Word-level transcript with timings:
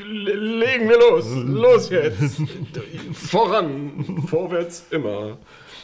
legen 0.00 0.88
wir 0.88 0.98
los. 0.98 1.26
Los 1.34 1.90
jetzt. 1.90 2.40
Voran. 3.12 4.24
Vorwärts 4.28 4.86
immer. 4.90 5.38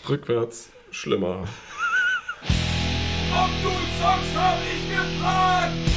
Rückwärts 0.09 0.71
schlimmer. 0.91 1.45
Ob 3.35 3.51
du 3.63 3.71
zockst, 3.71 4.37
hab 4.37 4.59
ich 4.63 4.91
gefragt. 4.91 5.92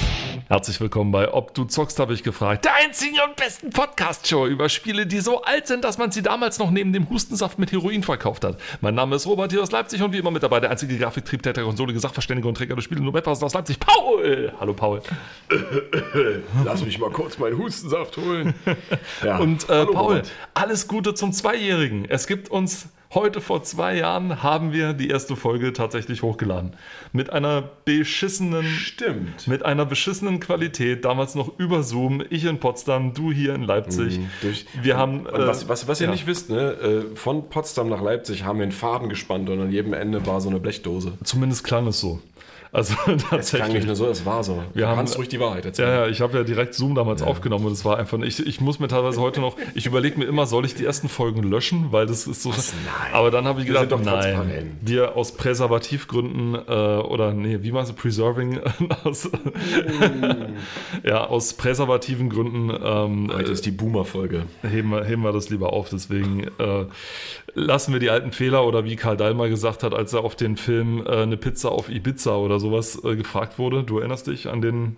Herzlich 0.47 0.79
willkommen 0.79 1.11
bei 1.11 1.33
Ob 1.33 1.55
du 1.55 1.65
zockst, 1.65 1.97
habe 1.97 2.13
ich 2.13 2.21
gefragt. 2.21 2.65
Der 2.65 2.75
einzigen 2.75 3.15
und 3.27 3.35
besten 3.35 3.71
Podcast-Show 3.71 4.45
über 4.45 4.69
Spiele, 4.69 5.07
die 5.07 5.19
so 5.19 5.41
alt 5.41 5.65
sind, 5.65 5.83
dass 5.83 5.97
man 5.97 6.11
sie 6.11 6.21
damals 6.21 6.59
noch 6.59 6.69
neben 6.69 6.93
dem 6.93 7.09
Hustensaft 7.09 7.57
mit 7.57 7.71
Heroin 7.71 8.03
verkauft 8.03 8.43
hat. 8.43 8.59
Mein 8.79 8.93
Name 8.93 9.15
ist 9.15 9.25
Robert 9.25 9.51
hier 9.51 9.63
aus 9.63 9.71
Leipzig 9.71 10.03
und 10.03 10.13
wie 10.13 10.19
immer 10.19 10.29
mit 10.29 10.43
dabei 10.43 10.59
der 10.59 10.69
einzige 10.69 10.99
Grafiktriebtäter, 10.99 11.63
Konsole, 11.63 11.97
Sachverständige 11.97 12.47
und 12.47 12.57
Träger 12.57 12.75
des 12.75 12.83
Spiele 12.83 13.01
nur 13.01 13.27
aus 13.27 13.53
Leipzig, 13.55 13.79
Paul! 13.79 14.53
Hallo 14.59 14.73
Paul. 14.75 15.01
Lass 16.63 16.85
mich 16.85 16.99
mal 16.99 17.09
kurz 17.09 17.39
meinen 17.39 17.57
Hustensaft 17.57 18.15
holen. 18.17 18.53
Ja. 19.23 19.37
Und 19.37 19.63
äh, 19.69 19.73
Hallo, 19.73 19.93
Paul, 19.93 20.13
Robert. 20.15 20.31
alles 20.53 20.87
Gute 20.87 21.15
zum 21.15 21.31
Zweijährigen. 21.31 22.05
Es 22.07 22.27
gibt 22.27 22.49
uns 22.49 22.89
heute 23.13 23.41
vor 23.41 23.63
zwei 23.63 23.95
Jahren 23.97 24.43
haben 24.43 24.73
wir 24.73 24.93
die 24.93 25.09
erste 25.09 25.35
Folge 25.35 25.73
tatsächlich 25.73 26.21
hochgeladen. 26.21 26.73
Mit 27.13 27.31
einer 27.31 27.63
beschissenen 27.85 28.65
Stimmt. 28.65 29.47
mit 29.47 29.63
einer 29.63 29.85
beschissenen 29.85 30.39
Qualität, 30.39 31.05
damals 31.05 31.35
noch 31.35 31.59
über 31.59 31.83
Zoom, 31.83 32.23
ich 32.29 32.45
in 32.45 32.59
Potsdam, 32.59 33.13
du 33.13 33.31
hier 33.31 33.55
in 33.55 33.63
Leipzig. 33.63 34.19
Durch, 34.41 34.65
Wir 34.81 34.97
haben, 34.97 35.25
und 35.25 35.47
was, 35.47 35.63
äh, 35.63 35.69
was, 35.69 35.87
was 35.87 36.01
ihr 36.01 36.07
ja. 36.07 36.11
nicht 36.11 36.27
wisst, 36.27 36.49
ne, 36.49 36.71
äh, 36.71 37.15
von 37.15 37.49
Potsdam 37.49 37.89
nach 37.89 38.01
Leipzig 38.01 38.43
haben 38.43 38.59
wir 38.59 38.63
einen 38.63 38.71
Faden 38.71 39.09
gespannt 39.09 39.49
und 39.49 39.61
an 39.61 39.71
jedem 39.71 39.93
Ende 39.93 40.25
war 40.25 40.41
so 40.41 40.49
eine 40.49 40.59
Blechdose. 40.59 41.13
Zumindest 41.23 41.63
klang 41.63 41.87
es 41.87 41.99
so. 41.99 42.21
Also 42.75 42.93
Es 43.05 43.05
klang 43.05 43.15
nicht 43.15 43.29
tatsächlich. 43.29 43.85
nur 43.85 43.95
so, 43.95 44.07
es 44.09 44.25
war 44.25 44.43
so. 44.43 44.61
Wir 44.73 44.83
du 44.83 44.87
haben- 44.89 44.97
kannst 44.97 45.17
ruhig 45.17 45.29
die 45.29 45.39
Wahrheit 45.39 45.65
erzählen. 45.65 45.87
Ja, 45.89 45.95
ja, 46.05 46.07
ich 46.07 46.21
habe 46.21 46.37
ja 46.37 46.43
direkt 46.43 46.73
Zoom 46.73 46.93
damals 46.95 47.21
aufgenommen 47.21 47.65
und 47.65 47.71
es 47.71 47.85
war 47.85 47.97
einfach, 47.97 48.19
ich, 48.19 48.45
ich 48.45 48.59
muss 48.61 48.79
mir 48.79 48.87
teilweise 48.87 49.21
heute 49.21 49.39
noch, 49.39 49.55
ich 49.75 49.85
überlege 49.85 50.19
mir 50.19 50.25
immer, 50.25 50.45
soll 50.45 50.65
ich 50.65 50.75
die 50.75 50.83
ersten 50.85 51.07
Folgen 51.09 51.43
löschen, 51.43 51.91
weil 51.91 52.05
das 52.05 52.27
ist 52.27 52.41
so. 52.43 52.49
nein. 52.49 52.59
Aber 53.13 53.31
dann 53.31 53.45
habe 53.45 53.61
ich 53.61 53.67
Wir 53.67 53.73
gedacht, 53.79 53.89
sind 53.89 54.05
doch 54.05 54.13
nein, 54.21 54.77
wir 54.81 55.15
aus 55.15 55.31
Präservativgründen 55.37 56.55
äh, 56.67 56.71
oder 57.01 57.33
nee, 57.33 57.59
wie 57.61 57.71
meinst 57.71 57.91
du, 57.91 57.95
Preserving, 57.95 58.59
aus, 59.03 59.29
ja, 61.03 61.25
aus 61.25 61.53
präservativen 61.53 62.29
Gründen 62.29 62.69
ähm, 62.83 63.31
Heute 63.33 63.51
ist 63.51 63.65
die 63.65 63.71
Boomer-Folge. 63.71 64.43
heben 64.63 64.89
wir, 64.89 65.03
heben 65.05 65.21
wir 65.23 65.31
das 65.31 65.49
lieber 65.49 65.73
auf. 65.73 65.89
Deswegen 65.89 66.43
äh, 66.59 66.85
lassen 67.55 67.93
wir 67.93 67.99
die 67.99 68.09
alten 68.09 68.31
Fehler 68.31 68.67
oder 68.67 68.83
wie 68.83 68.95
Karl 68.95 69.17
Dallmer 69.17 69.49
gesagt 69.49 69.81
hat, 69.81 69.93
als 69.93 70.13
er 70.13 70.23
auf 70.23 70.35
den 70.35 70.57
Film 70.57 71.03
äh, 71.05 71.23
eine 71.23 71.37
Pizza 71.37 71.71
auf 71.71 71.89
Ibiza 71.89 72.35
oder 72.35 72.59
sowas 72.59 73.01
äh, 73.03 73.15
gefragt 73.15 73.57
wurde. 73.57 73.83
Du 73.83 73.99
erinnerst 73.99 74.27
dich 74.27 74.49
an 74.49 74.61
den 74.61 74.97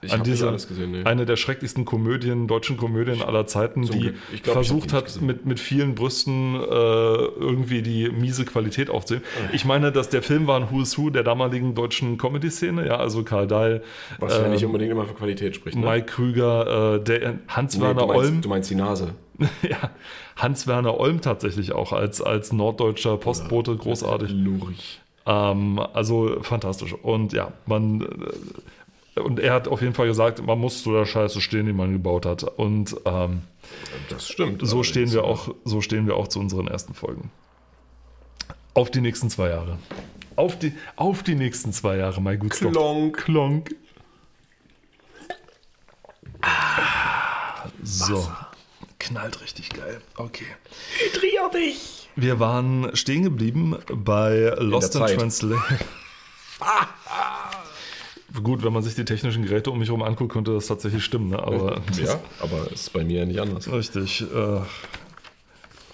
Ich 0.00 0.12
an 0.12 0.22
diese 0.22 0.48
alles 0.48 0.68
gesehen, 0.68 0.92
nee. 0.92 1.04
eine 1.04 1.26
der 1.26 1.36
schrecklichsten 1.36 1.84
Komödien, 1.84 2.46
deutschen 2.46 2.76
Komödien 2.76 3.22
aller 3.22 3.46
Zeiten, 3.46 3.84
Zum 3.84 3.98
die 3.98 4.14
glaub, 4.42 4.54
versucht 4.54 4.92
hat, 4.92 5.20
mit, 5.20 5.44
mit 5.44 5.58
vielen 5.58 5.94
Brüsten 5.94 6.54
äh, 6.54 6.58
irgendwie 6.58 7.82
die 7.82 8.08
miese 8.08 8.44
Qualität 8.44 8.90
aufzunehmen. 8.90 9.24
Ich 9.52 9.64
meine, 9.64 9.90
dass 9.90 10.08
der 10.08 10.22
Film 10.22 10.46
war 10.46 10.60
ein 10.60 10.70
Who 10.70 10.82
is 10.82 10.96
Who 10.98 11.10
der 11.10 11.24
damaligen 11.24 11.74
deutschen 11.74 12.16
Comedy-Szene, 12.16 12.86
ja, 12.86 12.96
also 12.96 13.24
Karl 13.24 13.46
Dahl, 13.46 13.82
Was 14.18 14.38
ja 14.38 14.44
äh, 14.44 14.50
nicht 14.50 14.64
unbedingt 14.64 14.92
immer 14.92 15.04
für 15.04 15.14
Qualität 15.14 15.56
spricht. 15.56 15.76
Ne? 15.76 15.84
Mike 15.84 16.06
Krüger, 16.06 16.94
äh, 16.96 17.04
der 17.04 17.28
Nee, 17.32 17.38
Hans-Werner 17.48 18.06
meinst, 18.06 18.24
Olm. 18.24 18.40
du 18.42 18.48
meinst 18.48 18.70
die 18.70 18.74
Nase. 18.74 19.14
Ja, 19.62 19.90
Hans-Werner 20.36 20.98
Olm 20.98 21.20
tatsächlich 21.20 21.72
auch 21.72 21.92
als, 21.92 22.20
als 22.20 22.52
norddeutscher 22.52 23.16
Postbote 23.16 23.76
großartig. 23.76 24.30
Lurig. 24.30 25.00
Ähm, 25.26 25.78
also 25.92 26.38
fantastisch. 26.42 26.94
Und 26.94 27.32
ja, 27.32 27.52
man. 27.66 28.06
Und 29.18 29.40
er 29.40 29.52
hat 29.54 29.68
auf 29.68 29.80
jeden 29.80 29.94
Fall 29.94 30.06
gesagt, 30.06 30.44
man 30.44 30.58
muss 30.58 30.82
zu 30.82 30.92
der 30.92 31.06
Scheiße 31.06 31.40
stehen, 31.40 31.66
die 31.66 31.72
man 31.72 31.92
gebaut 31.92 32.26
hat. 32.26 32.42
Und 32.44 32.96
ähm, 33.04 33.42
Das 34.08 34.28
stimmt. 34.28 34.60
so 34.66 34.82
stehen 34.82 35.12
wir 35.12 35.24
auch, 35.24 35.54
so 35.64 35.80
stehen 35.80 36.06
wir 36.06 36.16
auch 36.16 36.28
zu 36.28 36.40
unseren 36.40 36.68
ersten 36.68 36.94
Folgen. 36.94 37.30
Auf 38.74 38.90
die 38.90 39.00
nächsten 39.00 39.28
zwei 39.30 39.48
Jahre. 39.50 39.78
Auf 40.36 40.58
die, 40.58 40.72
auf 40.96 41.22
die 41.22 41.34
nächsten 41.34 41.72
zwei 41.72 41.96
Jahre, 41.96 42.20
mein 42.20 42.38
gut 42.38 42.52
Klonk. 42.52 43.16
Klonk. 43.16 43.74
So. 47.82 48.30
Knallt 48.98 49.40
richtig 49.40 49.70
geil. 49.70 50.00
Okay. 50.16 50.46
Hydrier 50.98 51.50
dich! 51.54 52.08
Wir 52.16 52.40
waren 52.40 52.94
stehen 52.96 53.22
geblieben 53.22 53.76
bei 53.92 54.52
Lost 54.58 54.94
in 54.94 55.00
Zeit. 55.00 55.18
Translation. 55.18 55.62
Gut, 58.42 58.64
wenn 58.64 58.72
man 58.72 58.82
sich 58.82 58.94
die 58.94 59.04
technischen 59.04 59.44
Geräte 59.44 59.70
um 59.70 59.78
mich 59.78 59.88
herum 59.88 60.02
anguckt, 60.02 60.32
könnte 60.32 60.52
das 60.54 60.66
tatsächlich 60.66 61.04
stimmen. 61.04 61.30
Ne? 61.30 61.38
Aber 61.38 61.80
Ja, 62.02 62.18
aber 62.40 62.70
ist 62.72 62.92
bei 62.92 63.04
mir 63.04 63.20
ja 63.20 63.26
nicht 63.26 63.40
anders. 63.40 63.70
richtig. 63.70 64.22
Äh, 64.22 64.60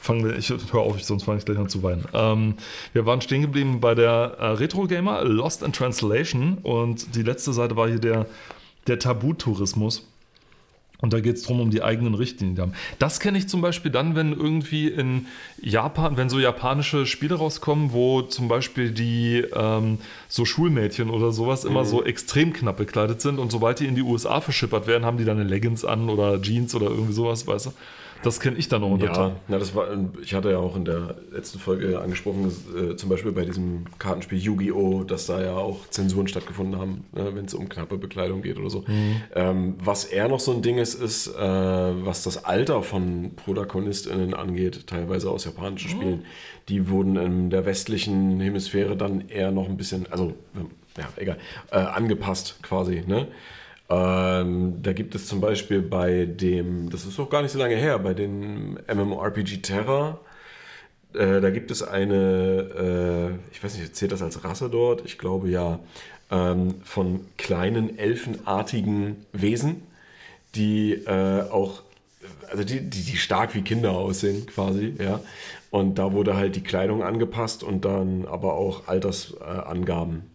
fangen 0.00 0.25
wir, 0.25 0.37
ich 0.37 0.50
höre 0.50 0.81
auf, 0.81 1.03
sonst 1.03 1.25
fange 1.25 1.38
ich 1.38 1.44
gleich 1.44 1.59
an 1.59 1.69
zu 1.69 1.82
weinen. 1.82 2.05
Ähm, 2.12 2.55
wir 2.93 3.06
waren 3.06 3.21
stehen 3.21 3.43
geblieben 3.43 3.81
bei 3.81 3.94
der 3.94 4.37
äh, 4.38 4.47
Retro 4.49 4.87
Gamer 4.87 5.25
Lost 5.25 5.62
in 5.62 5.72
Translation 5.72 6.59
und 6.62 7.15
die 7.16 7.22
letzte 7.22 7.53
Seite 7.53 7.77
war 7.77 7.88
hier 7.88 7.99
der, 7.99 8.27
der 8.87 8.99
Tabutourismus. 8.99 10.06
Und 11.04 11.12
da 11.12 11.20
geht 11.20 11.37
es 11.37 11.42
darum, 11.42 11.60
um 11.60 11.70
die 11.70 11.82
eigenen 11.82 12.15
Richtlinien. 12.15 12.59
haben. 12.59 12.72
Das 12.98 13.20
kenne 13.20 13.37
ich 13.37 13.47
zum 13.47 13.60
Beispiel 13.60 13.91
dann, 13.91 14.16
wenn 14.16 14.32
irgendwie 14.32 14.88
in 14.88 15.26
Japan, 15.60 16.16
wenn 16.16 16.31
so 16.31 16.41
japanische 16.41 17.04
Spiele 17.04 17.34
rauskommen, 17.34 17.92
wo 17.92 18.22
zum 18.22 18.48
Beispiel 18.48 18.91
die 18.91 19.44
ähm, 19.54 19.98
so 20.28 20.47
Schulmädchen 20.47 21.10
oder 21.10 21.31
sowas 21.31 21.66
immer 21.66 21.84
so 21.84 22.03
extrem 22.03 22.54
knapp 22.54 22.78
bekleidet 22.78 23.20
sind 23.20 23.38
und 23.38 23.53
sobald 23.53 23.81
die 23.81 23.87
in 23.87 23.97
die 23.97 24.00
USA 24.00 24.41
verschippert 24.41 24.87
werden, 24.87 25.04
haben 25.04 25.19
die 25.19 25.26
dann 25.26 25.38
eine 25.38 25.47
Leggings 25.47 25.84
an 25.84 26.09
oder 26.09 26.41
Jeans 26.41 26.75
oder 26.75 26.87
irgendwie 26.87 27.12
sowas, 27.12 27.47
weißt 27.47 27.66
du? 27.66 27.70
Das 28.24 28.40
kenne 28.40 28.56
ich 28.56 28.68
dann 28.68 28.80
noch 28.80 28.90
unter. 28.90 29.06
Ja, 29.06 29.36
na, 29.48 29.58
das 29.58 29.74
war, 29.74 29.86
ich 30.22 30.34
hatte 30.34 30.50
ja 30.50 30.58
auch 30.58 30.76
in 30.76 30.84
der 30.84 31.16
letzten 31.30 31.58
Folge 31.58 32.00
angesprochen, 32.00 32.50
äh, 32.76 32.96
zum 32.96 33.08
Beispiel 33.08 33.32
bei 33.32 33.44
diesem 33.44 33.84
Kartenspiel 33.98 34.38
Yu-Gi-Oh!, 34.38 35.04
dass 35.04 35.26
da 35.26 35.42
ja 35.42 35.54
auch 35.56 35.88
Zensuren 35.90 36.26
stattgefunden 36.26 36.80
haben, 36.80 37.04
ne, 37.12 37.34
wenn 37.34 37.44
es 37.44 37.54
um 37.54 37.68
knappe 37.68 37.98
Bekleidung 37.98 38.42
geht 38.42 38.58
oder 38.58 38.70
so. 38.70 38.84
Ähm, 39.34 39.76
was 39.78 40.04
eher 40.04 40.28
noch 40.28 40.40
so 40.40 40.52
ein 40.52 40.62
Ding 40.62 40.78
ist, 40.78 40.94
ist, 40.94 41.28
äh, 41.28 41.38
was 41.38 42.22
das 42.22 42.44
Alter 42.44 42.82
von 42.82 43.32
ProtagonistInnen 43.36 44.34
angeht, 44.34 44.86
teilweise 44.86 45.30
aus 45.30 45.44
japanischen 45.44 45.90
Spielen. 45.90 46.24
Die 46.68 46.88
wurden 46.88 47.16
in 47.16 47.50
der 47.50 47.66
westlichen 47.66 48.40
Hemisphäre 48.40 48.96
dann 48.96 49.28
eher 49.28 49.50
noch 49.50 49.68
ein 49.68 49.76
bisschen, 49.76 50.06
also, 50.10 50.32
ja, 50.96 51.08
egal, 51.16 51.36
äh, 51.70 51.76
angepasst 51.76 52.58
quasi, 52.62 53.02
ne? 53.06 53.28
Ähm, 53.90 54.82
da 54.82 54.92
gibt 54.92 55.14
es 55.14 55.26
zum 55.26 55.40
Beispiel 55.40 55.82
bei 55.82 56.24
dem, 56.24 56.90
das 56.90 57.04
ist 57.04 57.18
auch 57.20 57.28
gar 57.28 57.42
nicht 57.42 57.52
so 57.52 57.58
lange 57.58 57.76
her, 57.76 57.98
bei 57.98 58.14
dem 58.14 58.78
MMORPG 58.92 59.58
Terra, 59.58 60.18
äh, 61.14 61.40
da 61.40 61.50
gibt 61.50 61.70
es 61.70 61.82
eine, 61.82 63.38
äh, 63.40 63.52
ich 63.52 63.62
weiß 63.62 63.78
nicht, 63.78 63.94
zählt 63.96 64.12
das 64.12 64.22
als 64.22 64.42
Rasse 64.44 64.68
dort? 64.68 65.02
Ich 65.04 65.18
glaube 65.18 65.48
ja, 65.48 65.78
ähm, 66.30 66.76
von 66.84 67.26
kleinen 67.36 67.98
elfenartigen 67.98 69.24
Wesen, 69.32 69.82
die 70.54 70.92
äh, 70.92 71.42
auch, 71.50 71.82
also 72.50 72.64
die, 72.64 72.80
die, 72.80 73.02
die 73.02 73.16
stark 73.16 73.54
wie 73.54 73.62
Kinder 73.62 73.92
aussehen 73.92 74.46
quasi, 74.46 74.94
ja. 74.98 75.20
Und 75.70 75.98
da 75.98 76.12
wurde 76.12 76.36
halt 76.36 76.56
die 76.56 76.62
Kleidung 76.62 77.02
angepasst 77.02 77.64
und 77.64 77.84
dann 77.84 78.26
aber 78.26 78.54
auch 78.54 78.86
Altersangaben. 78.86 80.33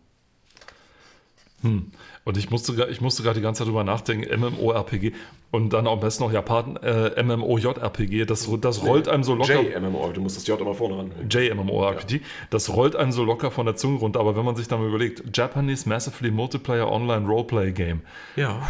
Und 1.62 2.38
ich 2.38 2.50
musste, 2.50 2.88
ich 2.90 3.02
musste 3.02 3.24
gerade 3.24 3.40
die 3.40 3.44
ganze 3.44 3.59
Zeit 3.59 3.68
drüber 3.68 3.84
nachdenken, 3.84 4.40
MMORPG 4.40 5.14
und 5.52 5.74
dann 5.74 5.88
am 5.88 6.00
besten 6.00 6.24
noch 6.24 6.31
Japan, 6.31 6.78
äh, 6.78 7.22
MMOJRPG, 7.24 8.25
das, 8.25 8.47
das 8.62 8.84
rollt 8.84 9.08
einem 9.08 9.24
so 9.24 9.34
locker. 9.36 9.62
JMMO, 9.62 10.12
du 10.14 10.22
musst 10.22 10.38
das 10.38 10.46
J 10.46 10.59
immer 10.62 10.75
vorne 10.75 10.97
ran. 10.97 11.12
JMMORPG, 11.30 12.22
das 12.50 12.74
rollt 12.75 12.96
einem 12.96 13.12
so 13.12 13.24
locker 13.24 13.52
von 13.52 13.66
der 13.66 13.75
Zunge 13.75 14.00
runter, 14.00 14.20
aber 14.20 14.36
wenn 14.36 14.46
man 14.46 14.56
sich 14.56 14.68
dann 14.68 14.80
mal 14.80 14.88
überlegt, 14.88 15.36
Japanese 15.36 15.90
Massively 15.90 16.31
Multiplayer 16.31 16.92
Online 16.92 17.25
Roleplay 17.25 17.72
Game. 17.72 18.02
Ja. 18.36 18.62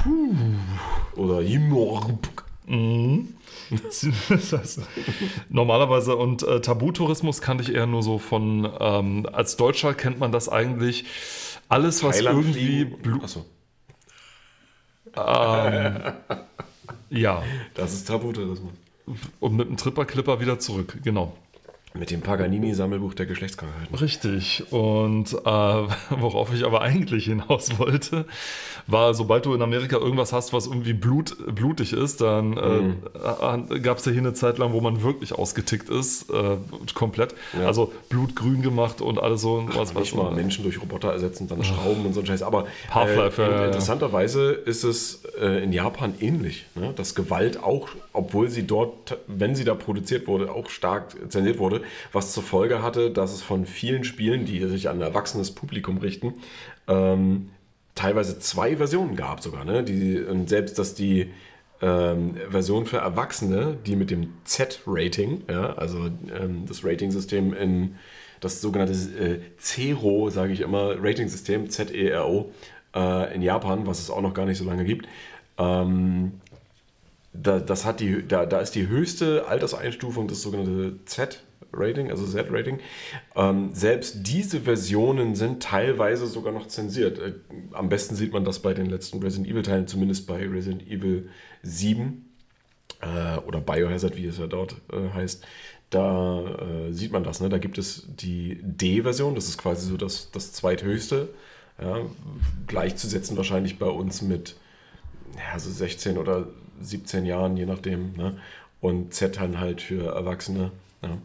Oder 1.16 1.42
Jimorp. 1.42 2.30
Das 3.72 4.06
heißt, 4.54 4.82
normalerweise 5.50 6.16
und 6.16 6.44
äh, 6.44 6.62
Tabutourismus 6.62 7.42
kannte 7.42 7.64
ich 7.64 7.74
eher 7.74 7.88
nur 7.88 8.04
so 8.04 8.20
von, 8.20 8.70
ähm, 8.80 9.28
als 9.32 9.58
Deutscher 9.58 9.96
kennt 9.96 10.20
man 10.20 10.32
das 10.32 10.50
eigentlich, 10.50 11.06
alles 11.70 12.04
was 12.04 12.20
irgendwie, 12.20 12.84
Blu 12.86 13.22
Achso, 13.24 13.46
ja, 17.10 17.44
das 17.74 17.94
ist 17.94 18.08
Tabutourismus. 18.08 18.74
und 19.40 19.56
mit 19.56 19.68
dem 19.70 19.78
Tripper-Clipper 19.78 20.40
wieder 20.40 20.60
zurück, 20.60 20.98
genau. 21.04 21.36
Mit 21.96 22.12
dem 22.12 22.22
Paganini-Sammelbuch 22.22 23.16
der 23.16 23.26
Geschlechtskrankheiten. 23.26 23.96
Richtig. 23.96 24.64
Und 24.72 25.34
äh, 25.34 25.38
worauf 26.20 26.54
ich 26.54 26.64
aber 26.64 26.82
eigentlich 26.82 27.26
hinaus 27.26 27.80
wollte, 27.80 28.26
war, 28.86 29.14
sobald 29.16 29.46
du 29.48 29.54
in 29.56 29.62
Amerika 29.62 29.98
irgendwas 29.98 30.32
hast, 30.32 30.54
was 30.54 30.68
irgendwie 30.68 30.94
blut, 30.94 31.36
blutig 31.54 31.94
ist, 31.94 32.22
dann 32.22 32.50
Mhm. 32.52 32.96
äh, 33.74 33.80
gab 33.80 33.98
es 33.98 34.06
ja 34.06 34.12
hier 34.12 34.22
eine 34.22 34.34
Zeit 34.34 34.60
lang, 34.60 34.72
wo 34.74 34.82
man 34.82 35.02
wirklich 35.04 35.34
ausgetickt 35.34 35.90
ist, 35.90 36.30
äh, 36.30 36.58
komplett. 36.94 37.34
Ja. 37.60 37.66
Also 37.68 37.92
blutgrün 38.10 38.62
gemacht 38.62 39.02
und 39.02 39.20
alles 39.20 39.42
so. 39.42 39.68
Was, 39.74 39.94
Nicht 39.94 40.16
mal 40.16 40.32
Menschen 40.32 40.64
durch 40.64 40.80
Roboter 40.82 41.12
ersetzen, 41.12 41.48
dann 41.48 41.64
Schrauben 41.64 42.06
und 42.06 42.14
so 42.14 42.20
ein 42.20 42.26
Scheiß. 42.26 42.44
Aber 42.44 42.68
Half-Life, 42.92 43.42
äh, 43.42 43.50
ja. 43.52 43.66
interessanterweise 43.66 44.52
ist 44.52 44.84
es 44.84 45.24
äh, 45.40 45.64
in 45.64 45.74
Japan 45.74 46.14
ähnlich, 46.20 46.66
ne? 46.76 46.94
dass 46.96 47.16
Gewalt 47.16 47.62
auch, 47.64 47.90
obwohl 48.14 48.50
sie 48.50 48.66
dort, 48.66 49.18
wenn 49.28 49.56
sie 49.56 49.64
da 49.64 49.76
produziert 49.76 50.28
wurde, 50.28 50.52
auch 50.52 50.70
stark 50.70 51.16
zensiert 51.32 51.60
wurde, 51.60 51.82
was 52.12 52.34
zur 52.34 52.44
Folge 52.44 52.82
hatte, 52.82 53.12
dass 53.12 53.34
es 53.34 53.42
von 53.42 53.66
vielen 53.66 54.04
Spielen, 54.04 54.46
die 54.46 54.66
sich 54.68 54.90
an 54.90 54.98
ein 54.98 55.02
erwachsenes 55.02 55.52
Publikum 55.52 55.98
richten, 55.98 56.34
ähm, 56.88 57.50
teilweise 57.96 58.40
zwei 58.40 58.78
Versionen 58.78 59.16
gab 59.16 59.42
sogar. 59.42 59.66
Ne? 59.66 59.84
Die, 59.84 60.20
und 60.20 60.50
selbst, 60.50 60.80
dass 60.80 60.96
die 60.96 61.32
ähm, 61.82 62.36
Version 62.50 62.86
für 62.86 62.98
Erwachsene, 62.98 63.78
die 63.86 63.96
mit 63.96 64.12
dem 64.12 64.34
Z-Rating, 64.44 65.44
ja, 65.50 65.74
also 65.74 66.08
ähm, 66.08 66.66
das 66.68 66.84
Rating-System 66.84 67.54
in 67.54 67.96
das 68.40 68.62
sogenannte 68.62 68.94
äh, 68.94 69.40
Zero, 69.58 70.30
sage 70.30 70.54
ich 70.54 70.62
immer, 70.62 70.96
Rating-System, 70.98 71.70
Z-E-R-O, 71.70 72.52
äh, 72.96 73.36
in 73.36 73.42
Japan, 73.42 73.86
was 73.86 74.00
es 74.00 74.10
auch 74.10 74.22
noch 74.22 74.34
gar 74.34 74.46
nicht 74.46 74.58
so 74.58 74.66
lange 74.66 74.86
gibt. 74.86 75.08
Ähm, 75.58 76.34
da, 77.34 77.60
das 77.60 77.86
hat 77.86 78.00
die, 78.00 78.28
da, 78.28 78.46
da 78.46 78.60
ist 78.60 78.76
die 78.76 78.88
höchste 78.88 79.48
Alterseinstufung 79.48 80.28
das 80.28 80.42
sogenannte 80.42 80.98
Z-Rating, 81.06 82.10
also 82.10 82.26
Z-Rating. 82.26 82.80
Ähm, 83.36 83.70
selbst 83.74 84.28
diese 84.28 84.62
Versionen 84.62 85.36
sind 85.36 85.62
teilweise 85.62 86.28
sogar 86.28 86.52
noch 86.54 86.68
zensiert. 86.68 87.20
Äh, 87.20 87.34
am 87.74 87.90
besten 87.90 88.16
sieht 88.16 88.34
man 88.34 88.46
das 88.46 88.60
bei 88.60 88.74
den 88.74 88.88
letzten 88.88 89.22
Resident 89.22 89.48
Evil-Teilen, 89.48 89.88
zumindest 89.88 90.28
bei 90.28 90.48
Resident 90.48 90.88
Evil 90.88 91.30
7 91.62 92.30
äh, 93.02 93.38
oder 93.40 93.62
Biohazard, 93.62 94.18
wie 94.18 94.26
es 94.26 94.38
ja 94.38 94.48
dort 94.48 94.76
äh, 94.92 95.14
heißt. 95.14 95.46
Da 95.90 96.88
äh, 96.88 96.94
sieht 96.94 97.12
man 97.12 97.24
das. 97.24 97.40
Ne? 97.42 97.50
Da 97.50 97.58
gibt 97.58 97.78
es 97.78 98.08
die 98.08 98.60
D-Version, 98.62 99.36
das 99.36 99.48
ist 99.48 99.58
quasi 99.58 99.88
so 99.88 99.98
das, 99.98 100.32
das 100.32 100.54
zweithöchste. 100.54 101.30
Ja? 101.82 102.00
Gleichzusetzen 102.68 103.38
wahrscheinlich 103.38 103.80
bei 103.80 103.88
uns 103.88 104.22
mit 104.22 104.56
ja, 105.38 105.60
so 105.60 105.72
16 105.72 106.18
oder 106.18 106.48
17 106.82 107.26
Jahren, 107.26 107.58
je 107.58 107.66
nachdem. 107.66 108.14
Ne? 108.16 108.38
Und 108.82 109.14
Z 109.14 109.38
dann 109.38 109.60
halt 109.60 109.82
für 109.82 110.14
Erwachsene. 110.14 110.72
Ja. 111.02 111.18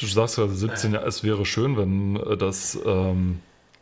Du 0.00 0.06
sagst 0.06 0.36
gerade 0.36 0.54
17 0.54 0.94
Jahre, 0.94 1.06
es 1.06 1.22
wäre 1.22 1.44
schön, 1.44 1.76
wenn 1.76 2.16
äh, 2.16 2.36
das, 2.36 2.78
ähm, 2.86 3.40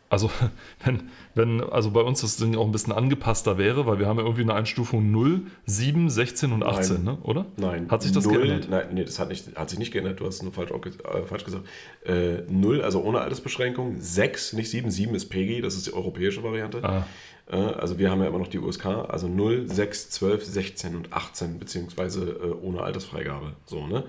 also 0.09 0.29
wenn, 0.83 1.09
wenn, 1.33 1.61
also 1.61 1.91
bei 1.91 2.01
uns 2.01 2.21
das 2.21 2.35
Ding 2.37 2.57
auch 2.57 2.65
ein 2.65 2.73
bisschen 2.73 2.91
angepasster 2.91 3.57
wäre, 3.57 3.85
weil 3.85 3.99
wir 3.99 4.07
haben 4.07 4.17
ja 4.17 4.23
irgendwie 4.23 4.41
eine 4.41 4.53
Einstufung 4.53 5.11
0, 5.11 5.43
7, 5.65 6.09
16 6.09 6.51
und 6.51 6.63
18, 6.63 6.95
Nein. 6.95 7.03
ne? 7.05 7.17
oder? 7.23 7.45
Nein. 7.55 7.89
Hat 7.89 8.03
sich 8.03 8.11
das 8.11 8.25
Null, 8.25 8.41
geändert? 8.41 8.67
Nein, 8.69 8.87
nee, 8.91 9.05
das 9.05 9.17
hat, 9.17 9.29
nicht, 9.29 9.55
hat 9.55 9.69
sich 9.69 9.79
nicht 9.79 9.93
geändert. 9.93 10.19
Du 10.19 10.25
hast 10.25 10.43
nur 10.43 10.51
falsch, 10.51 10.71
äh, 10.71 11.25
falsch 11.25 11.45
gesagt. 11.45 11.65
Äh, 12.05 12.41
0, 12.49 12.81
also 12.81 13.01
ohne 13.01 13.21
Altersbeschränkung. 13.21 13.95
6, 13.99 14.53
nicht 14.53 14.69
7. 14.69 14.91
7 14.91 15.15
ist 15.15 15.29
PEGI, 15.29 15.61
das 15.61 15.75
ist 15.75 15.87
die 15.87 15.93
europäische 15.93 16.43
Variante. 16.43 16.83
Ah. 16.83 17.05
Äh, 17.49 17.55
also 17.55 17.97
wir 17.97 18.11
haben 18.11 18.21
ja 18.21 18.27
immer 18.27 18.39
noch 18.39 18.47
die 18.47 18.59
USK. 18.59 18.85
Also 18.85 19.27
0, 19.27 19.67
6, 19.67 20.09
12, 20.11 20.45
16 20.45 20.95
und 20.95 21.13
18, 21.13 21.59
beziehungsweise 21.59 22.29
äh, 22.29 22.65
ohne 22.65 22.81
Altersfreigabe. 22.81 23.53
So, 23.65 23.87
ne? 23.87 24.03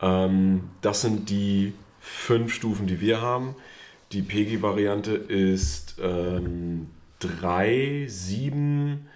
Ähm, 0.00 0.70
das 0.80 1.00
sind 1.00 1.30
die 1.30 1.74
fünf 2.00 2.52
Stufen, 2.52 2.86
die 2.86 3.00
wir 3.00 3.20
haben. 3.20 3.56
Die 4.12 4.22
PEGI-Variante 4.22 5.12
ist 5.12 5.96
ähm, 6.00 6.88
3, 7.20 8.04
7, 8.06 9.08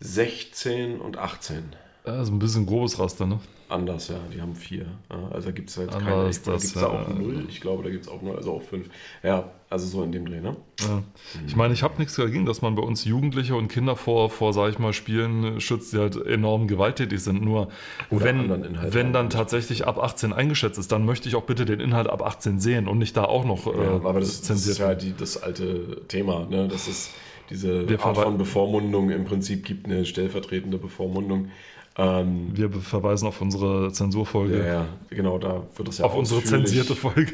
16 0.00 1.00
und 1.00 1.18
18. 1.18 1.64
Also 2.06 2.32
ein 2.32 2.38
bisschen 2.38 2.66
grobes 2.66 2.98
Raster, 3.00 3.26
ne? 3.26 3.40
Anders, 3.68 4.06
ja, 4.08 4.20
die 4.32 4.40
haben 4.40 4.54
vier. 4.54 4.86
Ja, 5.10 5.28
Also 5.32 5.46
da 5.48 5.52
gibt 5.52 5.70
es 5.70 5.76
halt 5.76 5.92
Anders 5.92 6.08
keine. 6.08 6.28
ist 6.28 6.46
Da 6.46 6.52
das, 6.52 6.62
gibt 6.62 6.76
es 6.76 6.80
da 6.80 6.88
auch 6.88 7.08
ja. 7.08 7.14
null. 7.14 7.46
Ich 7.48 7.60
glaube, 7.60 7.82
da 7.82 7.90
gibt 7.90 8.04
es 8.04 8.08
auch 8.08 8.22
null, 8.22 8.36
also 8.36 8.52
auch 8.52 8.62
fünf. 8.62 8.88
Ja, 9.24 9.50
also 9.70 9.88
so 9.88 10.04
in 10.04 10.12
dem 10.12 10.24
Dreh, 10.24 10.40
ne? 10.40 10.56
Ja. 10.82 11.02
Ich 11.48 11.56
meine, 11.56 11.74
ich 11.74 11.82
habe 11.82 11.94
nichts 11.98 12.14
dagegen, 12.14 12.46
dass 12.46 12.62
man 12.62 12.76
bei 12.76 12.82
uns 12.82 13.04
Jugendliche 13.04 13.56
und 13.56 13.66
Kinder 13.66 13.96
vor, 13.96 14.30
vor 14.30 14.52
sag 14.52 14.70
ich 14.70 14.78
mal, 14.78 14.92
Spielen 14.92 15.60
schützt, 15.60 15.92
die 15.92 15.98
halt 15.98 16.14
enorm 16.14 16.68
gewalttätig 16.68 17.20
sind. 17.20 17.42
Nur 17.42 17.68
Oder 18.10 18.24
wenn, 18.26 18.92
wenn 18.92 19.12
dann 19.12 19.30
tatsächlich 19.30 19.84
ab 19.84 19.98
18 19.98 20.32
eingeschätzt 20.32 20.78
ist, 20.78 20.92
dann 20.92 21.04
möchte 21.04 21.28
ich 21.28 21.34
auch 21.34 21.42
bitte 21.42 21.64
den 21.64 21.80
Inhalt 21.80 22.06
ab 22.08 22.22
18 22.22 22.60
sehen 22.60 22.86
und 22.86 22.98
nicht 22.98 23.16
da 23.16 23.24
auch 23.24 23.44
noch 23.44 23.66
äh, 23.66 23.84
Ja, 23.84 23.94
aber 23.94 24.20
das, 24.20 24.28
das 24.28 24.42
zensiert 24.42 24.74
ist 24.74 24.78
ja 24.78 24.94
die, 24.94 25.12
das 25.16 25.42
alte 25.42 26.06
Thema, 26.06 26.46
ne? 26.48 26.68
Dass 26.68 26.86
es 26.86 27.10
diese 27.50 27.88
Wir 27.88 28.00
Art 28.04 28.16
von 28.16 28.38
Bevormundung 28.38 29.10
im 29.10 29.24
Prinzip 29.24 29.64
gibt, 29.64 29.86
eine 29.86 30.04
stellvertretende 30.04 30.78
Bevormundung. 30.78 31.50
Ähm, 31.98 32.50
Wir 32.52 32.70
verweisen 32.70 33.26
auf 33.26 33.40
unsere 33.40 33.90
Zensurfolge, 33.90 34.58
ja, 34.58 34.66
ja, 34.66 34.88
genau, 35.08 35.38
da 35.38 35.62
wird 35.76 35.88
das 35.88 35.98
ja 35.98 36.04
auf 36.04 36.14
unsere 36.14 36.44
zensierte 36.44 36.94
Folge. 36.94 37.32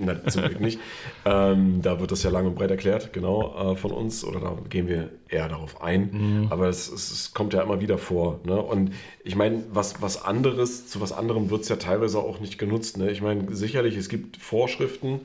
Na, 0.00 0.24
zum 0.28 0.42
Glück 0.42 0.60
nicht. 0.60 0.78
Ähm, 1.24 1.82
da 1.82 1.98
wird 1.98 2.12
das 2.12 2.22
ja 2.22 2.30
lang 2.30 2.46
und 2.46 2.54
breit 2.54 2.70
erklärt, 2.70 3.12
genau, 3.12 3.72
äh, 3.72 3.76
von 3.76 3.90
uns. 3.90 4.24
Oder 4.24 4.38
da 4.38 4.56
gehen 4.68 4.86
wir 4.86 5.10
eher 5.28 5.48
darauf 5.48 5.82
ein. 5.82 6.46
Aber 6.50 6.68
es, 6.68 6.88
es, 6.90 7.10
es 7.10 7.34
kommt 7.34 7.54
ja 7.54 7.62
immer 7.62 7.80
wieder 7.80 7.98
vor. 7.98 8.38
Ne? 8.44 8.60
Und 8.60 8.92
ich 9.24 9.34
meine, 9.34 9.64
was, 9.72 10.00
was 10.00 10.22
anderes, 10.24 10.86
zu 10.86 11.00
was 11.00 11.12
anderem 11.12 11.50
wird 11.50 11.62
es 11.62 11.68
ja 11.68 11.76
teilweise 11.76 12.18
auch 12.18 12.38
nicht 12.38 12.56
genutzt. 12.56 12.98
Ne? 12.98 13.10
Ich 13.10 13.20
meine, 13.20 13.52
sicherlich, 13.54 13.96
es 13.96 14.08
gibt 14.08 14.36
Vorschriften 14.36 15.22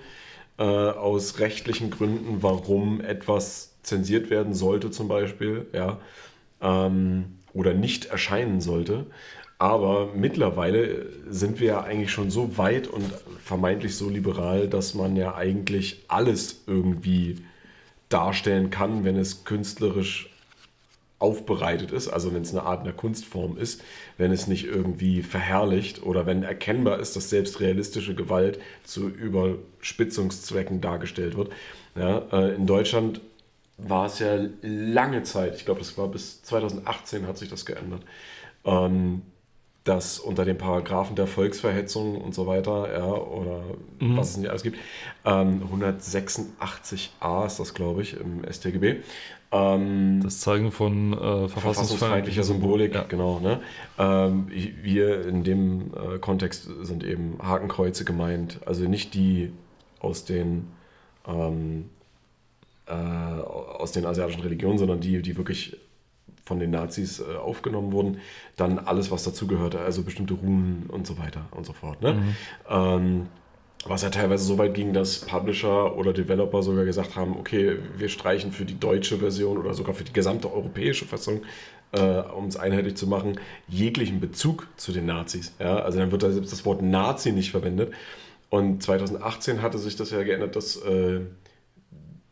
äh, 0.57 0.63
aus 0.63 1.37
rechtlichen 1.37 1.91
Gründen, 1.91 2.41
warum 2.41 3.01
etwas 3.01 3.75
zensiert 3.83 4.31
werden 4.31 4.55
sollte, 4.55 4.89
zum 4.89 5.07
Beispiel. 5.07 5.67
Ja. 5.73 5.99
Ähm, 6.61 7.38
oder 7.53 7.73
nicht 7.73 8.05
erscheinen 8.05 8.61
sollte. 8.61 9.05
Aber 9.57 10.13
mittlerweile 10.15 11.07
sind 11.29 11.59
wir 11.59 11.67
ja 11.67 11.81
eigentlich 11.81 12.11
schon 12.11 12.31
so 12.31 12.57
weit 12.57 12.87
und 12.87 13.03
vermeintlich 13.43 13.95
so 13.95 14.09
liberal, 14.09 14.69
dass 14.69 14.93
man 14.93 15.17
ja 15.17 15.35
eigentlich 15.35 16.05
alles 16.07 16.63
irgendwie 16.65 17.37
darstellen 18.07 18.69
kann, 18.69 19.03
wenn 19.03 19.17
es 19.17 19.43
künstlerisch 19.43 20.29
aufbereitet 21.19 21.91
ist, 21.91 22.07
also 22.07 22.33
wenn 22.33 22.43
es 22.43 22.51
eine 22.51 22.63
Art 22.63 22.81
einer 22.81 22.93
Kunstform 22.93 23.57
ist, 23.57 23.83
wenn 24.17 24.31
es 24.31 24.47
nicht 24.47 24.65
irgendwie 24.65 25.21
verherrlicht 25.21 26.01
oder 26.03 26.25
wenn 26.25 26.43
erkennbar 26.43 26.99
ist, 26.99 27.17
dass 27.17 27.29
selbst 27.29 27.59
realistische 27.59 28.15
Gewalt 28.15 28.59
zu 28.85 29.09
Überspitzungszwecken 29.09 30.79
dargestellt 30.79 31.35
wird. 31.35 31.51
Ja, 31.97 32.19
äh, 32.31 32.55
in 32.55 32.65
Deutschland 32.65 33.19
war 33.87 34.05
es 34.05 34.19
ja 34.19 34.37
lange 34.61 35.23
Zeit, 35.23 35.55
ich 35.55 35.65
glaube, 35.65 35.79
das 35.79 35.97
war 35.97 36.07
bis 36.07 36.41
2018 36.43 37.27
hat 37.27 37.37
sich 37.37 37.49
das 37.49 37.65
geändert, 37.65 38.01
ähm, 38.65 39.21
dass 39.85 40.19
unter 40.19 40.45
den 40.45 40.57
Paragraphen 40.57 41.15
der 41.15 41.25
Volksverhetzung 41.25 42.19
und 42.21 42.35
so 42.35 42.45
weiter, 42.45 42.91
ja, 42.91 43.05
oder 43.07 43.61
was 43.99 44.31
es 44.31 44.37
nicht 44.37 44.49
alles 44.49 44.61
gibt, 44.63 44.77
ähm, 45.25 45.63
186a 45.73 47.45
ist 47.45 47.59
das, 47.59 47.73
glaube 47.73 48.01
ich, 48.01 48.15
im 48.19 48.43
StGB, 48.51 48.97
ähm, 49.51 50.19
Das 50.21 50.41
Zeigen 50.41 50.71
von 50.71 51.13
äh, 51.13 51.15
verfassungsfeindlicher 51.17 51.49
verfassungsfeindlicher 51.49 52.43
Symbolik, 52.43 52.93
Ja. 52.93 53.03
genau. 53.03 53.39
Ne? 53.39 53.61
Ähm, 53.97 54.47
wir 54.49 55.27
in 55.27 55.43
dem 55.43 55.91
äh, 55.93 56.19
Kontext 56.19 56.69
sind 56.83 57.03
eben 57.03 57.37
Hakenkreuze 57.41 58.05
gemeint, 58.05 58.59
also 58.65 58.87
nicht 58.87 59.15
die 59.15 59.51
aus 60.01 60.23
den 60.25 60.67
ähm, 61.27 61.89
äh, 62.89 62.93
aus 62.93 63.91
den 63.91 64.05
asiatischen 64.05 64.41
Religionen, 64.41 64.77
sondern 64.77 64.99
die, 64.99 65.21
die 65.21 65.37
wirklich 65.37 65.77
von 66.43 66.59
den 66.59 66.71
Nazis 66.71 67.19
äh, 67.19 67.35
aufgenommen 67.35 67.91
wurden. 67.91 68.19
Dann 68.57 68.79
alles, 68.79 69.11
was 69.11 69.23
dazugehörte, 69.23 69.79
also 69.79 70.03
bestimmte 70.03 70.33
Runen 70.33 70.87
und 70.87 71.05
so 71.05 71.17
weiter 71.17 71.45
und 71.51 71.65
so 71.65 71.73
fort. 71.73 72.01
Ne? 72.01 72.35
Ähm, 72.67 73.27
was 73.85 74.01
ja 74.01 74.09
teilweise 74.09 74.43
so 74.43 74.57
weit 74.57 74.73
ging, 74.73 74.91
dass 74.91 75.19
Publisher 75.19 75.95
oder 75.95 76.11
Developer 76.11 76.63
sogar 76.63 76.83
gesagt 76.83 77.15
haben, 77.15 77.37
okay, 77.37 77.77
wir 77.97 78.09
streichen 78.09 78.51
für 78.51 78.65
die 78.65 78.77
deutsche 78.77 79.17
Version 79.17 79.57
oder 79.57 79.73
sogar 79.73 79.93
für 79.93 80.03
die 80.03 80.11
gesamte 80.11 80.51
europäische 80.51 81.05
Fassung, 81.05 81.43
äh, 81.91 82.19
um 82.19 82.47
es 82.47 82.57
einheitlich 82.57 82.95
zu 82.95 83.07
machen, 83.07 83.39
jeglichen 83.67 84.19
Bezug 84.19 84.67
zu 84.75 84.91
den 84.91 85.05
Nazis. 85.05 85.53
Ja? 85.59 85.77
Also 85.77 85.99
dann 85.99 86.11
wird 86.11 86.23
da 86.23 86.31
selbst 86.31 86.51
das 86.51 86.65
Wort 86.65 86.81
Nazi 86.81 87.31
nicht 87.31 87.51
verwendet. 87.51 87.93
Und 88.49 88.81
2018 88.81 89.61
hatte 89.61 89.77
sich 89.77 89.95
das 89.95 90.09
ja 90.09 90.23
geändert, 90.23 90.55
dass, 90.55 90.75
äh, 90.77 91.21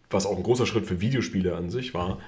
was 0.09 0.25
auch 0.25 0.37
ein 0.37 0.43
großer 0.43 0.65
Schritt 0.65 0.85
für 0.85 1.01
Videospiele 1.01 1.55
an 1.55 1.69
sich 1.69 1.93
war, 1.93 2.19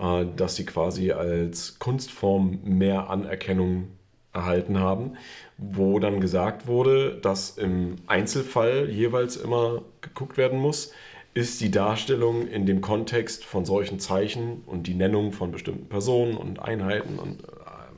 äh, 0.00 0.26
dass 0.36 0.56
sie 0.56 0.64
quasi 0.64 1.12
als 1.12 1.78
Kunstform 1.78 2.60
mehr 2.64 3.10
Anerkennung 3.10 3.88
erhalten 4.32 4.78
haben, 4.78 5.12
wo 5.56 5.98
dann 5.98 6.20
gesagt 6.20 6.66
wurde, 6.66 7.18
dass 7.20 7.58
im 7.58 7.96
Einzelfall 8.06 8.88
jeweils 8.90 9.36
immer 9.36 9.82
geguckt 10.00 10.36
werden 10.36 10.58
muss, 10.58 10.92
ist 11.34 11.60
die 11.60 11.70
Darstellung 11.70 12.48
in 12.48 12.66
dem 12.66 12.80
Kontext 12.80 13.44
von 13.44 13.64
solchen 13.64 14.00
Zeichen 14.00 14.62
und 14.66 14.86
die 14.86 14.94
Nennung 14.94 15.32
von 15.32 15.52
bestimmten 15.52 15.88
Personen 15.88 16.36
und 16.36 16.58
Einheiten 16.58 17.18
und 17.18 17.42
äh, 17.44 17.46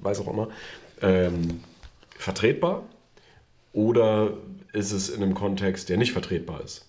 weiß 0.03 0.21
auch 0.21 0.29
immer 0.29 0.49
ähm, 1.01 1.61
vertretbar 2.17 2.83
oder 3.73 4.35
ist 4.73 4.93
es 4.93 5.09
in 5.09 5.23
einem 5.23 5.35
Kontext, 5.35 5.89
der 5.89 5.97
nicht 5.97 6.13
vertretbar 6.13 6.63
ist. 6.63 6.87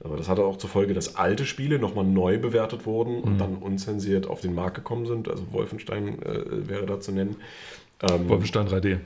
Aber 0.00 0.16
das 0.16 0.28
hatte 0.28 0.44
auch 0.44 0.58
zur 0.58 0.68
Folge, 0.68 0.92
dass 0.92 1.16
alte 1.16 1.46
Spiele 1.46 1.78
nochmal 1.78 2.04
neu 2.04 2.38
bewertet 2.38 2.84
wurden 2.84 3.20
und 3.20 3.38
dann 3.38 3.56
unzensiert 3.56 4.26
auf 4.26 4.40
den 4.40 4.54
Markt 4.54 4.74
gekommen 4.74 5.06
sind. 5.06 5.28
Also 5.28 5.44
Wolfenstein 5.52 6.20
äh, 6.22 6.68
wäre 6.68 6.84
da 6.84 7.00
zu 7.00 7.12
nennen. 7.12 7.36
Ähm, 8.02 8.28
Wolfenstein 8.28 8.68
3D. 8.68 8.98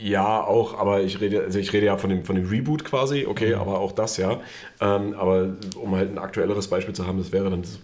ja, 0.00 0.42
auch, 0.42 0.78
aber 0.78 1.02
ich 1.02 1.20
rede, 1.20 1.42
also 1.42 1.58
ich 1.58 1.72
rede 1.72 1.86
ja 1.86 1.96
von 1.96 2.10
dem, 2.10 2.24
von 2.24 2.36
dem 2.36 2.48
Reboot 2.48 2.84
quasi, 2.84 3.26
okay, 3.26 3.54
aber 3.54 3.80
auch 3.80 3.92
das 3.92 4.16
ja. 4.16 4.40
Ähm, 4.80 5.14
aber 5.14 5.54
um 5.80 5.94
halt 5.94 6.10
ein 6.10 6.18
aktuelleres 6.18 6.68
Beispiel 6.68 6.94
zu 6.94 7.06
haben, 7.06 7.18
das 7.18 7.30
wäre 7.30 7.50
dann 7.50 7.62
das, 7.62 7.78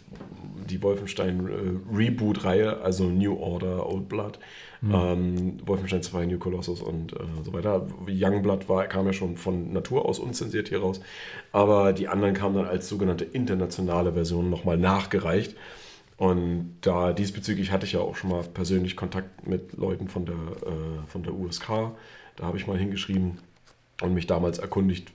die 0.69 0.83
Wolfenstein 0.83 1.49
äh, 1.49 1.97
Reboot-Reihe, 1.97 2.81
also 2.83 3.05
New 3.05 3.37
Order, 3.37 3.89
Old 3.89 4.09
Blood, 4.09 4.39
ähm, 4.83 5.59
Wolfenstein 5.67 6.03
2, 6.03 6.27
New 6.27 6.39
Colossus 6.39 6.81
und 6.81 7.13
äh, 7.13 7.17
so 7.45 7.53
weiter. 7.53 7.87
Youngblood 8.09 8.69
war, 8.69 8.87
kam 8.87 9.07
ja 9.07 9.13
schon 9.13 9.37
von 9.37 9.73
Natur 9.73 10.07
aus 10.07 10.19
unzensiert 10.19 10.69
hier 10.69 10.81
raus, 10.81 11.01
aber 11.53 11.93
die 11.93 12.09
anderen 12.09 12.35
kamen 12.35 12.55
dann 12.55 12.67
als 12.67 12.89
sogenannte 12.89 13.25
internationale 13.25 14.13
Version 14.13 14.49
nochmal 14.49 14.79
nachgereicht. 14.79 15.55
Und 16.17 16.77
da 16.83 17.13
diesbezüglich 17.13 17.73
hatte 17.73 17.87
ich 17.87 17.93
ja 17.93 18.01
auch 18.01 18.15
schon 18.15 18.31
mal 18.31 18.43
persönlich 18.43 18.95
Kontakt 18.95 19.47
mit 19.47 19.73
Leuten 19.79 20.09
von 20.09 20.27
der, 20.27 20.35
äh, 20.35 21.07
von 21.07 21.23
der 21.23 21.35
USK. 21.35 21.93
Da 22.37 22.45
habe 22.45 22.59
ich 22.59 22.67
mal 22.67 22.77
hingeschrieben 22.79 23.39
und 24.03 24.15
mich 24.15 24.27
damals 24.27 24.59
erkundigt, 24.59 25.13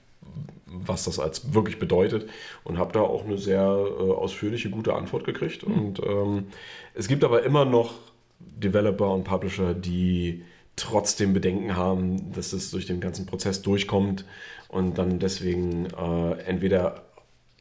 was 0.66 1.04
das 1.04 1.20
als 1.20 1.54
wirklich 1.54 1.78
bedeutet. 1.78 2.28
Und 2.64 2.80
habe 2.80 2.92
da 2.92 3.02
auch 3.02 3.24
eine 3.24 3.38
sehr 3.38 3.62
äh, 3.62 4.12
ausführliche, 4.12 4.72
gute 4.72 4.96
Antwort 4.96 5.26
gekriegt. 5.26 5.64
Und 5.64 6.02
ähm, 6.04 6.48
es 6.96 7.08
gibt 7.08 7.24
aber 7.24 7.44
immer 7.44 7.66
noch 7.66 7.94
Developer 8.40 9.14
und 9.14 9.24
Publisher, 9.24 9.74
die 9.74 10.44
trotzdem 10.76 11.34
Bedenken 11.34 11.76
haben, 11.76 12.32
dass 12.34 12.54
es 12.54 12.72
durch 12.72 12.86
den 12.86 13.00
ganzen 13.00 13.26
Prozess 13.26 13.62
durchkommt 13.62 14.26
und 14.68 14.98
dann 14.98 15.20
deswegen 15.20 15.86
äh, 15.86 16.32
entweder 16.46 17.04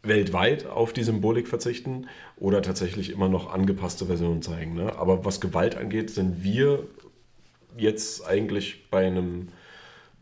weltweit 0.03 0.67
auf 0.67 0.93
die 0.93 1.03
Symbolik 1.03 1.49
verzichten 1.49 2.09
oder 2.37 2.63
tatsächlich 2.63 3.11
immer 3.11 3.29
noch 3.29 3.53
angepasste 3.53 4.07
Versionen 4.07 4.43
zeigen. 4.43 4.75
Ne? 4.75 4.97
Aber 4.97 5.25
was 5.25 5.41
Gewalt 5.41 5.77
angeht, 5.77 6.11
sind 6.11 6.43
wir 6.43 6.87
jetzt 7.77 8.27
eigentlich 8.27 8.91
bei 8.91 9.07
einem, 9.07 9.49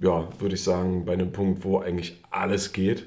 ja, 0.01 0.29
würde 0.39 0.55
ich 0.55 0.63
sagen, 0.63 1.05
bei 1.05 1.15
einem 1.15 1.33
Punkt, 1.33 1.65
wo 1.65 1.79
eigentlich 1.79 2.21
alles 2.31 2.73
geht. 2.73 3.07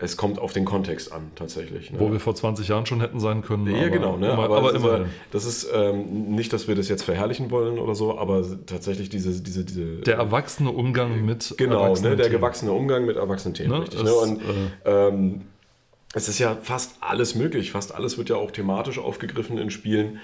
Es 0.00 0.16
kommt 0.16 0.38
auf 0.38 0.52
den 0.52 0.64
Kontext 0.64 1.12
an, 1.12 1.32
tatsächlich. 1.34 1.90
Ne? 1.90 1.98
Wo 1.98 2.12
wir 2.12 2.20
vor 2.20 2.32
20 2.32 2.68
Jahren 2.68 2.86
schon 2.86 3.00
hätten 3.00 3.18
sein 3.18 3.42
können. 3.42 3.66
Ja, 3.66 3.78
aber, 3.80 3.90
genau. 3.90 4.16
Ne? 4.16 4.30
Aber, 4.30 4.44
Aber, 4.44 4.56
aber 4.58 4.72
das 4.72 4.76
ist, 4.76 4.84
immerhin. 4.84 5.04
äh, 5.06 5.08
das 5.32 5.44
ist 5.44 5.68
ähm, 5.74 6.34
nicht, 6.36 6.52
dass 6.52 6.68
wir 6.68 6.76
das 6.76 6.88
jetzt 6.88 7.02
verherrlichen 7.02 7.50
wollen 7.50 7.80
oder 7.80 7.96
so, 7.96 8.16
aber 8.16 8.44
tatsächlich 8.66 9.08
diese, 9.08 9.42
diese, 9.42 9.64
diese 9.64 9.96
Der 10.02 10.16
erwachsene 10.16 10.70
Umgang 10.70 11.24
mit 11.24 11.52
Genau, 11.58 11.82
erwachsenen 11.82 12.12
ne, 12.12 12.16
der 12.16 12.30
gewachsene 12.30 12.70
Umgang 12.70 13.06
mit 13.06 13.16
erwachsenen 13.16 13.54
Themen. 13.54 13.70
Ne, 13.70 13.82
richtig, 13.82 13.98
es, 13.98 14.04
ne? 14.04 14.14
Und 14.14 14.40
äh, 14.84 15.08
ähm, 15.08 15.40
es 16.14 16.28
ist 16.28 16.38
ja 16.38 16.56
fast 16.62 16.96
alles 17.00 17.34
möglich. 17.34 17.72
Fast 17.72 17.92
alles 17.92 18.16
wird 18.18 18.28
ja 18.28 18.36
auch 18.36 18.52
thematisch 18.52 19.00
aufgegriffen 19.00 19.58
in 19.58 19.70
Spielen. 19.70 20.20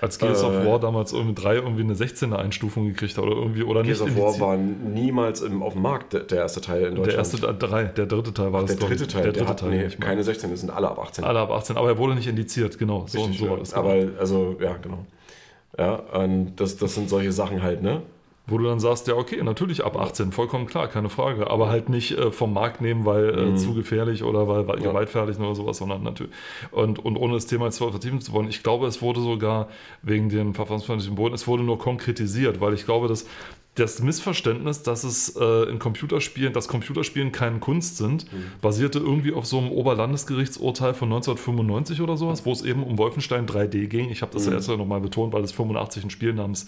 Als 0.00 0.18
Gears 0.18 0.42
of 0.42 0.54
äh, 0.54 0.66
War 0.66 0.80
damals 0.80 1.12
irgendwie 1.12 1.34
drei 1.34 1.56
irgendwie 1.56 1.82
eine 1.82 1.94
16er 1.94 2.36
Einstufung 2.36 2.86
gekriegt 2.86 3.16
hat 3.16 3.24
oder 3.24 3.36
irgendwie 3.36 3.62
oder 3.62 3.82
Gears 3.82 4.00
nicht 4.04 4.16
of 4.16 4.38
War 4.38 4.40
war 4.40 4.56
niemals 4.56 5.42
im, 5.42 5.62
auf 5.62 5.74
dem 5.74 5.82
Markt, 5.82 6.12
der, 6.12 6.20
der 6.20 6.38
erste 6.38 6.60
Teil 6.60 6.84
in 6.84 6.94
Deutschland. 6.94 7.08
Der 7.08 7.18
erste 7.18 7.54
drei, 7.54 7.84
der 7.84 8.06
dritte 8.06 8.32
Teil 8.32 8.52
war 8.52 8.64
der 8.64 8.76
das. 8.76 8.82
ich. 8.82 8.88
dritte 8.88 9.06
Teil, 9.08 9.22
der 9.24 9.32
der, 9.32 9.42
dritte 9.42 9.50
hat 9.50 9.60
Teil. 9.60 9.88
nee, 9.88 9.96
keine 9.96 10.24
16, 10.24 10.50
das 10.50 10.60
sind 10.60 10.70
alle 10.70 10.88
ab 10.88 10.98
18. 10.98 11.24
Alle 11.24 11.40
ab 11.40 11.50
18, 11.50 11.76
aber 11.76 11.88
er 11.88 11.98
wurde 11.98 12.14
nicht 12.14 12.28
indiziert, 12.28 12.78
genau. 12.78 13.04
So 13.06 13.22
und 13.22 13.34
so 13.34 13.44
ja. 13.44 13.50
war 13.50 13.58
das. 13.58 13.74
Aber 13.74 13.94
also, 14.18 14.56
ja, 14.60 14.76
genau. 14.80 15.04
Ja, 15.78 15.94
und 15.94 16.56
das, 16.56 16.76
das 16.76 16.94
sind 16.94 17.08
solche 17.08 17.32
Sachen 17.32 17.62
halt, 17.62 17.82
ne? 17.82 18.02
Wo 18.50 18.58
du 18.58 18.64
dann 18.64 18.80
sagst, 18.80 19.06
ja, 19.08 19.14
okay, 19.14 19.42
natürlich 19.42 19.84
ab 19.84 19.96
18, 19.98 20.32
vollkommen 20.32 20.66
klar, 20.66 20.88
keine 20.88 21.08
Frage. 21.08 21.48
Aber 21.50 21.68
halt 21.70 21.88
nicht 21.88 22.12
äh, 22.18 22.30
vom 22.32 22.52
Markt 22.52 22.80
nehmen, 22.82 23.04
weil 23.06 23.52
äh, 23.52 23.54
zu 23.54 23.72
gefährlich 23.74 24.22
oder 24.24 24.46
weil, 24.48 24.66
weil 24.68 24.76
Mhm. 24.78 24.82
Ja. 24.84 24.88
gewaltfertig 24.90 25.38
oder 25.38 25.54
sowas, 25.54 25.78
sondern 25.78 26.02
natürlich. 26.02 26.32
Und, 26.72 26.98
und 26.98 27.16
ohne 27.16 27.34
das 27.34 27.46
Thema 27.46 27.64
jetzt 27.66 27.78
vertiefen 27.78 28.20
zu 28.20 28.32
wollen, 28.32 28.48
ich 28.48 28.62
glaube, 28.62 28.86
es 28.86 29.00
wurde 29.00 29.20
sogar 29.20 29.68
wegen 30.02 30.28
den 30.28 30.52
verfassungsfeindlichen 30.52 31.14
Boden, 31.14 31.34
es 31.34 31.46
wurde 31.46 31.62
nur 31.62 31.78
konkretisiert, 31.78 32.60
weil 32.60 32.74
ich 32.74 32.84
glaube, 32.84 33.08
dass 33.08 33.26
das 33.76 34.02
Missverständnis, 34.02 34.82
dass 34.82 35.04
es 35.04 35.36
äh, 35.36 35.70
in 35.70 35.78
Computerspielen, 35.78 36.52
dass 36.52 36.66
Computerspielen 36.66 37.30
keine 37.30 37.60
Kunst 37.60 37.98
sind, 37.98 38.30
Mhm. 38.32 38.36
basierte 38.60 38.98
irgendwie 38.98 39.32
auf 39.32 39.46
so 39.46 39.58
einem 39.58 39.70
Oberlandesgerichtsurteil 39.70 40.92
von 40.92 41.08
1995 41.08 42.00
oder 42.02 42.16
sowas, 42.16 42.44
wo 42.44 42.52
es 42.52 42.62
eben 42.62 42.82
um 42.82 42.98
Wolfenstein 42.98 43.46
3D 43.46 43.86
ging. 43.86 44.10
Ich 44.10 44.22
habe 44.22 44.30
Mhm. 44.32 44.34
das 44.34 44.46
ja 44.46 44.52
erst 44.52 44.68
nochmal 44.68 45.00
betont, 45.00 45.32
weil 45.32 45.44
es 45.44 45.52
85 45.52 46.02
ein 46.04 46.10
Spiel 46.10 46.32
namens 46.32 46.66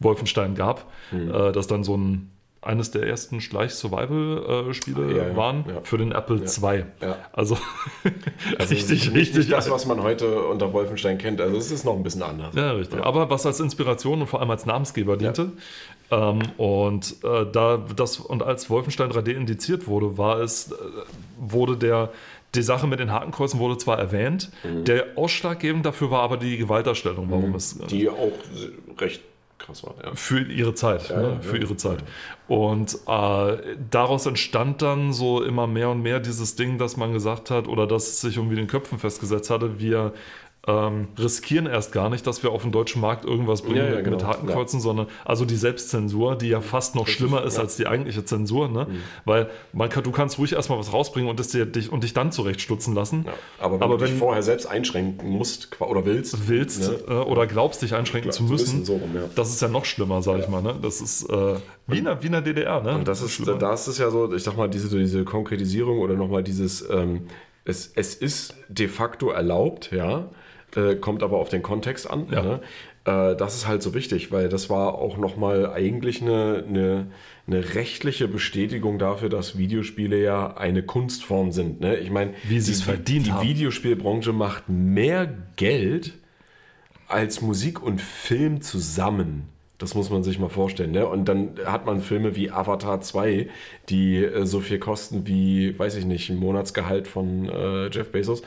Wolfenstein 0.00 0.54
gab, 0.54 0.86
Mhm. 1.12 1.30
äh, 1.32 1.52
das 1.52 1.66
dann 1.68 1.84
so 1.84 1.96
ein 1.96 2.30
eines 2.62 2.90
der 2.90 3.04
ersten 3.06 3.40
Schleich-Survival-Spiele 3.40 5.16
Ja, 5.16 5.28
ja, 5.28 5.36
waren 5.36 5.64
ja. 5.66 5.80
für 5.82 5.96
den 5.98 6.12
Apple 6.12 6.36
II. 6.42 6.84
Also, 7.32 7.56
Also 8.58 8.74
richtig, 8.74 9.06
nicht, 9.06 9.14
richtig. 9.14 9.36
Nicht 9.38 9.52
das, 9.52 9.70
was 9.70 9.86
man 9.86 10.02
heute 10.02 10.42
unter 10.42 10.70
Wolfenstein 10.72 11.16
kennt. 11.16 11.40
Also 11.40 11.56
es 11.56 11.70
ist 11.70 11.84
noch 11.84 11.96
ein 11.96 12.02
bisschen 12.02 12.22
anders. 12.22 12.54
Ja, 12.54 12.72
richtig. 12.72 13.00
Aber 13.02 13.30
was 13.30 13.46
als 13.46 13.60
Inspiration 13.60 14.20
und 14.20 14.26
vor 14.26 14.40
allem 14.40 14.50
als 14.50 14.66
Namensgeber 14.66 15.16
diente. 15.16 15.52
Ähm, 16.10 16.40
und 16.58 17.16
äh, 17.24 17.46
da 17.50 17.78
das 17.96 18.18
und 18.18 18.42
als 18.42 18.68
Wolfenstein 18.68 19.10
3D 19.10 19.30
indiziert 19.32 19.86
wurde, 19.86 20.18
war 20.18 20.40
es, 20.40 20.72
äh, 20.72 20.74
wurde 21.38 21.76
der 21.76 22.10
die 22.56 22.62
Sache 22.62 22.88
mit 22.88 22.98
den 22.98 23.12
Hakenkreuzen 23.12 23.60
wurde 23.60 23.78
zwar 23.78 23.96
erwähnt, 24.00 24.50
der 24.64 25.06
ausschlaggebend 25.14 25.86
dafür 25.86 26.10
war 26.10 26.22
aber 26.22 26.36
die 26.36 26.56
Gewaltdarstellung, 26.56 27.30
warum 27.30 27.54
es 27.54 27.78
äh, 27.78 27.86
Die 27.86 28.08
auch 28.08 28.32
recht 28.98 29.22
krass 29.60 29.84
war. 29.84 29.94
Ja. 30.02 30.14
für 30.14 30.40
ihre 30.40 30.74
Zeit, 30.74 31.10
ne? 31.10 31.22
ja, 31.22 31.40
für 31.40 31.56
ja. 31.56 31.62
ihre 31.62 31.76
Zeit. 31.76 32.02
Und 32.48 32.94
äh, 33.06 33.76
daraus 33.90 34.26
entstand 34.26 34.82
dann 34.82 35.12
so 35.12 35.42
immer 35.42 35.66
mehr 35.66 35.90
und 35.90 36.02
mehr 36.02 36.18
dieses 36.18 36.56
Ding, 36.56 36.78
dass 36.78 36.96
man 36.96 37.12
gesagt 37.12 37.50
hat 37.50 37.68
oder 37.68 37.86
dass 37.86 38.08
es 38.08 38.20
sich 38.20 38.36
irgendwie 38.36 38.54
in 38.54 38.62
den 38.62 38.68
Köpfen 38.68 38.98
festgesetzt 38.98 39.50
hatte, 39.50 39.78
wir 39.78 40.12
ähm, 40.66 41.08
riskieren 41.18 41.64
erst 41.66 41.92
gar 41.92 42.10
nicht, 42.10 42.26
dass 42.26 42.42
wir 42.42 42.50
auf 42.50 42.62
dem 42.62 42.70
deutschen 42.70 43.00
Markt 43.00 43.24
irgendwas 43.24 43.62
bringen 43.62 43.76
Ja, 43.76 43.84
ja, 43.84 43.96
mit, 43.96 44.04
genau. 44.04 44.16
mit 44.18 44.26
Hakenkreuzen, 44.26 44.78
sondern 44.80 45.06
also 45.24 45.46
die 45.46 45.56
Selbstzensur, 45.56 46.36
die 46.36 46.48
ja 46.48 46.60
fast 46.60 46.94
noch 46.94 47.08
schlimmer 47.08 47.44
ist 47.44 47.54
ja. 47.54 47.60
Mhm. 47.60 47.64
als 47.66 47.76
die 47.76 47.86
eigentliche 47.86 48.24
Zensur, 48.26 48.68
ne? 48.68 48.86
weil 49.24 49.48
man 49.72 49.88
kann, 49.88 50.02
du 50.02 50.10
kannst 50.10 50.38
ruhig 50.38 50.52
erstmal 50.52 50.78
was 50.78 50.92
rausbringen 50.92 51.30
und, 51.30 51.40
das 51.40 51.48
dir, 51.48 51.64
dich, 51.64 51.90
und 51.90 52.04
dich 52.04 52.12
dann 52.12 52.30
zurechtstutzen 52.30 52.94
lassen. 52.94 53.24
Ja. 53.26 53.32
Aber 53.58 53.76
wenn 53.76 53.82
Aber 53.82 53.96
du 53.96 54.04
dich 54.04 54.12
wenn- 54.12 54.18
vorher 54.18 54.42
selbst 54.42 54.66
einschränken 54.66 55.30
musst 55.30 55.80
oder 55.80 56.04
willst, 56.04 56.48
willst 56.48 56.90
ne? 56.90 56.98
äh, 57.08 57.12
oder 57.12 57.46
glaubst, 57.46 57.80
dich 57.80 57.94
einschränken 57.94 58.30
Klar, 58.30 58.46
zu 58.46 58.52
müssen, 58.52 58.84
so 58.84 58.96
rum, 58.96 59.10
ja. 59.14 59.22
das 59.34 59.48
ist 59.48 59.62
ja 59.62 59.68
noch 59.68 59.86
schlimmer, 59.86 60.20
sag 60.20 60.40
ich 60.40 60.48
mal. 60.48 60.60
Ne? 60.62 60.74
Das 60.82 61.00
ist 61.00 61.24
äh, 61.30 61.54
wie, 61.86 61.98
in 61.98 62.04
der, 62.04 62.42
DDR. 62.42 62.82
Ne? 62.82 62.96
Und 62.96 63.08
das 63.08 63.22
ist, 63.22 63.32
schlimmer. 63.32 63.58
da 63.58 63.72
ist 63.72 63.86
es 63.86 63.96
ja 63.96 64.10
so, 64.10 64.32
ich 64.34 64.42
sag 64.42 64.58
mal, 64.58 64.68
diese, 64.68 64.94
diese 64.98 65.24
Konkretisierung 65.24 66.00
oder 66.00 66.14
nochmal 66.14 66.42
dieses, 66.42 66.88
ähm, 66.90 67.28
es, 67.64 67.92
es 67.94 68.14
ist 68.14 68.54
de 68.68 68.88
facto 68.88 69.30
erlaubt, 69.30 69.90
ja, 69.92 70.28
äh, 70.76 70.94
kommt 70.96 71.22
aber 71.22 71.38
auf 71.38 71.48
den 71.48 71.62
Kontext 71.62 72.08
an. 72.10 72.26
Ja. 72.30 72.42
Ne? 72.42 72.60
Äh, 73.04 73.36
das 73.36 73.54
ist 73.56 73.66
halt 73.66 73.82
so 73.82 73.94
wichtig, 73.94 74.30
weil 74.32 74.48
das 74.48 74.68
war 74.70 74.94
auch 74.94 75.16
nochmal 75.16 75.70
eigentlich 75.72 76.22
eine, 76.22 76.64
eine, 76.68 77.06
eine 77.46 77.74
rechtliche 77.74 78.28
Bestätigung 78.28 78.98
dafür, 78.98 79.28
dass 79.28 79.56
Videospiele 79.58 80.20
ja 80.22 80.56
eine 80.56 80.82
Kunstform 80.82 81.50
sind. 81.52 81.80
Ne? 81.80 81.96
Ich 81.96 82.10
meine, 82.10 82.34
die- 82.48 82.60
verdient 82.60 83.26
die 83.26 83.32
haben. 83.32 83.46
Videospielbranche 83.48 84.32
macht 84.32 84.68
mehr 84.68 85.32
Geld 85.56 86.12
als 87.08 87.40
Musik 87.40 87.82
und 87.82 88.00
Film 88.00 88.60
zusammen. 88.60 89.48
Das 89.78 89.94
muss 89.94 90.10
man 90.10 90.22
sich 90.22 90.38
mal 90.38 90.50
vorstellen. 90.50 90.90
Ne? 90.92 91.06
Und 91.06 91.24
dann 91.24 91.52
hat 91.64 91.86
man 91.86 92.02
Filme 92.02 92.36
wie 92.36 92.50
Avatar 92.50 93.00
2, 93.00 93.48
die 93.88 94.16
äh, 94.22 94.44
so 94.44 94.60
viel 94.60 94.78
kosten 94.78 95.26
wie, 95.26 95.76
weiß 95.78 95.96
ich 95.96 96.04
nicht, 96.04 96.28
ein 96.28 96.36
Monatsgehalt 96.36 97.08
von 97.08 97.48
äh, 97.48 97.86
Jeff 97.88 98.12
Bezos. 98.12 98.42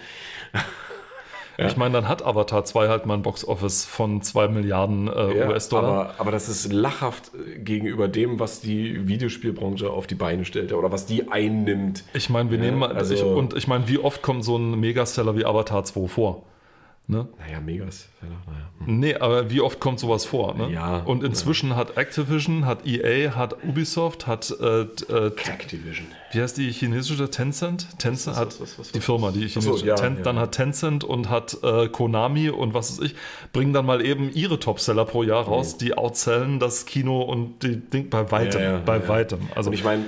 Ich 1.57 1.77
meine, 1.77 1.93
dann 1.93 2.07
hat 2.09 2.25
Avatar 2.25 2.65
2 2.65 2.87
halt 2.89 3.05
mal 3.05 3.13
ein 3.15 3.21
Box-Office 3.21 3.85
von 3.85 4.21
2 4.21 4.47
Milliarden 4.47 5.07
äh, 5.07 5.37
Ja, 5.37 5.47
US-Dollar. 5.49 5.89
aber, 5.91 6.13
aber 6.19 6.31
das 6.31 6.49
ist 6.49 6.71
lachhaft 6.73 7.31
äh, 7.35 7.59
gegenüber 7.59 8.07
dem, 8.07 8.39
was 8.39 8.59
die 8.61 9.07
Videospielbranche 9.07 9.89
auf 9.89 10.07
die 10.07 10.15
Beine 10.15 10.45
stellt 10.45 10.73
oder 10.73 10.91
was 10.91 11.05
die 11.05 11.31
einnimmt. 11.31 12.03
Ich 12.13 12.29
meine, 12.29 12.49
wir 12.49 12.57
Ja, 12.57 12.65
nehmen 12.65 12.79
mal, 12.79 12.91
also- 12.95 13.13
ich, 13.13 13.23
und 13.23 13.53
ich 13.55 13.67
meine, 13.67 13.87
wie 13.87 13.99
oft 13.99 14.21
kommt 14.21 14.43
so 14.43 14.57
ein 14.57 14.79
Megaseller 14.79 15.35
wie 15.35 15.45
Avatar 15.45 15.83
2 15.83 16.07
vor? 16.07 16.43
Ne? 17.05 17.27
Naja, 17.37 17.59
Megas. 17.59 18.07
Ja, 18.21 18.29
naja. 18.29 18.69
Nee, 18.85 19.15
aber 19.15 19.49
wie 19.49 19.59
oft 19.59 19.81
kommt 19.81 19.99
sowas 19.99 20.23
vor? 20.23 20.53
Ne? 20.55 20.71
Ja. 20.71 20.99
Und 20.99 21.21
inzwischen 21.21 21.75
hat 21.75 21.97
Activision, 21.97 22.65
hat 22.65 22.87
EA, 22.87 23.35
hat 23.35 23.61
Ubisoft, 23.65 24.25
hat, 24.25 24.55
äh, 24.61 24.83
äh, 24.83 25.31
Activision. 25.45 26.07
wie 26.31 26.41
heißt 26.41 26.57
die 26.57 26.71
chinesische 26.71 27.29
Tencent? 27.29 27.99
Tencent 27.99 28.37
Was, 28.37 28.41
hat 28.41 28.61
was, 28.61 28.79
was, 28.79 28.91
die? 28.93 29.01
Firma, 29.01 29.31
die 29.31 29.45
Ach 29.47 29.49
so, 29.49 29.59
chinesische. 29.59 29.85
ja, 29.85 29.95
Ten, 29.95 30.15
ja. 30.15 30.21
Dann 30.23 30.39
hat 30.39 30.53
Tencent 30.53 31.03
und 31.03 31.29
hat 31.29 31.57
äh, 31.61 31.89
Konami 31.89 32.49
und 32.49 32.73
was 32.73 32.93
weiß 32.97 33.05
ich, 33.07 33.15
bringen 33.51 33.73
dann 33.73 33.85
mal 33.85 34.03
eben 34.03 34.31
ihre 34.33 34.57
Topseller 34.57 35.03
pro 35.03 35.23
Jahr 35.23 35.43
raus, 35.43 35.77
die 35.77 35.97
outsellen 35.97 36.59
das 36.61 36.85
Kino 36.85 37.21
und 37.21 37.63
die 37.63 37.81
Ding 37.81 38.09
bei 38.09 38.31
weitem, 38.31 38.61
Ja, 38.61 38.71
ja, 38.73 38.79
bei 38.79 38.99
ja. 38.99 39.07
weitem. 39.09 39.39
Also 39.55 39.69
Und 39.71 39.73
ich 39.73 39.83
meine, 39.83 40.05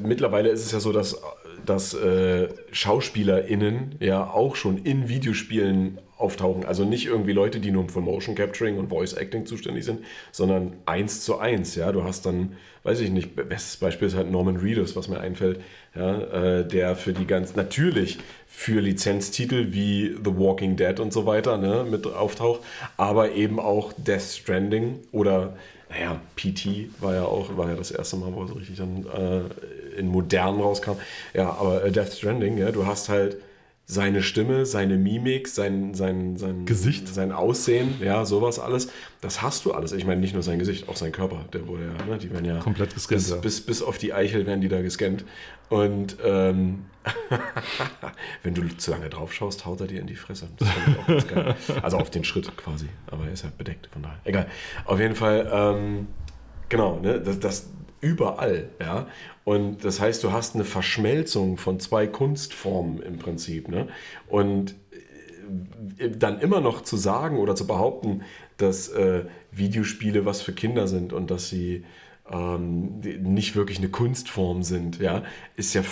mittlerweile 0.00 0.50
ist 0.50 0.64
es 0.64 0.70
ja 0.70 0.78
so, 0.78 0.92
dass 0.92 1.20
dass 1.66 1.94
äh, 1.94 2.48
SchauspielerInnen 2.72 3.96
ja 4.00 4.30
auch 4.30 4.56
schon 4.56 4.78
in 4.78 5.08
Videospielen 5.08 5.98
auftauchen. 6.18 6.64
Also 6.64 6.84
nicht 6.84 7.06
irgendwie 7.06 7.32
Leute, 7.32 7.60
die 7.60 7.70
nur 7.70 7.88
für 7.88 8.00
Motion 8.00 8.34
Capturing 8.34 8.78
und 8.78 8.88
Voice 8.88 9.12
Acting 9.12 9.44
zuständig 9.44 9.84
sind, 9.84 10.00
sondern 10.32 10.72
eins 10.86 11.22
zu 11.22 11.38
eins. 11.38 11.74
Ja, 11.74 11.92
du 11.92 12.04
hast 12.04 12.24
dann, 12.24 12.56
weiß 12.84 13.00
ich 13.00 13.10
nicht, 13.10 13.36
bestes 13.36 13.76
Beispiel 13.76 14.08
ist 14.08 14.16
halt 14.16 14.30
Norman 14.30 14.56
Reedus, 14.56 14.96
was 14.96 15.08
mir 15.08 15.20
einfällt, 15.20 15.60
ja, 15.94 16.20
äh, 16.58 16.66
der 16.66 16.96
für 16.96 17.12
die 17.12 17.26
ganz 17.26 17.54
natürlich 17.54 18.18
für 18.46 18.80
Lizenztitel 18.80 19.72
wie 19.72 20.16
The 20.24 20.36
Walking 20.38 20.76
Dead 20.76 20.98
und 21.00 21.12
so 21.12 21.26
weiter 21.26 21.58
ne, 21.58 21.84
mit 21.88 22.06
auftaucht, 22.06 22.60
aber 22.96 23.32
eben 23.32 23.60
auch 23.60 23.92
Death 23.98 24.22
Stranding 24.22 25.00
oder 25.12 25.54
naja, 25.88 26.20
PT 26.34 26.88
war 27.00 27.14
ja 27.14 27.24
auch, 27.24 27.56
war 27.56 27.68
ja 27.68 27.76
das 27.76 27.90
erste 27.90 28.16
Mal, 28.16 28.34
wo 28.34 28.42
es 28.42 28.56
richtig 28.56 28.76
dann 28.76 29.06
äh, 29.06 29.40
in 29.96 30.08
modern 30.08 30.60
rauskam. 30.60 30.92
Ja, 31.34 31.50
aber 31.50 31.84
äh, 31.84 31.90
Death 31.90 32.14
Stranding, 32.14 32.58
ja, 32.58 32.70
du 32.70 32.86
hast 32.86 33.08
halt 33.08 33.38
seine 33.88 34.20
Stimme, 34.24 34.66
seine 34.66 34.96
Mimik, 34.96 35.46
sein, 35.46 35.94
sein, 35.94 36.36
sein 36.36 36.66
Gesicht. 36.66 37.06
sein 37.06 37.30
Aussehen, 37.30 37.94
ja, 38.00 38.24
sowas 38.24 38.58
alles. 38.58 38.88
Das 39.20 39.42
hast 39.42 39.64
du 39.64 39.72
alles. 39.72 39.92
Ich 39.92 40.04
meine, 40.04 40.20
nicht 40.20 40.34
nur 40.34 40.42
sein 40.42 40.58
Gesicht, 40.58 40.88
auch 40.88 40.96
sein 40.96 41.12
Körper. 41.12 41.44
Der 41.52 41.68
wurde 41.68 41.84
ja, 41.84 42.04
ne, 42.04 42.18
die 42.18 42.32
werden 42.32 42.44
ja 42.44 42.58
Komplett 42.58 42.92
gescannt, 42.94 43.20
Bis, 43.20 43.30
ja. 43.30 43.36
bis, 43.36 43.60
bis 43.60 43.82
auf 43.82 43.96
die 43.96 44.12
Eichel 44.12 44.44
werden 44.44 44.60
die 44.60 44.68
da 44.68 44.82
gescannt. 44.82 45.24
Und 45.68 46.16
ähm, 46.24 46.86
wenn 48.42 48.54
du 48.54 48.66
zu 48.76 48.90
lange 48.90 49.08
drauf 49.08 49.32
schaust, 49.32 49.64
haut 49.64 49.80
er 49.80 49.86
dir 49.86 50.00
in 50.00 50.08
die 50.08 50.16
Fresse. 50.16 50.48
Das 50.58 50.68
ich 50.68 50.98
auch 50.98 51.06
ganz 51.06 51.28
geil. 51.28 51.54
Also 51.82 51.98
auf 51.98 52.10
den 52.10 52.24
Schritt 52.24 52.56
quasi. 52.56 52.88
Aber 53.06 53.26
er 53.26 53.32
ist 53.32 53.44
ja 53.44 53.50
bedeckt, 53.56 53.88
von 53.92 54.02
daher. 54.02 54.18
Egal. 54.24 54.48
Auf 54.84 54.98
jeden 54.98 55.14
Fall, 55.14 55.48
ähm, 55.52 56.08
genau, 56.68 56.98
ne, 56.98 57.20
das, 57.20 57.38
das 57.38 57.68
überall, 58.00 58.68
ja. 58.80 59.06
Und 59.44 59.84
das 59.84 60.00
heißt, 60.00 60.22
du 60.24 60.32
hast 60.32 60.54
eine 60.54 60.64
Verschmelzung 60.64 61.56
von 61.56 61.78
zwei 61.80 62.06
Kunstformen 62.06 63.02
im 63.02 63.18
Prinzip, 63.18 63.68
ne? 63.68 63.88
Und 64.28 64.74
äh, 65.98 66.10
dann 66.10 66.40
immer 66.40 66.60
noch 66.60 66.82
zu 66.82 66.96
sagen 66.96 67.38
oder 67.38 67.54
zu 67.54 67.66
behaupten, 67.66 68.22
dass 68.56 68.88
äh, 68.88 69.24
Videospiele 69.52 70.24
was 70.24 70.42
für 70.42 70.52
Kinder 70.52 70.88
sind 70.88 71.12
und 71.12 71.30
dass 71.30 71.48
sie 71.48 71.84
ähm, 72.30 73.00
nicht 73.00 73.54
wirklich 73.54 73.78
eine 73.78 73.88
Kunstform 73.88 74.62
sind, 74.62 74.98
ja, 74.98 75.22
ist 75.56 75.74
ja 75.74 75.82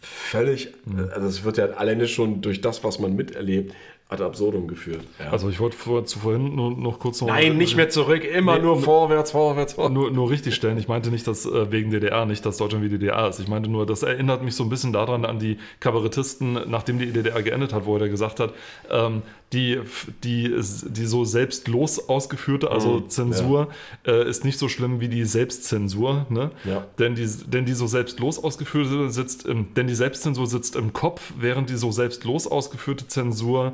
völlig, 0.00 0.72
also 1.12 1.26
es 1.26 1.44
wird 1.44 1.58
ja 1.58 1.66
alleine 1.66 2.08
schon 2.08 2.40
durch 2.40 2.60
das, 2.60 2.82
was 2.84 2.98
man 2.98 3.14
miterlebt, 3.14 3.74
ad 4.12 4.22
absurdum 4.22 4.68
geführt. 4.68 5.02
Ja. 5.18 5.30
Also 5.30 5.48
ich 5.48 5.60
wollte 5.60 5.76
vor, 5.76 6.04
zu 6.04 6.20
vorhin 6.20 6.54
nur 6.54 6.70
noch 6.70 6.98
kurz 6.98 7.20
noch 7.20 7.28
Nein, 7.28 7.56
nicht 7.56 7.76
mehr 7.76 7.88
zurück, 7.88 8.24
immer 8.24 8.56
Nee, 8.56 8.62
nur 8.62 8.80
vorwärts, 8.80 9.32
vorwärts, 9.32 9.74
vorwärts. 9.74 9.94
Nur, 9.94 10.10
nur 10.10 10.30
richtig 10.30 10.54
stellen. 10.54 10.78
Ich 10.78 10.88
meinte 10.88 11.10
nicht, 11.10 11.26
dass 11.26 11.46
äh, 11.46 11.70
wegen 11.70 11.90
DDR, 11.90 12.26
nicht, 12.26 12.46
dass 12.46 12.56
Deutschland 12.56 12.84
wie 12.84 12.88
DDR 12.88 13.28
ist. 13.28 13.40
Ich 13.40 13.48
meinte 13.48 13.70
nur, 13.70 13.86
das 13.86 14.02
erinnert 14.02 14.42
mich 14.42 14.54
so 14.54 14.64
ein 14.64 14.70
bisschen 14.70 14.92
daran 14.92 15.24
an 15.24 15.38
die 15.38 15.58
Kabarettisten, 15.80 16.58
nachdem 16.68 16.98
die 16.98 17.12
DDR 17.12 17.42
geendet 17.42 17.72
hat, 17.72 17.86
wo 17.86 17.96
er 17.96 18.08
gesagt 18.08 18.40
hat, 18.40 18.52
ähm, 18.90 19.22
die, 19.52 19.78
die, 20.24 20.48
die 20.48 21.04
so 21.04 21.24
selbstlos 21.24 22.08
ausgeführte, 22.08 22.70
also 22.70 22.92
Mhm, 22.92 23.08
Zensur, 23.08 23.68
äh, 24.06 24.28
ist 24.28 24.44
nicht 24.44 24.58
so 24.58 24.68
schlimm 24.68 25.00
wie 25.00 25.08
die 25.08 25.24
Selbstzensur. 25.24 26.26
Ne? 26.28 26.50
Ja. 26.64 26.86
Denn, 26.98 27.14
die, 27.14 27.26
denn 27.46 27.64
die 27.64 27.74
so 27.74 27.86
selbstlos 27.86 28.42
ausgeführte 28.42 29.10
sitzt 29.10 29.46
im, 29.46 29.74
denn 29.74 29.86
die 29.86 29.94
Selbstzensur 29.94 30.46
sitzt 30.46 30.76
im 30.76 30.92
Kopf, 30.92 31.32
während 31.38 31.70
die 31.70 31.76
so 31.76 31.90
selbstlos 31.90 32.46
ausgeführte 32.46 33.06
Zensur 33.06 33.68
äh, 33.68 33.72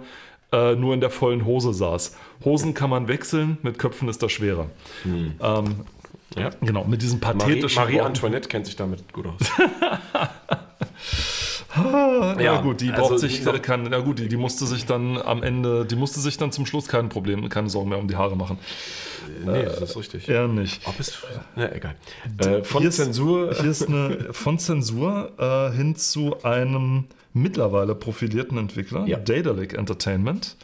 nur 0.52 0.94
in 0.94 1.00
der 1.00 1.10
vollen 1.10 1.44
Hose 1.44 1.74
saß. 1.74 2.16
Hosen 2.44 2.72
kann 2.74 2.88
man 2.90 3.06
wechseln, 3.08 3.58
mit 3.62 3.78
Köpfen 3.78 4.08
ist 4.08 4.22
das 4.22 4.32
schwerer. 4.32 4.66
Ähm, 5.04 5.36
Ja. 6.36 6.50
Genau, 6.60 6.84
mit 6.84 7.00
diesen 7.02 7.20
Marie, 7.20 7.38
pathetischen 7.38 7.82
Marie 7.82 7.94
Worten. 7.94 8.06
Antoinette 8.06 8.48
kennt 8.48 8.66
sich 8.66 8.76
damit 8.76 9.12
gut 9.12 9.26
aus. 9.26 9.38
Ja, 11.76 12.40
Ja, 12.40 12.60
gut, 12.60 12.80
die 12.80 12.90
also 12.90 13.08
braucht 13.10 13.18
sich 13.20 13.44
die- 13.44 13.58
kein, 13.60 13.84
na 13.84 13.98
gut, 14.00 14.18
die, 14.18 14.28
die 14.28 14.36
musste 14.36 14.66
sich 14.66 14.86
dann 14.86 15.16
am 15.20 15.42
Ende, 15.42 15.84
die 15.84 15.96
musste 15.96 16.18
sich 16.20 16.36
dann 16.36 16.50
zum 16.50 16.66
Schluss 16.66 16.88
kein 16.88 17.08
Problem, 17.08 17.48
keine 17.50 17.68
Sorgen 17.68 17.90
mehr 17.90 17.98
um 17.98 18.08
die 18.08 18.16
Haare 18.16 18.36
machen. 18.36 18.58
nee, 19.44 19.62
das 19.64 19.80
ist 19.82 19.96
richtig. 19.96 20.28
Er 20.28 20.48
nicht. 20.48 20.80
Ob 20.86 20.98
es. 20.98 21.18
Na, 21.56 21.70
egal. 21.72 21.94
Äh, 22.38 22.64
von 22.64 22.80
Hier 22.80 22.88
ist- 22.88 22.96
Zensur. 22.96 23.54
Hier 23.54 23.70
ist 23.70 23.86
eine 23.86 24.32
von 24.32 24.58
Zensur 24.58 25.32
äh, 25.38 25.70
hin 25.76 25.94
zu 25.94 26.42
einem 26.42 27.04
mittlerweile 27.42 27.94
profilierten 27.94 28.58
Entwickler, 28.58 29.06
Ja. 29.06 29.18
Daedalic 29.18 29.74
Entertainment, 29.74 30.56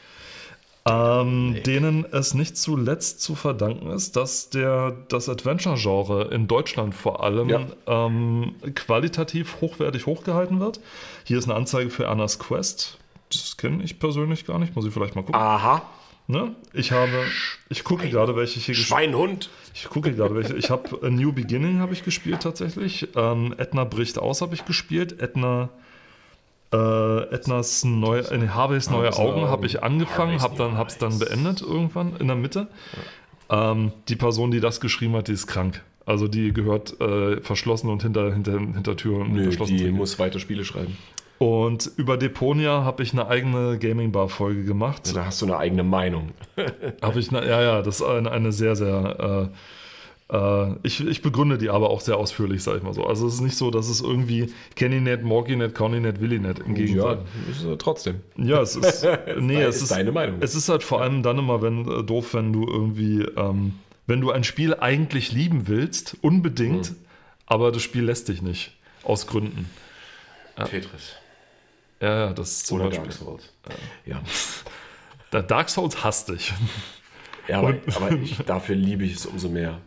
ähm, 0.87 1.57
denen 1.64 2.04
es 2.12 2.35
nicht 2.35 2.59
zuletzt 2.59 3.23
zu 3.23 3.35
verdanken 3.35 3.90
ist, 3.90 4.16
dass 4.16 4.50
der, 4.50 4.95
das 5.09 5.28
Adventure-Genre 5.31 6.25
in 6.35 6.47
Deutschland 6.47 6.95
vor 6.95 7.23
allem 7.25 7.49
Ja. 7.49 7.61
ähm, 7.87 8.54
qualitativ 8.75 9.61
hochwertig 9.62 10.04
hochgehalten 10.07 10.61
wird. 10.61 10.81
Hier 11.25 11.38
ist 11.38 11.45
eine 11.47 11.54
Anzeige 11.54 11.88
für 11.88 12.09
Anna's 12.09 12.38
Quest. 12.38 12.99
Das 13.33 13.57
kenne 13.57 13.83
ich 13.83 13.99
persönlich 13.99 14.47
gar 14.47 14.59
nicht, 14.59 14.76
muss 14.76 14.85
ich 14.85 14.93
vielleicht 14.93 15.14
mal 15.14 15.23
gucken. 15.23 15.40
Aha. 15.40 15.83
Ne? 16.26 16.54
Ich 16.73 16.93
habe, 16.93 17.12
ich 17.69 17.85
gucke 17.85 18.09
gerade, 18.09 18.35
welche 18.37 18.59
ich 18.59 18.66
hier 18.66 18.75
Schweinhund. 18.75 19.50
ich 19.75 19.85
gucke 19.90 20.12
gerade 20.14 20.35
welche. 20.35 20.54
Ich 20.57 20.71
habe 20.71 20.99
A 21.02 21.11
New 21.11 21.33
Beginning 21.33 21.81
habe 21.81 21.93
ich 21.93 22.02
gespielt 22.02 22.40
tatsächlich. 22.40 23.09
Ähm, 23.14 23.54
Edna 23.59 23.85
bricht 23.85 24.19
aus 24.19 24.40
habe 24.40 24.54
ich 24.54 24.64
gespielt. 24.64 25.20
Edna 25.20 25.68
äh, 26.74 27.34
Ednas 27.34 27.84
neue, 27.84 28.20
äh, 28.20 28.48
Harveys 28.48 28.90
neue 28.90 29.10
Harveys 29.10 29.18
Augen 29.18 29.48
habe 29.48 29.66
ich 29.66 29.82
angefangen, 29.82 30.40
habe 30.40 30.56
dann 30.56 30.76
hab's 30.76 30.98
dann 30.98 31.18
beendet 31.18 31.62
irgendwann 31.62 32.16
in 32.16 32.26
der 32.26 32.37
Mitte. 32.37 32.68
Ähm, 33.50 33.92
die 34.08 34.16
Person, 34.16 34.50
die 34.50 34.60
das 34.60 34.80
geschrieben 34.80 35.14
hat, 35.14 35.28
die 35.28 35.32
ist 35.32 35.46
krank. 35.46 35.82
Also 36.06 36.28
die 36.28 36.52
gehört 36.52 37.00
äh, 37.00 37.40
verschlossen 37.40 37.88
und 37.88 38.02
hinter, 38.02 38.32
hinter, 38.32 38.58
hinter 38.58 38.96
Tür 38.96 39.18
und 39.20 39.32
Nö, 39.32 39.44
verschlossen. 39.44 39.76
die 39.76 39.90
muss 39.90 40.18
weiter 40.18 40.38
Spiele 40.38 40.64
schreiben. 40.64 40.96
Und 41.38 41.90
über 41.96 42.16
Deponia 42.16 42.84
habe 42.84 43.02
ich 43.02 43.12
eine 43.12 43.26
eigene 43.26 43.78
Gaming 43.78 44.12
Bar 44.12 44.28
Folge 44.28 44.64
gemacht. 44.64 45.14
Da 45.14 45.26
hast 45.26 45.42
du 45.42 45.46
eine 45.46 45.58
eigene 45.58 45.82
Meinung. 45.82 46.30
Habe 47.02 47.20
ich, 47.20 47.30
na, 47.30 47.44
ja, 47.44 47.60
ja, 47.60 47.82
das 47.82 47.96
ist 47.96 48.02
eine, 48.02 48.30
eine 48.30 48.52
sehr, 48.52 48.76
sehr. 48.76 49.50
Äh, 49.52 49.56
ich, 50.83 51.07
ich 51.07 51.23
begründe 51.23 51.59
die 51.59 51.68
aber 51.70 51.90
auch 51.90 52.01
sehr 52.01 52.16
ausführlich, 52.16 52.62
sag 52.62 52.77
ich 52.79 52.83
mal 52.83 52.94
so. 52.94 53.05
Also 53.07 53.27
es 53.27 53.35
ist 53.35 53.40
nicht 53.40 53.57
so, 53.57 53.70
dass 53.70 53.88
es 53.88 54.01
irgendwie 54.01 54.53
Kenny-Net, 54.75 55.23
Morgy-Net, 55.23 55.75
Conny-Net, 55.75 56.20
Willy-Net 56.20 56.61
im 56.61 56.75
Gegenteil. 56.75 57.18
ist 57.51 57.64
äh, 57.64 57.77
trotzdem. 57.77 58.20
Ja, 58.37 58.61
es 58.62 58.75
ist. 58.77 59.07
nee, 59.38 59.62
es 59.62 59.77
ist 59.77 59.83
ist 59.83 59.90
deine 59.92 60.12
Meinung. 60.12 60.38
Es 60.40 60.55
ist 60.55 60.68
halt 60.68 60.83
vor 60.83 61.03
allem 61.03 61.23
dann 61.23 61.38
immer 61.38 61.62
wenn, 61.62 61.87
äh, 61.88 62.03
doof, 62.03 62.35
wenn 62.35 62.53
du 62.53 62.66
irgendwie. 62.66 63.23
Ähm, 63.37 63.75
wenn 64.07 64.20
du 64.20 64.31
ein 64.33 64.44
Spiel 64.44 64.75
eigentlich 64.75 65.33
lieben 65.33 65.66
willst, 65.66 66.16
unbedingt, 66.20 66.90
Mhm. 66.90 66.97
aber 67.47 67.73
das 67.73 67.83
Spiel 67.83 68.05
lässt 68.05 68.29
dich 68.29 68.42
nicht. 68.42 68.73
Aus 69.03 69.27
Gründen. 69.27 69.68
Tetris. 70.57 71.14
Ja, 72.01 72.27
ja, 72.27 72.33
das 72.35 72.51
ist 72.53 72.66
zum 72.66 72.77
Oder 72.81 72.87
Beispiel. 72.90 73.05
Dark 73.09 73.18
Souls. 73.18 73.53
Ja. 74.05 74.20
Der 75.33 75.42
Dark 75.42 75.70
Souls 75.70 76.05
hasst 76.05 76.29
dich. 76.29 76.53
Ja, 77.48 77.59
aber, 77.59 77.74
aber 77.94 78.12
ich, 78.12 78.38
dafür 78.38 78.76
liebe 78.76 79.04
ich 79.04 79.14
es 79.14 79.26
umso 79.26 79.48
mehr. 79.48 79.80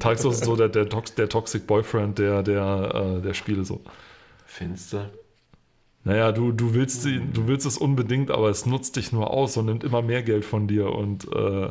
Souls 0.00 0.24
ist 0.24 0.44
so 0.44 0.56
der, 0.56 0.68
der, 0.68 0.88
Tox, 0.88 1.14
der 1.14 1.28
Toxic 1.28 1.66
Boyfriend 1.66 2.18
der, 2.18 2.42
der, 2.42 3.18
äh, 3.18 3.22
der 3.22 3.34
Spiele 3.34 3.64
so. 3.64 3.80
Finster. 4.46 5.10
Naja, 6.04 6.32
du, 6.32 6.52
du, 6.52 6.74
willst 6.74 7.02
sie, 7.02 7.20
du 7.20 7.46
willst 7.46 7.66
es 7.66 7.76
unbedingt, 7.76 8.30
aber 8.30 8.48
es 8.48 8.66
nutzt 8.66 8.96
dich 8.96 9.12
nur 9.12 9.30
aus 9.30 9.56
und 9.56 9.66
nimmt 9.66 9.84
immer 9.84 10.02
mehr 10.02 10.22
Geld 10.22 10.44
von 10.44 10.66
dir 10.66 10.90
und, 10.92 11.24
äh, 11.32 11.70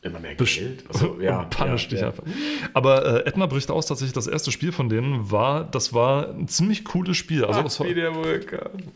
Immer 0.00 0.20
mehr 0.20 0.34
Geld. 0.36 0.84
Also, 0.88 1.18
ja, 1.20 1.40
und 1.40 1.50
punisht 1.50 1.90
ja, 1.90 1.96
dich 1.96 2.00
ja. 2.00 2.06
einfach. 2.08 2.24
Aber 2.72 3.24
äh, 3.24 3.28
Edna 3.28 3.46
bricht 3.46 3.70
aus, 3.70 3.86
tatsächlich 3.86 4.12
das 4.12 4.26
erste 4.26 4.52
Spiel 4.52 4.72
von 4.72 4.88
denen 4.88 5.30
war, 5.30 5.64
das 5.64 5.92
war 5.92 6.28
ein 6.28 6.48
ziemlich 6.48 6.84
cooles 6.84 7.16
Spiel. 7.16 7.44
Also 7.44 7.62
das 7.62 7.76
Ach, 7.76 7.80
war, 7.80 7.86
wie 7.88 7.94
der 7.94 8.14
Vulkan. 8.14 8.92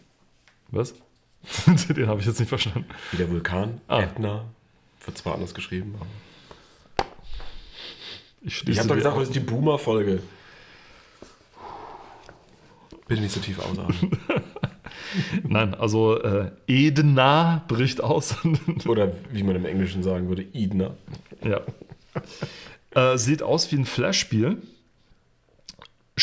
was? 0.71 0.95
Den 1.89 2.07
habe 2.07 2.21
ich 2.21 2.27
jetzt 2.27 2.39
nicht 2.39 2.49
verstanden. 2.49 2.87
Wie 3.11 3.17
der 3.17 3.31
Vulkan. 3.31 3.81
Ah. 3.89 4.03
Ätna. 4.03 4.45
Wird 5.05 5.19
zwar 5.19 5.35
anders 5.35 5.55
geschrieben. 5.55 5.95
Aber 5.99 6.07
Ich, 8.43 8.67
ich 8.67 8.79
habe 8.79 8.89
doch 8.89 8.95
gesagt, 8.97 9.05
das 9.05 9.13
Augen. 9.15 9.23
ist 9.23 9.35
die 9.35 9.41
Boomer-Folge. 9.41 10.23
Bitte 13.09 13.21
nicht 13.23 13.33
so 13.35 13.41
tief 13.41 13.59
ausatmen. 13.59 14.19
Nein, 15.43 15.75
also 15.75 16.19
äh, 16.23 16.51
Edna 16.67 17.65
bricht 17.69 18.01
aus. 18.03 18.37
Oder 18.87 19.13
wie 19.31 19.43
man 19.43 19.57
im 19.57 19.67
Englischen 19.67 20.03
sagen 20.03 20.29
würde, 20.29 20.43
Idna. 20.53 20.95
Ja. 21.45 21.61
Äh, 22.95 23.19
sieht 23.19 23.43
aus 23.43 23.71
wie 23.73 23.77
ein 23.77 23.85
Flash-Spiel. 23.85 24.63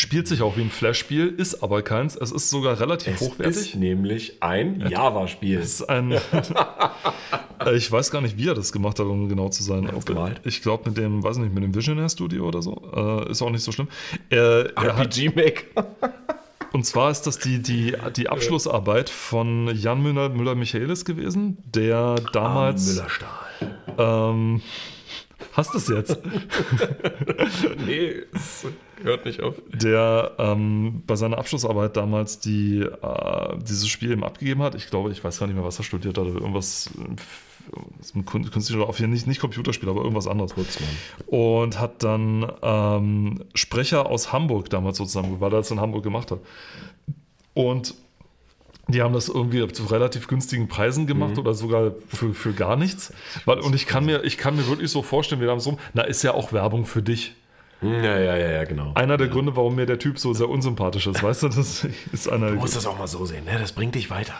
Spielt 0.00 0.26
sich 0.26 0.40
auch 0.40 0.56
wie 0.56 0.62
ein 0.62 0.70
Flash-Spiel, 0.70 1.28
ist 1.36 1.62
aber 1.62 1.82
keins. 1.82 2.16
Es 2.16 2.32
ist 2.32 2.48
sogar 2.48 2.80
relativ 2.80 3.16
Es 3.16 3.20
hochwertig. 3.20 3.56
ist 3.56 3.74
nämlich 3.74 4.42
ein 4.42 4.80
Java-Spiel. 4.88 5.58
Es 5.58 5.80
ist 5.80 5.88
ein. 5.90 6.12
Äh, 7.62 7.76
ich 7.76 7.92
weiß 7.92 8.10
gar 8.10 8.22
nicht, 8.22 8.38
wie 8.38 8.48
er 8.48 8.54
das 8.54 8.72
gemacht 8.72 8.98
hat, 8.98 9.04
um 9.04 9.28
genau 9.28 9.50
zu 9.50 9.62
sein. 9.62 9.86
gemalt? 10.06 10.40
Ich 10.44 10.62
glaube, 10.62 10.88
mit 10.88 10.96
dem, 10.96 11.22
weiß 11.22 11.36
nicht, 11.36 11.52
mit 11.52 11.62
dem 11.62 11.74
Visionaire 11.74 12.08
Studio 12.08 12.48
oder 12.48 12.62
so. 12.62 12.90
Äh, 13.26 13.30
ist 13.32 13.42
auch 13.42 13.50
nicht 13.50 13.62
so 13.62 13.70
schlimm. 13.70 13.88
Er, 14.30 14.74
er 14.74 14.96
hat, 14.96 15.14
RPG-Maker. 15.18 15.86
und 16.72 16.86
zwar 16.86 17.10
ist 17.10 17.26
das 17.26 17.38
die, 17.38 17.60
die, 17.60 17.94
die 18.16 18.30
Abschlussarbeit 18.30 19.10
von 19.10 19.68
Jan 19.76 20.02
Müller- 20.02 20.30
Müller-Michaelis 20.30 21.04
gewesen, 21.04 21.58
der 21.66 22.14
damals. 22.32 22.86
Müllerstahl. 22.94 23.78
ähm, 23.98 24.62
Hast 25.52 25.74
du 25.74 25.78
es 25.78 25.88
jetzt? 25.88 26.18
Nee, 27.86 28.12
es 28.32 28.66
hört 29.02 29.24
nicht 29.24 29.40
auf. 29.42 29.54
der 29.72 30.32
ähm, 30.38 31.02
bei 31.06 31.16
seiner 31.16 31.38
Abschlussarbeit 31.38 31.96
damals 31.96 32.38
die, 32.40 32.80
äh, 32.80 33.56
dieses 33.58 33.88
Spiel 33.88 34.12
eben 34.12 34.24
abgegeben 34.24 34.62
hat. 34.62 34.74
Ich 34.74 34.88
glaube, 34.88 35.10
ich 35.10 35.22
weiß 35.22 35.38
gar 35.38 35.46
nicht 35.46 35.56
mehr, 35.56 35.64
was 35.64 35.78
er 35.78 35.84
studiert 35.84 36.18
hat. 36.18 36.26
Irgendwas 36.26 36.90
äh, 36.98 38.22
künstlicher, 38.22 38.88
auf 38.88 38.98
jeden 38.98 39.10
Fall 39.10 39.14
nicht, 39.14 39.26
nicht 39.26 39.40
Computerspiel, 39.40 39.88
aber 39.88 40.00
irgendwas 40.02 40.26
anderes. 40.26 40.52
Putzmann. 40.52 40.90
Und 41.26 41.80
hat 41.80 42.02
dann 42.02 42.50
ähm, 42.62 43.44
Sprecher 43.54 44.06
aus 44.06 44.32
Hamburg 44.32 44.70
damals 44.70 44.98
sozusagen, 44.98 45.40
weil 45.40 45.52
er 45.52 45.58
das 45.58 45.70
in 45.70 45.80
Hamburg 45.80 46.04
gemacht 46.04 46.30
hat. 46.30 46.40
Und 47.54 47.94
die 48.92 49.02
haben 49.02 49.14
das 49.14 49.28
irgendwie 49.28 49.66
zu 49.72 49.84
relativ 49.86 50.28
günstigen 50.28 50.68
Preisen 50.68 51.06
gemacht 51.06 51.38
oder 51.38 51.54
sogar 51.54 51.92
für, 52.08 52.34
für 52.34 52.52
gar 52.52 52.76
nichts. 52.76 53.12
Weil, 53.44 53.60
und 53.60 53.74
ich 53.74 53.86
kann, 53.86 54.04
mir, 54.04 54.24
ich 54.24 54.38
kann 54.38 54.56
mir 54.56 54.66
wirklich 54.66 54.90
so 54.90 55.02
vorstellen, 55.02 55.40
wir 55.40 55.50
haben 55.50 55.60
so, 55.60 55.78
na, 55.94 56.02
ist 56.02 56.22
ja 56.22 56.32
auch 56.34 56.52
Werbung 56.52 56.86
für 56.86 57.02
dich. 57.02 57.34
Hm, 57.80 58.04
Ja, 58.04 58.18
ja, 58.18 58.36
ja, 58.36 58.50
ja, 58.50 58.64
genau. 58.64 58.92
Einer 58.94 59.16
der 59.16 59.28
Gründe, 59.28 59.56
warum 59.56 59.74
mir 59.74 59.86
der 59.86 59.98
Typ 59.98 60.18
so 60.18 60.34
sehr 60.34 60.48
unsympathisch 60.48 61.06
ist, 61.06 61.22
weißt 61.22 61.44
du, 61.44 61.48
das 61.48 61.86
ist 62.12 62.28
einer 62.28 62.50
Du 62.50 62.56
musst 62.56 62.76
das 62.76 62.86
auch 62.86 62.98
mal 62.98 63.06
so 63.06 63.24
sehen, 63.24 63.44
ne? 63.44 63.58
Das 63.58 63.72
bringt 63.72 63.94
dich 63.94 64.10
weiter. 64.10 64.34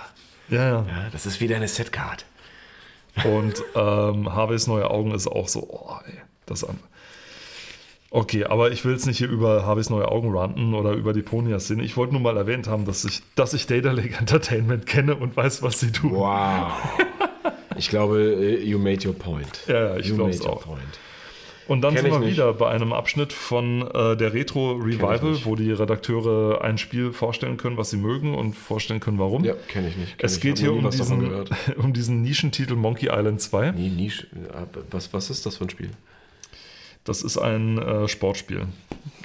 Ja, 0.48 0.56
ja. 0.64 0.86
Ja, 0.88 1.08
das 1.12 1.26
ist 1.26 1.40
wie 1.40 1.48
deine 1.48 1.68
Setcard. 1.68 2.24
Und 3.24 3.62
ähm, 3.74 4.32
Harveys 4.32 4.66
neue 4.66 4.90
Augen 4.90 5.12
ist 5.14 5.26
auch 5.26 5.48
so, 5.48 5.66
oh, 5.68 5.96
ey, 6.06 6.14
das 6.46 6.64
an. 6.64 6.78
Okay, 8.12 8.44
aber 8.44 8.72
ich 8.72 8.84
will 8.84 8.92
jetzt 8.92 9.06
nicht 9.06 9.18
hier 9.18 9.28
über 9.28 9.64
Harveys 9.64 9.88
neue 9.88 10.08
Augen 10.08 10.36
ranten 10.36 10.74
oder 10.74 10.92
über 10.94 11.12
die 11.12 11.22
Ponia-Szene. 11.22 11.84
Ich 11.84 11.96
wollte 11.96 12.12
nur 12.12 12.20
mal 12.20 12.36
erwähnt 12.36 12.66
haben, 12.66 12.84
dass 12.84 13.04
ich, 13.04 13.22
dass 13.36 13.54
ich 13.54 13.66
Data 13.68 13.92
Lake 13.92 14.16
Entertainment 14.18 14.84
kenne 14.86 15.14
und 15.14 15.36
weiß, 15.36 15.62
was 15.62 15.78
sie 15.78 15.92
tun. 15.92 16.12
Wow. 16.14 16.72
Ich 17.76 17.88
glaube, 17.88 18.58
you 18.64 18.78
made 18.80 19.06
your 19.06 19.14
point. 19.14 19.60
Ja, 19.68 19.90
ja, 19.90 19.96
ich 19.96 20.12
made 20.12 20.36
your 20.42 20.50
auch. 20.50 20.62
point. 20.64 20.80
Und 21.68 21.82
dann 21.82 21.94
Kenn 21.94 22.02
sind 22.02 22.10
wir 22.12 22.18
nicht. 22.18 22.32
wieder 22.32 22.52
bei 22.52 22.68
einem 22.68 22.92
Abschnitt 22.92 23.32
von 23.32 23.82
äh, 23.94 24.16
der 24.16 24.34
Retro 24.34 24.72
Revival, 24.72 25.38
wo 25.44 25.54
die 25.54 25.70
Redakteure 25.70 26.62
ein 26.64 26.78
Spiel 26.78 27.12
vorstellen 27.12 27.58
können, 27.58 27.76
was 27.76 27.90
sie 27.90 27.96
mögen 27.96 28.34
und 28.34 28.54
vorstellen 28.56 28.98
können, 28.98 29.20
warum. 29.20 29.44
Ja, 29.44 29.54
kenne 29.68 29.86
ich 29.86 29.96
nicht. 29.96 30.18
Kenn 30.18 30.26
Es 30.26 30.34
ich. 30.34 30.40
geht 30.42 30.58
hier 30.58 30.72
um 30.72 30.90
diesen, 30.90 31.44
um 31.76 31.92
diesen 31.92 32.22
Nischentitel 32.22 32.74
Monkey 32.74 33.06
Island 33.06 33.40
2. 33.40 33.70
Nee, 33.70 33.88
Nische. 33.88 34.26
äh, 34.26 34.66
Was, 34.90 35.14
was 35.14 35.30
ist 35.30 35.46
das 35.46 35.58
für 35.58 35.64
ein 35.66 35.70
Spiel? 35.70 35.90
Das 37.10 37.22
ist 37.22 37.38
ein 37.38 37.76
äh, 37.76 38.06
Sportspiel. 38.06 38.68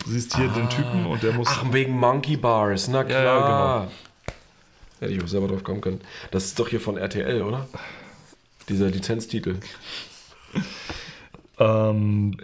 Du 0.04 0.10
siehst 0.10 0.36
hier 0.36 0.48
den 0.48 0.68
Typen 0.70 1.06
und 1.06 1.22
der 1.22 1.34
muss. 1.34 1.48
Ach, 1.52 1.72
wegen 1.72 1.96
Monkey 1.96 2.36
Bars, 2.36 2.88
na 2.88 3.04
klar. 3.04 3.24
Ja, 3.24 3.78
genau. 3.80 3.92
Hätte 5.02 5.14
ich 5.14 5.24
auch 5.24 5.28
selber 5.28 5.48
drauf 5.48 5.64
kommen 5.64 5.82
können. 5.82 6.02
Das 6.32 6.46
ist 6.46 6.58
doch 6.58 6.68
hier 6.68 6.82
von 6.82 6.98
RTL, 6.98 7.44
oder? 7.44 7.68
Dieser 8.70 8.88
Lizenztitel. 8.88 9.58
Ähm, 11.60 12.38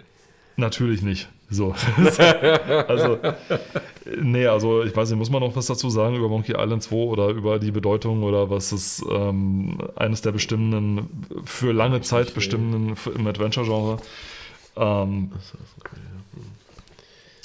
natürlich 0.54 1.02
nicht. 1.02 1.28
So. 1.50 1.74
also, 2.86 3.18
nee, 4.22 4.46
also 4.46 4.84
ich 4.84 4.94
weiß 4.94 5.10
nicht, 5.10 5.18
muss 5.18 5.28
man 5.28 5.40
noch 5.40 5.56
was 5.56 5.66
dazu 5.66 5.90
sagen 5.90 6.14
über 6.14 6.28
Monkey 6.28 6.52
Island 6.52 6.84
2 6.84 6.94
oder 6.94 7.30
über 7.30 7.58
die 7.58 7.72
Bedeutung 7.72 8.22
oder 8.22 8.48
was 8.48 8.72
ist 8.72 9.04
ähm, 9.10 9.76
eines 9.96 10.22
der 10.22 10.30
bestimmenden, 10.30 11.08
für 11.44 11.72
lange 11.72 12.00
Zeit 12.00 12.32
bestimmenden 12.32 12.96
im 13.16 13.26
Adventure-Genre? 13.26 13.98
Ähm, 14.76 15.30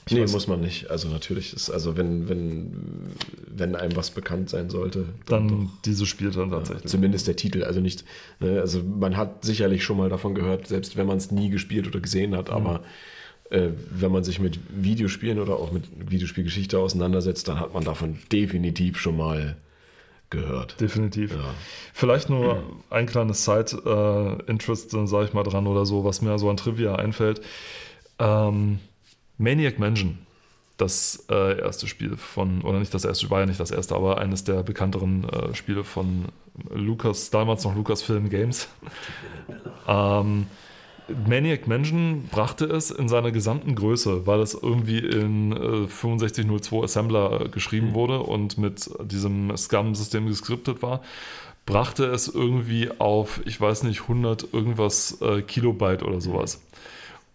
Ich 0.05 0.13
nee, 0.13 0.23
weiß- 0.23 0.31
muss 0.31 0.47
man 0.47 0.61
nicht. 0.61 0.89
Also 0.89 1.09
natürlich 1.09 1.53
ist, 1.53 1.69
also 1.69 1.97
wenn, 1.97 2.29
wenn, 2.29 2.71
wenn 3.47 3.75
einem 3.75 3.95
was 3.97 4.11
bekannt 4.11 4.49
sein 4.49 4.69
sollte, 4.69 5.05
dann 5.25 5.69
dieses 5.83 6.07
Spiel 6.07 6.31
dann 6.31 6.49
tatsächlich. 6.51 6.89
Zumindest 6.89 7.27
der 7.27 7.35
Titel, 7.35 7.63
also 7.63 7.81
nicht, 7.81 8.05
ne, 8.39 8.61
also 8.61 8.81
man 8.83 9.17
hat 9.17 9.43
sicherlich 9.43 9.83
schon 9.83 9.97
mal 9.97 10.07
davon 10.09 10.33
gehört, 10.33 10.67
selbst 10.67 10.95
wenn 10.95 11.07
man 11.07 11.17
es 11.17 11.31
nie 11.31 11.49
gespielt 11.49 11.87
oder 11.87 11.99
gesehen 11.99 12.35
hat, 12.37 12.49
aber 12.49 12.83
äh, 13.49 13.69
wenn 13.91 14.11
man 14.13 14.23
sich 14.23 14.39
mit 14.39 14.59
Videospielen 14.69 15.39
oder 15.39 15.57
auch 15.57 15.71
mit 15.73 15.83
Videospielgeschichte 16.09 16.79
auseinandersetzt, 16.79 17.47
dann 17.49 17.59
hat 17.59 17.73
man 17.73 17.83
davon 17.83 18.17
definitiv 18.31 18.97
schon 18.99 19.17
mal 19.17 19.57
gehört. 20.29 20.79
Definitiv. 20.79 21.31
Ja. 21.33 21.53
Vielleicht 21.93 22.29
nur 22.29 22.63
ein 22.89 23.05
kleines 23.05 23.45
Side-Interest, 23.45 24.93
dann 24.93 25.07
sage 25.07 25.25
ich 25.25 25.33
mal 25.33 25.43
dran 25.43 25.67
oder 25.67 25.85
so, 25.85 26.03
was 26.03 26.21
mir 26.21 26.37
so 26.37 26.49
an 26.49 26.57
Trivia 26.57 26.95
einfällt. 26.95 27.41
Ähm, 28.19 28.79
Maniac 29.37 29.79
Mansion, 29.79 30.19
das 30.77 31.25
äh, 31.29 31.59
erste 31.59 31.87
Spiel 31.87 32.17
von, 32.17 32.61
oder 32.61 32.79
nicht 32.79 32.93
das 32.93 33.05
erste, 33.05 33.29
war 33.29 33.39
ja 33.39 33.45
nicht 33.45 33.59
das 33.59 33.71
erste, 33.71 33.95
aber 33.95 34.17
eines 34.17 34.43
der 34.43 34.63
bekannteren 34.63 35.27
äh, 35.29 35.53
Spiele 35.55 35.83
von 35.83 36.25
Lucas, 36.69 37.29
damals 37.29 37.63
noch 37.63 37.75
Lucasfilm 37.75 38.29
Games. 38.29 38.67
ähm, 39.87 40.47
Maniac 41.28 41.67
Mansion 41.67 42.28
brachte 42.32 42.65
es 42.65 42.91
in 42.91 43.08
seiner 43.08 43.32
gesamten 43.32 43.76
Größe, 43.76 44.28
weil 44.28 44.39
es 44.41 44.54
irgendwie 44.54 45.00
in 45.00 45.52
äh, 45.52 45.88
6502 45.88 46.84
Assembler 46.84 47.41
äh, 47.41 47.50
geschrieben 47.50 47.93
wurde 47.93 48.20
und 48.20 48.58
mit 48.58 48.89
diesem 49.04 49.56
Scum-System 49.56 50.28
geskriptet 50.28 50.82
war, 50.82 51.02
brachte 51.65 52.06
es 52.06 52.28
irgendwie 52.28 52.89
auf, 53.00 53.41
ich 53.46 53.60
weiß 53.60 53.84
nicht, 53.84 54.02
100 54.02 54.54
irgendwas 54.54 55.22
äh, 55.22 55.41
Kilobyte 55.41 56.04
oder 56.04 56.20
sowas. 56.22 56.62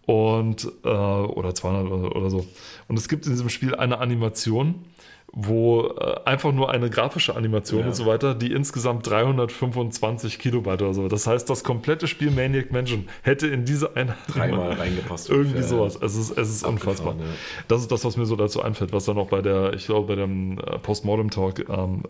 Und, 0.04 0.70
äh, 0.84 0.88
oder 0.88 1.54
200 1.54 1.92
oder, 1.92 2.16
oder 2.16 2.30
so. 2.30 2.46
Und 2.88 2.98
es 2.98 3.08
gibt 3.08 3.26
in 3.26 3.32
diesem 3.32 3.48
Spiel 3.48 3.74
eine 3.74 3.98
Animation, 3.98 4.84
wo 5.34 5.86
äh, 5.98 6.20
einfach 6.26 6.52
nur 6.52 6.70
eine 6.70 6.90
grafische 6.90 7.34
Animation 7.36 7.80
Ja. 7.80 7.86
und 7.86 7.94
so 7.94 8.04
weiter, 8.06 8.34
die 8.34 8.52
insgesamt 8.52 9.06
325 9.08 10.38
Kilobyte 10.38 10.82
oder 10.82 10.94
so. 10.94 11.08
Das 11.08 11.26
heißt, 11.26 11.48
das 11.48 11.64
komplette 11.64 12.06
Spiel 12.06 12.30
Maniac 12.30 12.70
Mansion 12.70 13.08
hätte 13.22 13.46
in 13.46 13.64
diese 13.64 13.96
eine 13.96 14.14
Dreimal 14.28 14.72
reingepasst. 14.78 15.30
irgendwie 15.30 15.56
ungefähr. 15.56 15.68
sowas. 15.68 15.98
Es 16.00 16.16
ist, 16.16 16.36
es 16.36 16.50
ist 16.50 16.64
unfassbar. 16.66 17.12
Abgefahren, 17.12 17.34
Das 17.68 17.80
ist 17.80 17.90
das, 17.90 18.04
was 18.04 18.16
mir 18.16 18.26
so 18.26 18.36
dazu 18.36 18.62
einfällt, 18.62 18.92
was 18.92 19.06
dann 19.06 19.16
auch 19.16 19.28
bei 19.28 19.40
der, 19.40 19.72
ich 19.72 19.86
glaube, 19.86 20.08
bei 20.08 20.16
dem 20.16 20.58
äh, 20.58 20.78
Postmortem 20.78 21.30
Talk 21.30 21.66
ähm, 21.68 22.02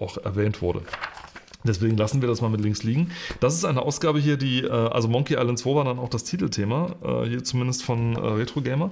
auch 0.00 0.16
erwähnt 0.18 0.60
wurde. 0.60 0.82
Deswegen 1.66 1.96
lassen 1.96 2.20
wir 2.20 2.28
das 2.28 2.42
mal 2.42 2.50
mit 2.50 2.60
links 2.60 2.82
liegen. 2.82 3.10
Das 3.40 3.54
ist 3.54 3.64
eine 3.64 3.80
Ausgabe 3.80 4.18
hier, 4.18 4.36
die, 4.36 4.64
äh, 4.64 4.68
also 4.70 5.08
Monkey 5.08 5.34
Island 5.34 5.58
2 5.58 5.74
war 5.74 5.84
dann 5.84 5.98
auch 5.98 6.10
das 6.10 6.24
Titelthema, 6.24 6.94
äh, 7.02 7.26
hier 7.26 7.42
zumindest 7.42 7.84
von 7.84 8.16
äh, 8.16 8.18
Retro 8.18 8.60
Gamer. 8.60 8.90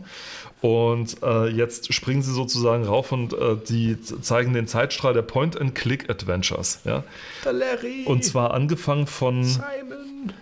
Und 0.62 1.16
äh, 1.24 1.48
jetzt 1.48 1.92
springen 1.92 2.22
sie 2.22 2.32
sozusagen 2.32 2.84
rauf 2.84 3.10
und 3.12 3.32
äh, 3.34 3.56
die 3.68 4.00
zeigen 4.00 4.52
den 4.54 4.68
Zeitstrahl 4.68 5.12
der 5.12 5.22
Point-and-Click-Adventures. 5.22 6.80
Ja? 6.84 7.02
Der 7.44 7.52
Larry. 7.52 8.04
Und 8.06 8.24
zwar 8.24 8.54
angefangen 8.54 9.08
von, 9.08 9.42
Simon. 9.44 10.32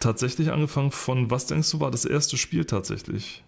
tatsächlich 0.00 0.50
angefangen 0.50 0.90
von, 0.90 1.30
was 1.30 1.46
denkst 1.46 1.70
du, 1.70 1.78
war 1.80 1.92
das 1.92 2.04
erste 2.04 2.36
Spiel 2.36 2.64
tatsächlich? 2.64 3.44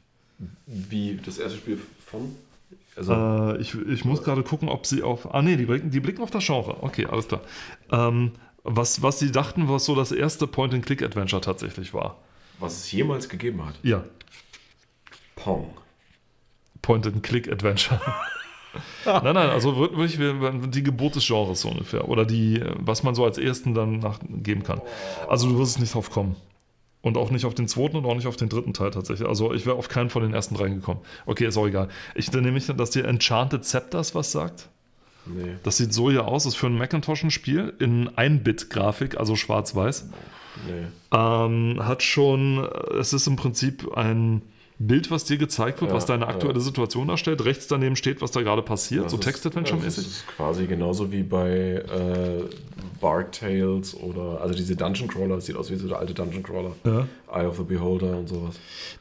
Wie 0.66 1.18
das 1.24 1.38
erste 1.38 1.58
Spiel 1.58 1.80
von? 2.06 2.36
Also, 2.94 3.12
Äh, 3.12 3.60
ich, 3.60 3.74
ich 3.74 4.04
muss 4.04 4.22
gerade 4.22 4.44
gucken, 4.44 4.68
ob 4.68 4.86
sie 4.86 5.02
auf. 5.02 5.34
Ah, 5.34 5.42
nee, 5.42 5.56
die 5.56 5.66
blicken, 5.66 5.90
die 5.90 6.00
blicken 6.00 6.22
auf 6.22 6.30
das 6.30 6.46
Genre. 6.46 6.76
Okay, 6.80 7.06
alles 7.06 7.26
klar. 7.26 7.40
Ähm, 7.90 8.32
was, 8.62 9.02
was 9.02 9.18
sie 9.18 9.32
dachten, 9.32 9.68
was 9.68 9.84
so 9.84 9.96
das 9.96 10.12
erste 10.12 10.46
Point-and-Click-Adventure 10.46 11.42
tatsächlich 11.42 11.92
war. 11.92 12.18
was 12.60 12.76
es 12.78 12.92
jemals 12.92 13.28
gegeben 13.28 13.64
hat. 13.66 13.74
Ja, 13.82 14.04
Pong. 15.34 15.70
Point-and-Click-Adventure. 16.82 18.00
nein, 19.04 19.34
nein, 19.34 19.50
also 19.50 19.76
wirklich 19.76 20.18
wir- 20.18 20.52
die 20.68 20.82
Geburt 20.82 21.16
des 21.16 21.26
Genres 21.26 21.60
so 21.62 21.68
ungefähr. 21.70 22.08
Oder 22.08 22.24
die, 22.24 22.62
was 22.76 23.02
man 23.02 23.14
so 23.14 23.24
als 23.24 23.38
ersten 23.38 23.74
dann 23.74 23.98
nachgeben 23.98 24.62
kann. 24.62 24.80
Also 25.28 25.48
du 25.48 25.58
wirst 25.58 25.72
es 25.76 25.78
nicht 25.80 25.94
drauf 25.94 26.10
kommen. 26.10 26.36
Und 27.02 27.16
auch 27.16 27.30
nicht 27.30 27.46
auf 27.46 27.54
den 27.54 27.66
zweiten 27.66 27.96
und 27.96 28.04
auch 28.04 28.14
nicht 28.14 28.26
auf 28.26 28.36
den 28.36 28.50
dritten 28.50 28.74
Teil 28.74 28.90
tatsächlich. 28.90 29.26
Also 29.26 29.54
ich 29.54 29.64
wäre 29.64 29.76
auf 29.76 29.88
keinen 29.88 30.10
von 30.10 30.22
den 30.22 30.34
ersten 30.34 30.54
reingekommen. 30.56 31.02
Okay, 31.24 31.46
ist 31.46 31.56
auch 31.56 31.66
egal. 31.66 31.88
Ich 32.14 32.30
nehme 32.30 32.52
mich, 32.52 32.66
dass 32.66 32.90
dir 32.90 33.06
Enchanted 33.06 33.64
Scepters 33.64 34.14
was 34.14 34.32
sagt. 34.32 34.68
Nee. 35.24 35.56
Das 35.62 35.78
sieht 35.78 35.94
so 35.94 36.10
hier 36.10 36.26
aus, 36.26 36.44
ist 36.44 36.56
für 36.56 36.66
ein 36.66 36.76
Macintosh 36.76 37.24
ein 37.24 37.30
Spiel 37.30 37.72
in 37.78 38.10
1-Bit-Grafik, 38.10 39.16
also 39.18 39.34
schwarz-weiß. 39.36 40.10
Nee. 40.66 40.86
Ähm, 41.16 41.78
hat 41.86 42.02
schon, 42.02 42.68
es 42.98 43.12
ist 43.14 43.26
im 43.26 43.36
Prinzip 43.36 43.96
ein 43.96 44.42
Bild, 44.82 45.10
was 45.10 45.24
dir 45.24 45.36
gezeigt 45.36 45.82
wird, 45.82 45.90
Ja, 45.90 45.96
was 45.96 46.06
deine 46.06 46.26
aktuelle 46.26 46.58
ja. 46.58 46.64
Situation 46.64 47.06
darstellt. 47.06 47.44
Rechts 47.44 47.66
daneben 47.66 47.96
steht, 47.96 48.22
was 48.22 48.30
da 48.30 48.40
gerade 48.40 48.62
passiert, 48.62 49.04
Das 49.04 49.12
so 49.12 49.18
Text-Adventure-mäßig. 49.18 50.04
Das 50.04 50.12
ist 50.14 50.26
quasi 50.26 50.66
genauso 50.66 51.12
wie 51.12 51.22
bei 51.22 51.50
äh, 51.50 52.44
Bark 52.98 53.32
Tales 53.32 53.94
oder 53.94 54.40
also 54.40 54.54
diese 54.54 54.76
Dungeon 54.76 55.06
Crawler, 55.06 55.36
das 55.36 55.44
sieht 55.44 55.56
aus 55.56 55.70
wie 55.70 55.76
so 55.76 55.86
der 55.86 55.98
alte 55.98 56.14
Dungeon 56.14 56.42
Crawler. 56.42 56.72
Ja. 56.84 57.06
Eye 57.30 57.46
of 57.46 57.58
the 57.58 57.62
Beholder 57.62 58.16
und 58.16 58.28
sowas. 58.30 58.54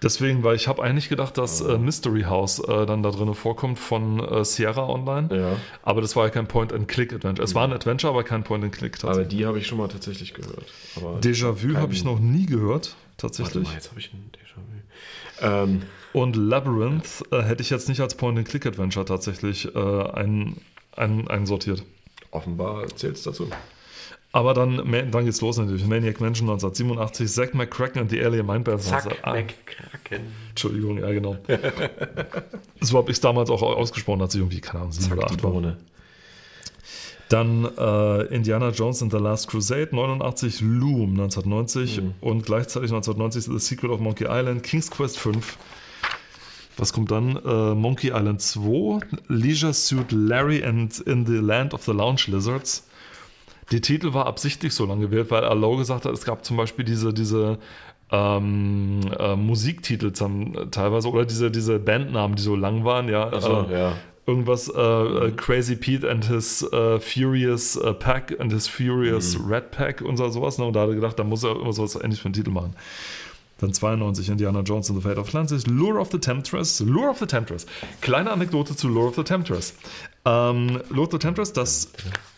Deswegen, 0.04 0.44
weil 0.44 0.58
ich 0.58 0.68
habe 0.68 0.84
eigentlich 0.84 1.08
gedacht, 1.08 1.38
dass 1.38 1.62
äh, 1.62 1.78
Mystery 1.78 2.24
House 2.24 2.60
äh, 2.60 2.86
dann 2.86 3.02
da 3.02 3.12
drin 3.12 3.34
vorkommt 3.34 3.80
von 3.80 4.20
äh, 4.20 4.44
Sierra 4.44 4.86
Online. 4.86 5.58
Aber 5.84 6.02
das 6.02 6.14
war 6.18 6.26
ja 6.26 6.30
kein 6.30 6.48
Point-and-Click-Adventure. 6.48 7.44
Es 7.46 7.56
war 7.56 7.64
ein 7.64 7.72
Adventure, 7.72 8.12
aber 8.12 8.24
kein 8.24 8.44
Point-and-Click 8.44 9.02
Aber 9.06 9.24
die 9.24 9.46
habe 9.46 9.60
ich 9.60 9.68
schon 9.68 9.78
mal 9.78 9.88
tatsächlich 9.88 10.34
gehört. 10.34 10.66
Déjà-vu 11.22 11.78
habe 11.78 11.94
ich 11.94 12.04
noch 12.04 12.20
nie 12.20 12.46
gehört, 12.46 12.96
Warte 12.96 12.96
tatsächlich. 13.18 13.64
mal, 13.64 13.74
jetzt 13.76 13.90
habe 13.92 14.00
ich 14.02 14.12
ein 14.14 14.30
Déjà-vu. 14.34 14.62
Ähm, 15.42 15.84
Und 16.14 16.36
Labyrinth 16.36 17.24
äh, 17.32 17.42
hätte 17.42 17.62
ich 17.62 17.70
jetzt 17.70 17.88
nicht 17.90 18.02
als 18.02 18.16
Point-and-Click-Adventure 18.16 19.06
tatsächlich 19.06 19.74
äh, 19.76 19.80
ein, 19.80 20.58
ein, 20.96 21.28
einsortiert. 21.28 21.84
offenbar 22.32 22.88
zählt 22.96 23.16
es 23.16 23.24
dazu. 23.24 23.48
Aber 24.32 24.54
dann, 24.54 24.78
dann 25.12 25.26
geht's 25.26 25.42
los 25.42 25.58
natürlich. 25.58 25.86
Maniac 25.88 26.22
Mansion 26.22 26.48
1987, 26.50 27.28
Zack 27.32 27.56
McCracken 27.56 28.02
und 28.04 28.12
die 28.12 28.22
Alien 28.24 28.46
Mindbells. 28.46 28.86
Zack, 28.88 29.18
Ah, 29.24 29.34
McCracken. 29.34 30.28
Entschuldigung, 30.50 31.00
ja 31.00 31.12
genau. 31.12 31.38
so 32.82 32.98
habe 32.98 33.10
ich 33.10 33.18
es 33.18 33.22
damals 33.22 33.50
auch 33.50 33.62
ausgesprochen, 33.64 34.22
als 34.22 34.36
ich 34.36 34.42
irgendwie, 34.42 34.62
keine 34.62 34.82
Ahnung, 34.82 34.92
sieben 34.92 35.12
oder 35.14 35.22
Zack, 35.22 35.30
die 35.30 35.36
acht 35.36 35.44
war. 35.44 35.78
Dann 37.30 37.66
äh, 37.78 38.24
Indiana 38.36 38.70
Jones 38.70 39.04
and 39.04 39.12
the 39.12 39.20
Last 39.20 39.48
Crusade 39.50 39.90
89, 39.92 40.62
Loom 40.62 41.12
1990 41.12 42.02
und 42.22 42.44
gleichzeitig 42.44 42.92
1990 42.92 43.46
The 43.46 43.60
Secret 43.60 43.92
of 43.92 44.00
Monkey 44.00 44.26
Island, 44.28 44.64
King's 44.64 44.90
Quest 44.90 45.20
5. 45.20 45.58
Was 46.78 46.92
kommt 46.92 47.12
dann? 47.12 47.36
Äh, 47.36 47.76
Monkey 47.76 48.08
Island 48.08 48.42
2, 48.42 49.02
Leisure 49.28 49.74
Suit 49.74 50.12
Larry 50.12 50.64
and 50.64 50.98
in 51.02 51.26
the 51.26 51.38
Land 51.38 51.74
of 51.76 51.84
the 51.84 51.92
Lounge 51.92 52.24
Lizards. 52.28 52.88
Der 53.72 53.82
Titel 53.82 54.14
war 54.14 54.26
absichtlich 54.26 54.74
so 54.74 54.86
lang 54.86 55.00
gewählt, 55.00 55.30
weil 55.30 55.44
Allo 55.44 55.78
gesagt 55.78 56.06
hat, 56.06 56.14
es 56.14 56.26
gab 56.26 56.44
zum 56.44 56.58
Beispiel 56.58 56.86
diese, 56.86 57.14
diese 57.14 57.60
ähm, 58.12 59.02
äh, 59.20 59.36
Musiktitel 59.36 60.14
zum, 60.14 60.72
teilweise 60.72 61.10
oder 61.10 61.26
diese, 61.26 61.52
diese 61.52 61.78
Bandnamen, 61.78 62.36
die 62.36 62.42
so 62.42 62.56
lang 62.56 62.86
waren, 62.86 63.08
ja. 63.10 63.32
Achso, 63.32 63.68
äh, 63.70 63.74
ja. 63.74 63.94
Irgendwas, 64.30 64.68
äh, 64.70 64.80
äh, 64.80 65.32
Crazy 65.32 65.76
Pete 65.76 66.08
and 66.08 66.24
his 66.24 66.62
äh, 66.72 67.00
Furious 67.00 67.76
äh, 67.78 67.94
Pack 67.94 68.40
and 68.40 68.54
his 68.54 68.68
Furious 68.68 69.36
Red 69.44 69.72
Pack 69.72 70.02
und 70.02 70.18
so, 70.18 70.30
sowas. 70.30 70.60
Ne? 70.60 70.66
Und 70.66 70.74
da 70.74 70.82
hat 70.82 70.90
er 70.90 70.96
gedacht, 70.96 71.18
da 71.18 71.24
muss 71.24 71.44
er 71.44 71.60
immer 71.60 71.74
sowas 71.74 71.96
ähnlich 71.96 72.22
für 72.22 72.26
einen 72.26 72.36
Titel 72.36 72.52
machen. 72.52 72.76
Dann 73.58 73.74
92 73.74 74.30
Indiana 74.30 74.62
Jones 74.62 74.92
and 74.92 75.02
the 75.02 75.08
Fate 75.08 75.18
of 75.18 75.28
Atlantis, 75.28 75.66
Lure 75.66 76.00
of 76.00 76.12
the 76.12 76.20
Temptress, 76.20 76.80
Lure 76.80 77.10
of 77.10 77.18
the 77.18 77.26
Temptress. 77.26 77.66
Kleine 78.02 78.32
Anekdote 78.32 78.76
zu 78.76 78.88
Lure 78.88 79.08
of 79.08 79.16
the 79.16 79.24
Temptress. 79.24 79.74
Ähm, 80.26 80.80
Lure 80.90 81.08
of 81.08 81.12
the 81.12 81.18
Temptress, 81.18 81.52
das 81.52 81.92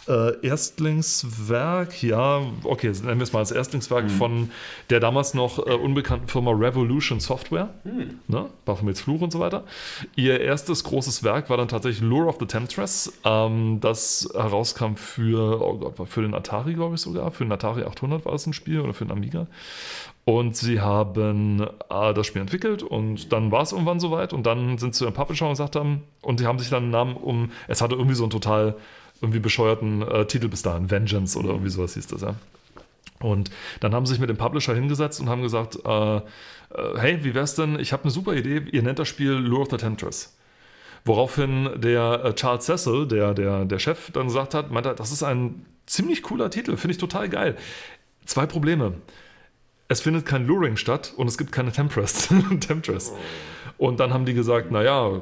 äh, 0.07 0.45
Erstlingswerk, 0.45 2.01
ja, 2.01 2.41
okay, 2.63 2.91
nennen 3.03 3.19
wir 3.19 3.23
es 3.23 3.33
mal 3.33 3.39
als 3.39 3.51
Erstlingswerk 3.51 4.09
von 4.09 4.49
der 4.89 4.99
damals 4.99 5.33
noch 5.33 5.59
äh, 5.59 5.73
unbekannten 5.73 6.27
Firma 6.27 6.51
Revolution 6.51 7.19
Software, 7.19 7.69
ne? 8.27 8.47
Baphomets 8.65 9.01
Fluch 9.01 9.21
und 9.21 9.31
so 9.31 9.39
weiter. 9.39 9.63
Ihr 10.15 10.39
erstes 10.41 10.83
großes 10.83 11.23
Werk 11.23 11.49
war 11.49 11.57
dann 11.57 11.67
tatsächlich 11.67 12.01
Lure 12.01 12.27
of 12.27 12.37
the 12.39 12.45
Temptress, 12.45 13.13
ähm, 13.23 13.79
das 13.79 14.27
herauskam 14.33 14.95
für, 14.95 15.61
oh 15.61 15.77
Gott, 15.77 16.09
für 16.09 16.21
den 16.21 16.33
Atari, 16.33 16.73
glaube 16.73 16.95
ich 16.95 17.01
sogar, 17.01 17.31
für 17.31 17.43
den 17.43 17.51
Atari 17.51 17.83
800 17.83 18.25
war 18.25 18.31
das 18.31 18.47
ein 18.47 18.53
Spiel 18.53 18.79
oder 18.79 18.93
für 18.93 19.05
den 19.05 19.11
Amiga. 19.11 19.47
Und 20.23 20.55
sie 20.55 20.81
haben 20.81 21.61
äh, 21.89 22.13
das 22.13 22.27
Spiel 22.27 22.41
entwickelt 22.41 22.83
und 22.83 23.31
dann 23.31 23.51
war 23.51 23.63
es 23.63 23.71
irgendwann 23.71 23.99
soweit 23.99 24.33
und 24.33 24.45
dann 24.45 24.77
sind 24.77 24.93
sie 24.93 24.99
zu 24.99 25.05
ihrem 25.05 25.13
Publisher 25.13 25.45
und 25.45 25.53
gesagt 25.53 25.75
haben, 25.75 26.03
und 26.21 26.39
die 26.39 26.45
haben 26.45 26.59
sich 26.59 26.69
dann 26.69 26.83
einen 26.83 26.91
Namen 26.91 27.15
um, 27.15 27.51
es 27.67 27.81
hatte 27.81 27.95
irgendwie 27.95 28.15
so 28.15 28.23
einen 28.23 28.29
total 28.29 28.75
irgendwie 29.21 29.39
bescheuerten 29.39 30.01
äh, 30.01 30.25
Titel 30.25 30.47
bis 30.47 30.61
dahin, 30.61 30.89
Vengeance 30.89 31.37
oder 31.37 31.49
irgendwie 31.49 31.69
sowas 31.69 31.93
hieß 31.93 32.07
das, 32.07 32.21
ja. 32.21 32.35
Und 33.19 33.51
dann 33.79 33.93
haben 33.93 34.05
sie 34.05 34.13
sich 34.13 34.19
mit 34.19 34.29
dem 34.29 34.37
Publisher 34.37 34.73
hingesetzt 34.73 35.21
und 35.21 35.29
haben 35.29 35.43
gesagt, 35.43 35.77
äh, 35.85 36.17
äh, 36.17 36.21
hey, 36.97 37.23
wie 37.23 37.33
wär's 37.33 37.55
denn, 37.55 37.79
ich 37.79 37.93
habe 37.93 38.03
eine 38.03 38.11
super 38.11 38.33
Idee, 38.33 38.63
ihr 38.71 38.81
nennt 38.81 38.99
das 38.99 39.07
Spiel 39.07 39.31
Lure 39.31 39.61
of 39.61 39.67
the 39.69 39.77
Temptress. 39.77 40.35
Woraufhin 41.05 41.69
der 41.77 42.25
äh, 42.25 42.33
Charles 42.35 42.65
Cecil, 42.65 43.07
der, 43.07 43.33
der, 43.33 43.65
der 43.65 43.79
Chef, 43.79 44.11
dann 44.11 44.27
gesagt 44.27 44.53
hat, 44.53 44.71
meinte, 44.71 44.93
das 44.95 45.11
ist 45.11 45.23
ein 45.23 45.65
ziemlich 45.85 46.23
cooler 46.23 46.49
Titel, 46.49 46.77
finde 46.77 46.93
ich 46.93 46.97
total 46.97 47.29
geil. 47.29 47.57
Zwei 48.25 48.45
Probleme. 48.45 48.93
Es 49.87 50.01
findet 50.01 50.25
kein 50.25 50.45
Luring 50.45 50.77
statt 50.77 51.13
und 51.17 51.27
es 51.27 51.37
gibt 51.37 51.51
keine 51.51 51.71
Temptress. 51.71 52.29
Temptress. 52.59 53.11
Und 53.77 53.99
dann 53.99 54.13
haben 54.13 54.25
die 54.25 54.33
gesagt, 54.33 54.71
naja, 54.71 55.21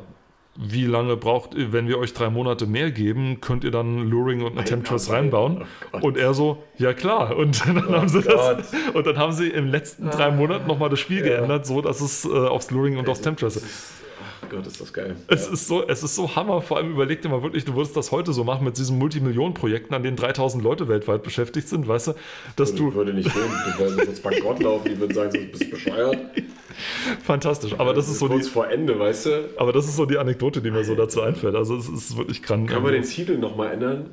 wie 0.55 0.85
lange 0.85 1.15
braucht 1.15 1.53
ihr, 1.53 1.71
wenn 1.71 1.87
wir 1.87 1.99
euch 1.99 2.13
drei 2.13 2.29
Monate 2.29 2.65
mehr 2.65 2.91
geben, 2.91 3.39
könnt 3.39 3.63
ihr 3.63 3.71
dann 3.71 4.09
Luring 4.09 4.41
und 4.41 4.57
eine 4.57 4.65
Temptress 4.65 5.07
Gott, 5.07 5.15
reinbauen? 5.15 5.65
oh 5.93 5.99
und 6.01 6.17
er 6.17 6.33
so, 6.33 6.63
ja 6.77 6.93
klar. 6.93 7.35
Und 7.37 7.65
dann, 7.65 7.87
haben 7.89 8.09
sie 8.09 8.21
das, 8.21 8.73
und 8.93 9.07
dann 9.07 9.17
haben 9.17 9.31
sie 9.31 9.47
im 9.47 9.67
letzten 9.67 10.09
drei 10.09 10.31
Monaten 10.31 10.67
nochmal 10.67 10.89
das 10.89 10.99
Spiel 10.99 11.21
geändert, 11.21 11.65
so 11.65 11.81
dass 11.81 12.01
es 12.01 12.25
äh, 12.25 12.29
aufs 12.29 12.71
Luring 12.71 12.97
und 12.97 13.07
aufs 13.07 13.21
Temptress 13.21 13.55
ist. 13.55 13.99
Gott, 14.49 14.67
ist 14.67 14.81
das 14.81 14.93
geil. 14.93 15.15
Es 15.27 15.47
ist, 15.47 15.67
so, 15.67 15.87
es 15.87 16.03
ist 16.03 16.15
so 16.15 16.35
Hammer, 16.35 16.61
vor 16.61 16.77
allem 16.77 16.91
überleg 16.91 17.21
dir 17.21 17.29
mal 17.29 17.43
wirklich, 17.43 17.65
du 17.65 17.75
würdest 17.75 17.95
das 17.95 18.11
heute 18.11 18.33
so 18.33 18.43
machen 18.43 18.65
mit 18.65 18.77
diesen 18.77 18.97
Multimillionen-Projekten, 18.97 19.93
an 19.93 20.03
denen 20.03 20.17
3000 20.17 20.63
Leute 20.63 20.87
weltweit 20.87 21.23
beschäftigt 21.23 21.67
sind, 21.67 21.87
weißt 21.87 22.07
du, 22.07 22.13
dass 22.55 22.73
du 22.73 22.89
du, 22.89 22.95
würde 22.95 23.13
nicht 23.13 23.33
gehen. 23.33 23.43
Du 23.43 23.79
würdest 23.79 24.05
sonst 24.05 24.23
bankrott 24.23 24.61
laufen. 24.61 24.89
Die 24.89 24.99
würden 24.99 25.13
sagen, 25.13 25.31
du 25.31 25.57
bist 25.57 25.69
bescheuert. 25.69 26.17
fantastisch, 27.23 27.73
aber 27.77 27.93
das 27.93 28.09
ist 28.09 28.19
so 28.19 28.27
kurz 28.27 28.45
die, 28.45 28.51
vor 28.51 28.69
Ende, 28.69 28.97
weißt 28.97 29.25
du? 29.25 29.49
aber 29.57 29.73
das 29.73 29.85
ist 29.85 29.95
so 29.95 30.05
die 30.05 30.17
Anekdote, 30.17 30.61
die 30.61 30.71
mir 30.71 30.83
so 30.83 30.95
dazu 30.95 31.21
einfällt, 31.21 31.55
also 31.55 31.75
es 31.75 31.89
ist 31.89 32.17
wirklich 32.17 32.41
krank. 32.41 32.69
Können 32.69 32.85
wir 32.85 32.91
den 32.91 33.03
Titel 33.03 33.37
nochmal 33.37 33.73
ändern? 33.73 34.09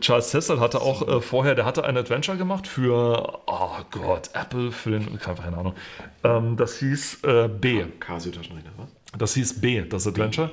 Charles 0.00 0.30
Cecil 0.30 0.60
hatte 0.60 0.80
auch 0.80 1.06
äh, 1.06 1.20
vorher, 1.20 1.54
der 1.54 1.66
hatte 1.66 1.84
ein 1.84 1.96
Adventure 1.96 2.38
gemacht 2.38 2.66
für, 2.66 3.40
oh 3.46 3.76
Gott, 3.90 4.30
Apple, 4.32 4.72
für 4.72 4.90
den, 4.90 5.18
keine 5.18 5.56
Ahnung, 5.56 5.74
ähm, 6.22 6.56
das 6.56 6.78
hieß 6.78 7.22
äh, 7.24 7.48
B, 7.48 7.84
Casio 8.00 8.32
Taschenrechner, 8.32 8.70
was? 8.78 8.93
Das 9.18 9.34
hieß 9.34 9.60
B, 9.60 9.82
das 9.82 10.06
Adventure. 10.06 10.50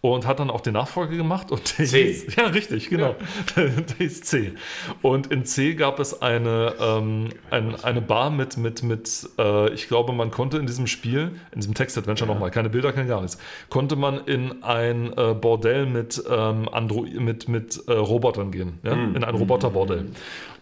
Und 0.00 0.26
hat 0.26 0.38
dann 0.38 0.50
auch 0.50 0.60
den 0.60 0.74
Nachfolger 0.74 1.16
gemacht 1.16 1.50
und 1.50 1.78
der 1.78 1.86
C. 1.86 2.04
hieß, 2.12 2.36
ja 2.36 2.48
richtig, 2.48 2.90
genau, 2.90 3.16
der 3.56 3.70
hieß 3.96 4.20
C. 4.20 4.52
Und 5.00 5.28
in 5.28 5.46
C 5.46 5.72
gab 5.72 5.98
es 5.98 6.20
eine, 6.20 6.74
ähm, 6.78 7.30
ein, 7.50 7.74
eine 7.82 8.02
Bar 8.02 8.28
mit, 8.28 8.58
mit, 8.58 8.82
mit 8.82 9.26
äh, 9.38 9.72
ich 9.72 9.88
glaube, 9.88 10.12
man 10.12 10.30
konnte 10.30 10.58
in 10.58 10.66
diesem 10.66 10.88
Spiel, 10.88 11.40
in 11.52 11.60
diesem 11.60 11.72
Text-Adventure 11.72 12.30
nochmal, 12.30 12.50
keine 12.50 12.68
Bilder, 12.68 12.92
kein 12.92 13.08
gar 13.08 13.22
nichts, 13.22 13.38
konnte 13.70 13.96
man 13.96 14.26
in 14.26 14.62
ein 14.62 15.10
äh, 15.16 15.32
Bordell 15.32 15.86
mit, 15.86 16.22
ähm, 16.28 16.68
Andro 16.68 17.06
mit, 17.06 17.48
mit 17.48 17.82
äh, 17.88 17.92
Robotern 17.92 18.52
gehen, 18.52 18.80
ja? 18.82 18.92
in 18.92 19.24
ein 19.24 19.34
Roboterbordell. 19.34 20.08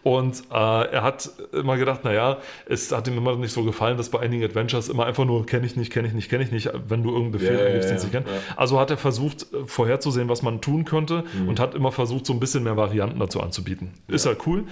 Und 0.02 0.42
äh, 0.50 0.54
er 0.54 1.02
hat 1.02 1.30
immer 1.52 1.76
gedacht, 1.76 2.02
naja, 2.04 2.38
es 2.66 2.90
hat 2.90 3.06
ihm 3.06 3.16
immer 3.16 3.36
nicht 3.36 3.52
so 3.52 3.62
gefallen, 3.62 3.96
dass 3.96 4.08
bei 4.08 4.18
einigen 4.20 4.42
Adventures 4.44 4.88
immer 4.88 5.06
einfach 5.06 5.24
nur 5.24 5.46
kenne 5.46 5.64
ich 5.64 5.76
nicht, 5.76 5.92
kenne 5.92 6.08
ich 6.08 6.14
nicht, 6.14 6.28
kenne 6.28 6.42
ich 6.42 6.50
nicht, 6.50 6.70
wenn 6.88 7.02
du 7.02 7.10
irgendeinen 7.10 7.32
Befehl 7.32 7.58
ja, 7.58 7.66
eingibst, 7.66 7.90
den 7.90 7.98
sie 7.98 8.08
ja. 8.12 8.22
Also 8.56 8.80
hat 8.80 8.90
er 8.90 8.96
versucht, 8.96 9.42
äh, 9.52 9.64
vorherzusehen, 9.66 10.28
was 10.28 10.42
man 10.42 10.60
tun 10.60 10.84
könnte 10.84 11.22
Mhm. 11.34 11.48
und 11.48 11.60
hat 11.60 11.74
immer 11.74 11.92
versucht, 11.92 12.26
so 12.26 12.32
ein 12.32 12.40
bisschen 12.40 12.64
mehr 12.64 12.76
Varianten 12.76 13.18
dazu 13.18 13.40
anzubieten. 13.40 13.92
Ist 14.08 14.26
ja 14.26 14.32
cool. 14.46 14.64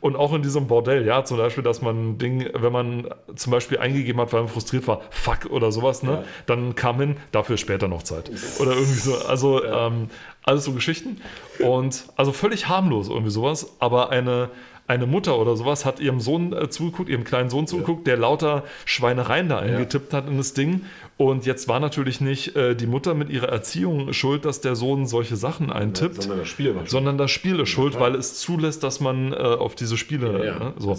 Und 0.00 0.16
auch 0.16 0.32
in 0.32 0.42
diesem 0.42 0.66
Bordell, 0.66 1.04
ja, 1.06 1.24
zum 1.24 1.36
Beispiel, 1.36 1.62
dass 1.64 1.82
man 1.82 2.12
ein 2.12 2.18
Ding, 2.18 2.48
wenn 2.54 2.72
man 2.72 3.08
zum 3.36 3.50
Beispiel 3.50 3.78
eingegeben 3.78 4.20
hat, 4.20 4.32
weil 4.32 4.42
man 4.42 4.48
frustriert 4.48 4.86
war, 4.86 5.02
fuck 5.10 5.46
oder 5.50 5.70
sowas, 5.72 6.02
ne, 6.02 6.24
dann 6.46 6.74
kam 6.74 6.98
hin, 7.00 7.16
dafür 7.32 7.56
später 7.56 7.88
noch 7.88 8.02
Zeit. 8.02 8.30
Oder 8.58 8.72
irgendwie 8.72 8.98
so. 8.98 9.16
Also 9.26 9.62
ähm, 9.64 10.08
alles 10.44 10.64
so 10.64 10.72
Geschichten. 10.72 11.20
Und 11.58 12.04
also 12.16 12.32
völlig 12.32 12.68
harmlos 12.68 13.08
irgendwie 13.08 13.30
sowas, 13.30 13.74
aber 13.80 14.10
eine. 14.10 14.48
Eine 14.88 15.06
Mutter 15.06 15.38
oder 15.38 15.54
sowas 15.54 15.84
hat 15.84 16.00
ihrem 16.00 16.18
Sohn 16.18 16.52
äh, 16.52 16.70
zugeguckt, 16.70 17.10
ihrem 17.10 17.24
kleinen 17.24 17.50
Sohn 17.50 17.66
zugeguckt, 17.66 18.06
der 18.06 18.16
lauter 18.16 18.64
Schweinereien 18.86 19.48
da 19.48 19.58
eingetippt 19.58 20.14
hat 20.14 20.26
in 20.26 20.38
das 20.38 20.54
Ding. 20.54 20.86
Und 21.18 21.46
jetzt 21.46 21.68
war 21.68 21.78
natürlich 21.78 22.20
nicht 22.20 22.56
äh, 22.56 22.74
die 22.74 22.86
Mutter 22.86 23.12
mit 23.12 23.28
ihrer 23.28 23.48
Erziehung 23.48 24.12
schuld, 24.14 24.44
dass 24.44 24.60
der 24.62 24.76
Sohn 24.76 25.06
solche 25.06 25.36
Sachen 25.36 25.70
eintippt, 25.70 26.22
Sondern 26.22 26.38
das 26.38 26.48
Spiel 26.48 26.74
sondern 26.86 27.18
das 27.18 27.30
Spiel 27.30 27.60
ist 27.60 27.68
schuld, 27.68 28.00
weil 28.00 28.14
es 28.14 28.38
zulässt, 28.38 28.82
dass 28.82 29.00
man 29.00 29.32
äh, 29.32 29.36
auf 29.36 29.74
diese 29.74 29.96
Spiele. 29.96 30.38
Ja, 30.38 30.44
ja. 30.44 30.58
Ne, 30.58 30.72
so. 30.78 30.98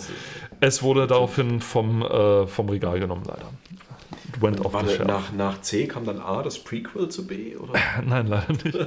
Es 0.60 0.84
wurde 0.84 1.08
daraufhin 1.08 1.60
vom, 1.60 2.04
äh, 2.04 2.46
vom 2.46 2.70
Regal 2.70 3.00
genommen, 3.00 3.24
leider. 3.26 3.50
Went 4.42 4.64
off 4.66 4.74
the 4.82 4.96
shelf. 4.96 5.08
nach, 5.08 5.32
nach 5.32 5.62
C 5.62 5.88
kam 5.88 6.06
dann 6.06 6.20
A, 6.20 6.44
das 6.44 6.60
Prequel 6.60 7.10
zu 7.10 7.28
B? 7.28 7.56
Oder? 7.56 7.74
Nein, 8.06 8.28
leider 8.28 8.54
nicht. 8.54 8.78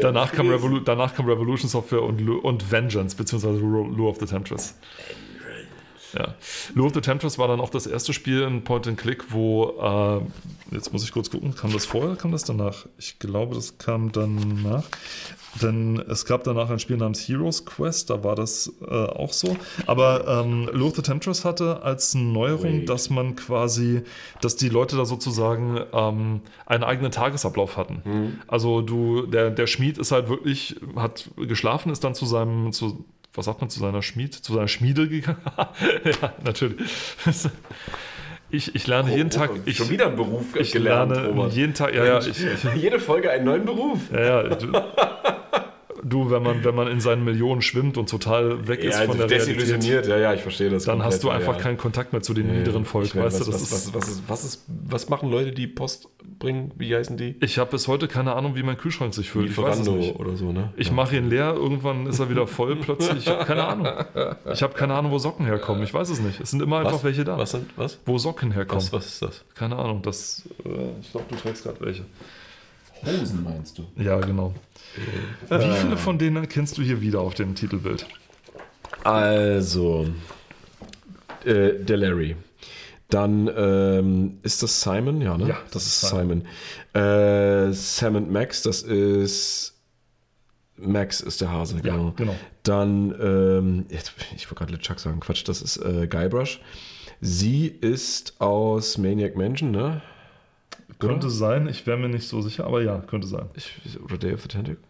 danach, 0.00 0.32
kam 0.32 0.48
Revolu 0.48 0.80
danach 0.80 1.14
kam 1.14 1.26
Revolution 1.26 1.68
Software 1.68 2.02
und, 2.02 2.20
Lu 2.20 2.38
und 2.38 2.70
Vengeance, 2.70 3.16
beziehungsweise 3.16 3.58
Lure 3.58 4.08
of 4.08 4.18
the 4.18 4.26
Temptress. 4.26 4.74
Ja. 6.16 6.34
Lure 6.74 6.88
of 6.88 6.94
the 6.94 7.00
Temptress 7.00 7.38
war 7.38 7.48
dann 7.48 7.60
auch 7.60 7.70
das 7.70 7.86
erste 7.86 8.12
Spiel 8.12 8.42
in 8.42 8.64
Point 8.64 8.86
and 8.88 8.98
Click, 8.98 9.32
wo, 9.32 10.20
äh, 10.70 10.74
jetzt 10.74 10.92
muss 10.92 11.04
ich 11.04 11.12
kurz 11.12 11.30
gucken, 11.30 11.54
kam 11.54 11.72
das 11.72 11.84
vorher, 11.84 12.16
kam 12.16 12.32
das 12.32 12.44
danach? 12.44 12.86
Ich 12.98 13.18
glaube, 13.18 13.54
das 13.54 13.78
kam 13.78 14.12
danach. 14.12 14.84
Denn 15.62 16.02
es 16.08 16.24
gab 16.24 16.44
danach 16.44 16.70
ein 16.70 16.78
Spiel 16.78 16.96
namens 16.96 17.20
Heroes 17.28 17.64
Quest, 17.64 18.10
da 18.10 18.24
war 18.24 18.34
das 18.34 18.72
äh, 18.82 18.94
auch 18.94 19.32
so. 19.32 19.56
Aber 19.86 20.26
ähm, 20.26 20.68
Lure 20.72 20.94
the 20.96 21.02
Temptress 21.02 21.44
hatte 21.44 21.82
als 21.82 22.14
Neuerung, 22.14 22.80
Wait. 22.80 22.88
dass 22.88 23.10
man 23.10 23.36
quasi, 23.36 24.02
dass 24.40 24.56
die 24.56 24.68
Leute 24.68 24.96
da 24.96 25.04
sozusagen 25.04 25.80
ähm, 25.92 26.40
einen 26.66 26.84
eigenen 26.84 27.12
Tagesablauf 27.12 27.76
hatten. 27.76 28.02
Also 28.46 28.82
du, 28.82 29.26
der, 29.26 29.50
der 29.50 29.66
Schmied 29.66 29.98
ist 29.98 30.12
halt 30.12 30.28
wirklich, 30.28 30.76
hat 30.96 31.30
geschlafen, 31.36 31.90
ist 31.90 32.04
dann 32.04 32.14
zu 32.14 32.26
seinem, 32.26 32.72
zu, 32.72 33.04
was 33.34 33.46
sagt 33.46 33.60
man, 33.60 33.70
zu 33.70 33.80
seiner 33.80 34.02
Schmied, 34.02 34.34
zu 34.34 34.54
seiner 34.54 34.68
Schmiede 34.68 35.08
gegangen. 35.08 35.38
ja, 36.04 36.32
natürlich. 36.44 36.90
Ich, 38.48 38.74
ich 38.74 38.86
lerne 38.86 39.14
jeden 39.14 39.30
Tag, 39.30 39.50
ich, 39.64 39.76
schon 39.76 39.90
wieder 39.90 40.06
einen 40.06 40.16
Beruf 40.16 40.54
ich 40.54 40.70
gelernt, 40.72 41.12
lerne 41.12 41.28
Robert. 41.28 41.52
jeden 41.52 41.74
Tag, 41.74 41.94
ja, 41.94 42.04
ja, 42.04 42.18
ich, 42.20 42.28
ich, 42.28 42.64
Jede 42.76 43.00
Folge 43.00 43.30
einen 43.30 43.44
neuen 43.44 43.64
Beruf. 43.64 43.98
ja, 44.12 44.20
ja, 44.20 44.54
du, 44.54 44.72
du, 46.04 46.30
wenn 46.30 46.42
man, 46.42 46.64
wenn 46.64 46.74
man 46.74 46.88
in 46.88 47.00
seinen 47.00 47.24
Millionen 47.24 47.60
schwimmt 47.60 47.98
und 47.98 48.08
total 48.08 48.68
weg 48.68 48.84
ist 48.84 48.98
Ja, 49.00 49.06
von 49.06 49.18
der 49.18 49.28
Realität, 49.28 49.56
desillusioniert. 49.56 50.06
Ja, 50.06 50.16
ja, 50.18 50.34
ich 50.34 50.42
verstehe 50.42 50.70
das. 50.70 50.84
dann 50.84 51.02
hast 51.02 51.22
du 51.22 51.28
komplett, 51.28 51.48
einfach 51.48 51.58
ja. 51.58 51.62
keinen 51.64 51.76
Kontakt 51.76 52.12
mehr 52.12 52.22
zu 52.22 52.34
dem 52.34 52.56
niederen 52.56 52.84
Volk, 52.84 53.06
Ich 53.06 53.16
weißt 53.16 53.40
was, 53.40 53.46
du? 53.46 53.52
Das 53.52 53.62
was, 53.62 53.86
ist, 53.86 53.94
was, 53.94 53.94
was, 53.94 54.08
ist, 54.08 54.22
was, 54.28 54.44
ist, 54.44 54.64
was 54.68 55.08
machen 55.08 55.30
Leute, 55.30 55.52
die 55.52 55.66
bringen? 56.38 56.72
Wie 56.76 56.94
heißen 56.94 57.16
die? 57.16 57.36
Ich 57.40 57.58
habe 57.58 57.70
bis 57.70 57.88
heute 57.88 58.08
keine 58.08 58.34
Ahnung, 58.34 58.54
wie 58.56 58.62
mein 58.62 58.76
Kühlschrank 58.76 59.14
sich 59.14 59.30
füllt. 59.30 59.50
Ich 59.50 59.58
weiß 59.58 59.78
es 59.78 59.86
Lieferando 59.86 60.06
nicht. 60.06 60.20
oder 60.20 60.36
so, 60.36 60.52
ne? 60.52 60.72
Ich 60.76 60.90
mache 60.90 61.16
ihn 61.16 61.28
leer, 61.30 61.54
irgendwann 61.54 62.06
ist 62.06 62.18
er 62.18 62.30
wieder 62.30 62.46
voll 62.46 62.76
plötzlich. 62.76 63.18
Ich 63.18 63.28
habe 63.28 63.44
keine 63.44 63.64
Ahnung. 63.64 63.88
Ich 64.52 64.62
habe 64.62 64.74
keine 64.74 64.94
Ahnung, 64.94 65.12
wo 65.12 65.18
Socken 65.18 65.46
herkommen. 65.46 65.82
Ich 65.82 65.92
weiß 65.92 66.08
es 66.10 66.20
nicht. 66.20 66.40
Es 66.40 66.50
sind 66.50 66.62
immer 66.62 66.78
einfach 66.78 66.94
was? 66.94 67.04
welche 67.04 67.24
da. 67.24 67.38
Was 67.38 67.52
sind, 67.52 67.76
was? 67.76 67.98
Wo 68.06 68.18
Socken 68.18 68.52
herkommen. 68.52 68.82
Was, 68.82 68.92
was 68.92 69.06
ist 69.06 69.22
das? 69.22 69.44
Keine 69.54 69.76
Ahnung. 69.76 70.02
Das, 70.02 70.48
äh, 70.64 70.68
ich 71.00 71.10
glaube, 71.10 71.26
du 71.30 71.36
trägst 71.36 71.64
gerade 71.64 71.80
welche. 71.80 72.04
Hosen 73.04 73.44
meinst 73.44 73.78
du? 73.78 73.84
Ja, 73.96 74.18
genau. 74.20 74.54
Wie 75.48 75.72
viele 75.76 75.96
von 75.96 76.18
denen 76.18 76.48
kennst 76.48 76.78
du 76.78 76.82
hier 76.82 77.00
wieder 77.00 77.20
auf 77.20 77.34
dem 77.34 77.54
Titelbild? 77.54 78.06
Also, 79.04 80.06
äh, 81.44 81.74
der 81.74 81.96
Larry. 81.96 82.36
Dann 83.08 83.48
ähm, 83.56 84.38
ist 84.42 84.62
das 84.62 84.80
Simon, 84.80 85.20
ja, 85.20 85.38
ne? 85.38 85.48
Ja, 85.48 85.58
das, 85.70 85.86
ist 85.86 86.00
Simon. 86.00 86.44
Äh, 86.92 87.72
Sam 87.72 88.16
und 88.16 88.32
Max, 88.32 88.62
das 88.62 88.82
ist. 88.82 89.74
Max 90.78 91.20
ist 91.20 91.40
der 91.40 91.50
Hase, 91.50 91.76
Ja, 91.76 91.80
genau. 91.82 92.12
genau. 92.16 92.34
Dann, 92.62 93.14
ähm, 93.18 93.86
jetzt, 93.88 94.12
ich 94.34 94.46
wollte 94.46 94.56
gerade 94.56 94.72
LeChuck 94.72 95.00
sagen, 95.00 95.20
Quatsch, 95.20 95.48
das 95.48 95.62
ist 95.62 95.78
äh, 95.78 96.06
Guybrush. 96.06 96.60
Sie 97.20 97.66
ist 97.68 98.40
aus 98.40 98.98
Maniac 98.98 99.36
Mansion, 99.36 99.70
ne? 99.70 100.02
Könnte 100.98 101.30
sein, 101.30 101.68
ich 101.68 101.86
wäre 101.86 101.96
mir 101.96 102.08
nicht 102.08 102.28
so 102.28 102.42
sicher, 102.42 102.66
aber 102.66 102.82
ja, 102.82 102.98
könnte 102.98 103.26
sein. 103.26 103.48
Ich, 103.54 103.98
oder 104.02 104.18
Day 104.18 104.34
of 104.34 104.42
the 104.42 104.48
Tentacle? 104.48 104.82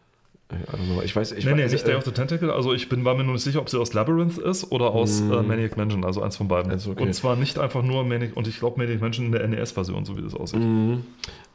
Ich 1.02 1.16
weiß, 1.16 1.32
ich 1.32 1.44
nee, 1.44 1.54
nee, 1.54 1.64
weiß, 1.64 1.72
nicht 1.72 1.84
äh, 1.84 1.88
Day 1.88 1.96
of 1.96 2.04
the 2.04 2.12
Tentacle. 2.12 2.52
Also 2.52 2.72
ich 2.72 2.88
bin, 2.88 3.04
war 3.04 3.16
mir 3.16 3.24
nur 3.24 3.34
nicht 3.34 3.42
sicher, 3.42 3.60
ob 3.60 3.68
sie 3.68 3.80
aus 3.80 3.94
Labyrinth 3.94 4.38
ist 4.38 4.70
oder 4.70 4.90
aus 4.90 5.20
äh, 5.20 5.42
Maniac 5.42 5.76
Mansion, 5.76 6.04
also 6.04 6.22
eins 6.22 6.36
von 6.36 6.46
beiden. 6.46 6.70
Also, 6.70 6.92
okay. 6.92 7.02
Und 7.02 7.12
zwar 7.14 7.34
nicht 7.34 7.58
einfach 7.58 7.82
nur 7.82 8.04
Maniac, 8.04 8.36
und 8.36 8.46
ich 8.46 8.58
glaube 8.60 8.78
Maniac 8.78 9.00
Mansion 9.00 9.26
in 9.26 9.32
der 9.32 9.46
NES-Version, 9.48 10.04
so 10.04 10.16
wie 10.16 10.22
das 10.22 10.34
aussieht. 10.34 10.60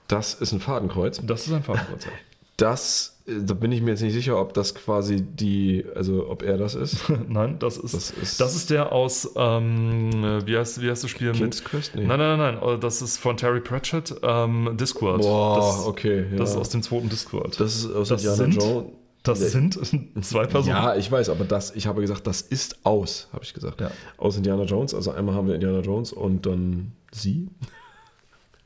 Das 0.10 0.34
ist 0.34 0.52
ein 0.52 0.60
Fadenkreuz. 0.60 1.22
Das 1.24 1.48
ist 1.48 1.54
ein 1.54 1.64
Fadenkreuz. 1.64 2.06
ja. 2.06 2.12
Das, 2.58 3.11
äh, 3.11 3.11
da 3.26 3.54
bin 3.54 3.72
ich 3.72 3.82
mir 3.82 3.92
jetzt 3.92 4.02
nicht 4.02 4.14
sicher, 4.14 4.40
ob 4.40 4.54
das 4.54 4.74
quasi 4.76 5.22
die, 5.22 5.86
also 5.96 6.28
ob 6.30 6.42
er 6.44 6.58
das 6.58 6.76
ist. 6.76 6.98
Nein, 7.28 7.58
das 7.60 7.78
ist, 7.78 7.94
Das 7.94 8.14
das 8.38 8.50
ist- 8.52 8.56
ist, 8.56 8.70
der 8.72 8.92
aus, 8.92 9.32
ähm, 9.36 10.10
äh, 10.24 10.46
wie, 10.48 10.58
heißt, 10.58 10.82
wie 10.82 10.90
heißt 10.90 11.04
das 11.04 11.12
Spiel 11.12 11.32
King's 11.32 11.60
mit? 11.62 11.66
Quest? 11.66 11.96
Nee. 11.96 12.06
Nein, 12.06 12.20
nein, 12.20 12.38
nein, 12.38 12.58
nein, 12.62 12.80
das 12.80 13.02
ist 13.02 13.18
von 13.18 13.38
Terry 13.38 13.62
Pratchett, 13.62 14.16
ähm, 14.24 14.76
Discworld. 14.80 15.22
Boah, 15.22 15.56
das, 15.58 15.86
okay. 15.86 16.26
Ja. 16.32 16.38
das 16.38 16.52
ist 16.52 16.58
aus 16.58 16.70
dem 16.70 16.82
zweiten 16.82 17.10
Discworld. 17.10 17.60
Das 17.60 17.76
ist 17.76 17.92
aus 17.94 18.10
Das 18.10 18.22
Indiana 18.24 18.36
sind- 18.52 18.64
Jones. 18.64 18.90
Das 19.24 19.40
sind 19.52 19.80
zwei 20.26 20.48
Personen. 20.48 20.76
Ja, 20.76 20.96
ich 20.96 21.12
weiß, 21.12 21.30
aber 21.30 21.46
das, 21.46 21.76
ich 21.76 21.86
habe 21.86 22.02
gesagt, 22.02 22.26
das 22.26 22.42
ist 22.42 22.84
aus, 22.86 23.28
habe 23.34 23.44
ich 23.44 23.54
gesagt. 23.54 23.80
Ja. 23.80 23.92
Aus 24.18 24.36
Indiana 24.36 24.64
Jones. 24.64 24.96
Also 24.96 25.12
einmal 25.12 25.36
haben 25.36 25.48
wir 25.48 25.54
Indiana 25.54 25.82
Jones 25.82 26.12
und 26.12 26.46
dann 26.48 26.94
sie. 27.12 27.48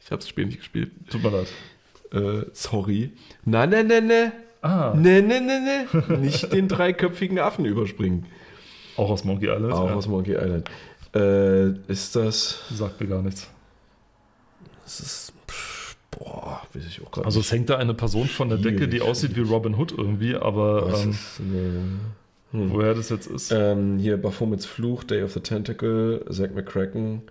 Ich 0.04 0.12
habe 0.12 0.20
das 0.20 0.30
Spiel 0.30 0.46
nicht 0.46 0.60
gespielt. 0.60 0.92
Tut 1.10 1.24
mir 1.24 1.32
leid. 1.32 1.48
Äh, 2.14 2.46
sorry. 2.54 3.12
Nein, 3.44 3.72
nein, 3.72 3.88
nein, 3.88 4.06
nein. 4.06 4.32
Ah, 4.66 4.94
Nee, 4.98 5.22
nee, 5.22 5.40
nee, 5.40 5.60
nee. 5.60 6.18
Nicht 6.18 6.52
den 6.52 6.68
dreiköpfigen 6.68 7.40
Affen 7.40 7.66
überspringen. 7.66 8.26
auch 8.98 9.10
aus 9.10 9.24
Monkey 9.24 9.46
Island. 9.48 9.74
Auch 9.74 9.88
ja. 9.90 9.94
aus 9.96 10.08
Monkey 10.08 10.34
Island. 10.34 10.70
Äh, 11.14 11.70
ist 11.92 12.16
das. 12.16 12.64
Sagt 12.72 13.00
mir 13.00 13.08
gar 13.08 13.22
nichts. 13.22 13.50
Das 14.84 15.00
ist. 15.00 15.34
pff, 15.48 15.96
Boah, 16.18 16.62
weiß 16.74 16.84
ich 16.88 17.02
auch 17.06 17.12
gerade 17.12 17.26
Also 17.26 17.42
es 17.42 17.52
hängt 17.52 17.70
da 17.70 17.78
eine 17.78 17.94
Person 17.94 18.28
von 18.28 18.48
der 18.50 18.58
Decke, 18.58 18.88
die 18.88 19.02
aussieht 19.02 19.36
wie 19.36 19.42
Robin 19.42 19.76
Hood 19.76 19.92
irgendwie, 19.98 20.36
aber 20.36 20.94
ähm, 21.04 21.10
ist 21.12 21.42
eine, 21.42 22.70
woher 22.72 22.94
das 22.94 23.10
jetzt 23.10 23.28
ist. 23.28 23.52
ähm, 23.52 23.98
hier 24.00 24.16
Baphomets 24.18 24.66
Fluch, 24.66 25.04
Day 25.04 25.24
of 25.24 25.34
the 25.34 25.42
Tentacle, 25.42 26.24
Zack 26.32 26.56
McCracken, 26.56 27.22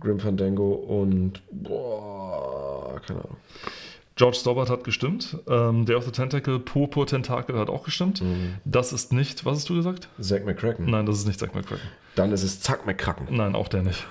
Grim 0.00 0.18
Fandango 0.18 0.72
und 0.72 1.42
boah, 1.50 3.00
keine 3.06 3.20
Ahnung. 3.20 3.36
George 4.22 4.36
Stobbart 4.36 4.70
hat 4.70 4.84
gestimmt. 4.84 5.36
Ähm, 5.48 5.84
Day 5.84 5.96
of 5.96 6.04
the 6.04 6.12
Tentacle, 6.12 6.60
Purpur 6.60 7.08
Tentakel 7.08 7.58
hat 7.58 7.68
auch 7.68 7.82
gestimmt. 7.82 8.22
Das 8.64 8.92
ist 8.92 9.12
nicht, 9.12 9.44
was 9.44 9.56
hast 9.56 9.68
du 9.68 9.74
gesagt? 9.74 10.08
Zack 10.20 10.46
McCracken. 10.46 10.88
Nein, 10.88 11.06
das 11.06 11.18
ist 11.18 11.26
nicht 11.26 11.40
Zack 11.40 11.56
McCracken. 11.56 11.88
Dann 12.14 12.30
ist 12.30 12.44
es 12.44 12.60
Zack 12.60 12.86
McCracken. 12.86 13.26
Nein, 13.36 13.56
auch 13.56 13.66
der 13.66 13.82
nicht. 13.82 14.06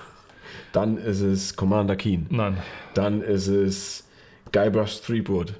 Dann 0.72 0.98
ist 0.98 1.22
es 1.22 1.56
Commander 1.56 1.96
Keen. 1.96 2.26
Nein. 2.28 2.58
Dann 2.92 3.22
ist 3.22 3.46
es 3.46 4.04
Guybrush 4.52 5.00
Threepwood 5.00 5.54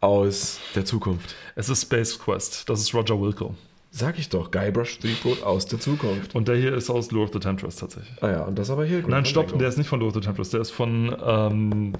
aus 0.00 0.58
der 0.74 0.84
Zukunft. 0.84 1.36
Es 1.54 1.68
ist 1.68 1.82
Space 1.82 2.18
Quest. 2.18 2.68
Das 2.68 2.80
ist 2.80 2.92
Roger 2.92 3.22
Wilco. 3.22 3.54
Sag 3.94 4.18
ich 4.18 4.30
doch, 4.30 4.50
Guybrush 4.50 5.00
Threepwood 5.00 5.42
aus 5.42 5.66
der 5.66 5.78
Zukunft. 5.78 6.34
Und 6.34 6.48
der 6.48 6.56
hier 6.56 6.72
ist 6.72 6.88
aus 6.88 7.10
Lure 7.10 7.26
of 7.26 7.30
the 7.34 7.38
Temptress 7.38 7.76
tatsächlich. 7.76 8.22
Ah 8.22 8.30
ja, 8.30 8.42
und 8.44 8.58
das 8.58 8.70
aber 8.70 8.86
hier. 8.86 9.06
Nein, 9.06 9.26
stopp, 9.26 9.58
der 9.58 9.68
ist 9.68 9.76
nicht 9.76 9.88
von 9.88 10.00
Lure 10.00 10.08
of 10.08 10.14
the 10.14 10.20
Temptress. 10.20 10.48
Der 10.48 10.62
ist 10.62 10.70
von 10.70 11.14
ähm, 11.22 11.92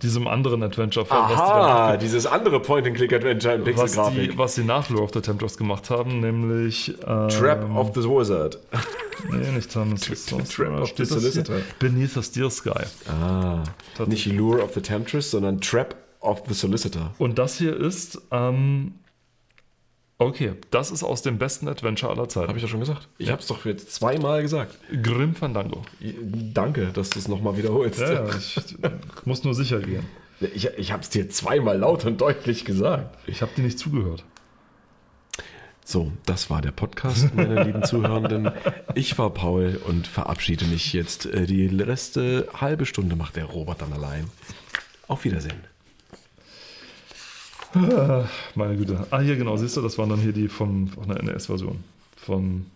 diesem 0.00 0.26
anderen 0.26 0.62
Adventure. 0.62 1.04
Von, 1.04 1.18
Aha, 1.18 1.98
dieses 1.98 2.24
andere 2.24 2.60
Point-and-Click-Adventure 2.60 3.56
in 3.56 3.76
was, 3.76 3.92
die, 3.92 3.98
was, 3.98 4.12
die, 4.14 4.38
was 4.38 4.54
sie 4.54 4.64
nach 4.64 4.88
Lure 4.88 5.02
of 5.02 5.10
the 5.12 5.20
Temptress 5.20 5.58
gemacht 5.58 5.90
haben, 5.90 6.20
nämlich. 6.20 6.94
Ähm, 7.06 7.28
Trap 7.28 7.76
of 7.76 7.90
the 7.94 8.08
Wizard. 8.08 8.58
Nee, 9.30 9.52
nicht 9.52 9.72
Thomas. 9.72 10.02
Trap 10.02 10.80
of 10.80 10.92
the 10.96 11.04
Solicitor. 11.04 11.56
Beneath 11.78 12.10
the 12.10 12.22
Steel 12.22 12.50
Sky. 12.50 12.84
Ah, 13.08 13.62
nicht 14.06 14.26
Lure 14.26 14.62
of 14.62 14.74
the 14.74 14.82
Temptress, 14.82 15.30
sondern 15.30 15.62
Trap 15.62 15.94
of 16.20 16.42
the 16.46 16.52
Solicitor. 16.52 17.12
Und 17.16 17.38
das 17.38 17.56
hier 17.56 17.74
ist. 17.74 18.20
Ähm, 18.30 18.94
okay, 20.18 20.52
das 20.70 20.90
ist 20.90 21.02
aus 21.02 21.22
dem 21.22 21.38
besten 21.38 21.68
Adventure 21.68 22.12
aller 22.12 22.28
Zeiten. 22.28 22.48
Habe 22.48 22.58
ich 22.58 22.62
ja 22.62 22.68
schon 22.68 22.80
gesagt. 22.80 23.08
Ich 23.18 23.30
habe 23.30 23.40
es 23.40 23.46
doch 23.46 23.64
jetzt 23.64 23.92
zweimal 23.94 24.42
gesagt. 24.42 24.78
Grim 25.02 25.34
Fandango. 25.34 25.82
Danke, 26.52 26.86
dass 26.92 27.10
du 27.10 27.18
es 27.18 27.28
nochmal 27.28 27.56
wiederholst. 27.56 28.00
Ja, 28.00 28.12
ja, 28.12 28.26
ich 28.36 28.56
muss 29.24 29.44
nur 29.44 29.54
sicher 29.54 29.80
gehen. 29.80 30.04
Ich, 30.54 30.66
ich 30.76 30.92
habe 30.92 31.02
es 31.02 31.10
dir 31.10 31.28
zweimal 31.30 31.78
laut 31.78 32.04
und 32.04 32.20
deutlich 32.20 32.64
gesagt. 32.64 33.16
Ich 33.26 33.40
habe 33.42 33.52
dir 33.56 33.62
nicht 33.62 33.78
zugehört. 33.78 34.24
So, 35.86 36.12
das 36.24 36.48
war 36.48 36.62
der 36.62 36.70
Podcast, 36.70 37.34
meine 37.34 37.62
lieben 37.62 37.82
Zuhörenden. 37.84 38.50
Ich 38.94 39.18
war 39.18 39.28
Paul 39.30 39.78
und 39.86 40.06
verabschiede 40.06 40.64
mich 40.64 40.92
jetzt. 40.94 41.26
Äh, 41.26 41.46
Die 41.46 41.68
letzte 41.68 42.48
halbe 42.58 42.86
Stunde 42.86 43.16
macht 43.16 43.36
der 43.36 43.44
Robert 43.44 43.82
dann 43.82 43.92
allein. 43.92 44.30
Auf 45.08 45.24
Wiedersehen. 45.24 45.62
Meine 48.54 48.76
Güte. 48.76 49.06
Ah, 49.10 49.20
hier 49.20 49.36
genau, 49.36 49.56
siehst 49.56 49.76
du, 49.76 49.80
das 49.80 49.98
waren 49.98 50.08
dann 50.08 50.20
hier 50.20 50.32
die 50.32 50.48
vom, 50.48 50.88
von 50.88 51.08
der 51.08 51.22
NES-Version. 51.22 51.82
Von. 52.16 52.66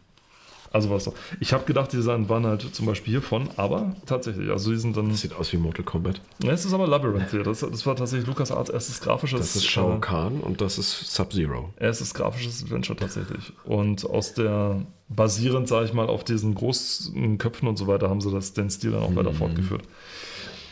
Also 0.70 0.90
was 0.90 1.04
doch. 1.04 1.14
Ich 1.40 1.54
habe 1.54 1.64
gedacht, 1.64 1.94
die 1.94 2.04
waren 2.04 2.44
halt 2.44 2.74
zum 2.74 2.84
Beispiel 2.84 3.12
hiervon, 3.12 3.48
aber 3.56 3.96
tatsächlich, 4.04 4.50
also 4.50 4.70
die 4.70 4.76
sind 4.76 4.96
dann. 4.98 5.08
Das 5.08 5.22
sieht 5.22 5.32
aus 5.32 5.50
wie 5.52 5.56
Mortal 5.56 5.84
Kombat. 5.84 6.20
Ja, 6.42 6.52
es 6.52 6.66
ist 6.66 6.74
aber 6.74 6.86
Labyrinth 6.86 7.30
hier. 7.30 7.42
Das, 7.42 7.60
das 7.60 7.86
war 7.86 7.96
tatsächlich 7.96 8.26
Lukas 8.26 8.52
Arts 8.52 8.68
erstes 8.68 9.00
grafisches. 9.00 9.40
Das 9.40 9.56
ist 9.56 9.66
Shao 9.66 9.96
äh, 9.96 10.00
Kahn 10.00 10.40
und 10.40 10.60
das 10.60 10.76
ist 10.76 11.14
Sub-Zero. 11.14 11.72
erstes 11.78 12.12
grafisches 12.12 12.62
Adventure 12.62 12.98
tatsächlich. 12.98 13.52
Und 13.64 14.04
aus 14.04 14.34
der, 14.34 14.82
basierend, 15.08 15.68
sage 15.68 15.86
ich 15.86 15.94
mal, 15.94 16.06
auf 16.06 16.22
diesen 16.22 16.54
großen 16.54 17.38
Köpfen 17.38 17.66
und 17.66 17.78
so 17.78 17.86
weiter, 17.86 18.10
haben 18.10 18.20
sie 18.20 18.30
das, 18.30 18.52
den 18.52 18.68
Stil 18.68 18.90
dann 18.90 19.02
auch 19.02 19.16
weiter 19.16 19.32
fortgeführt. 19.32 19.84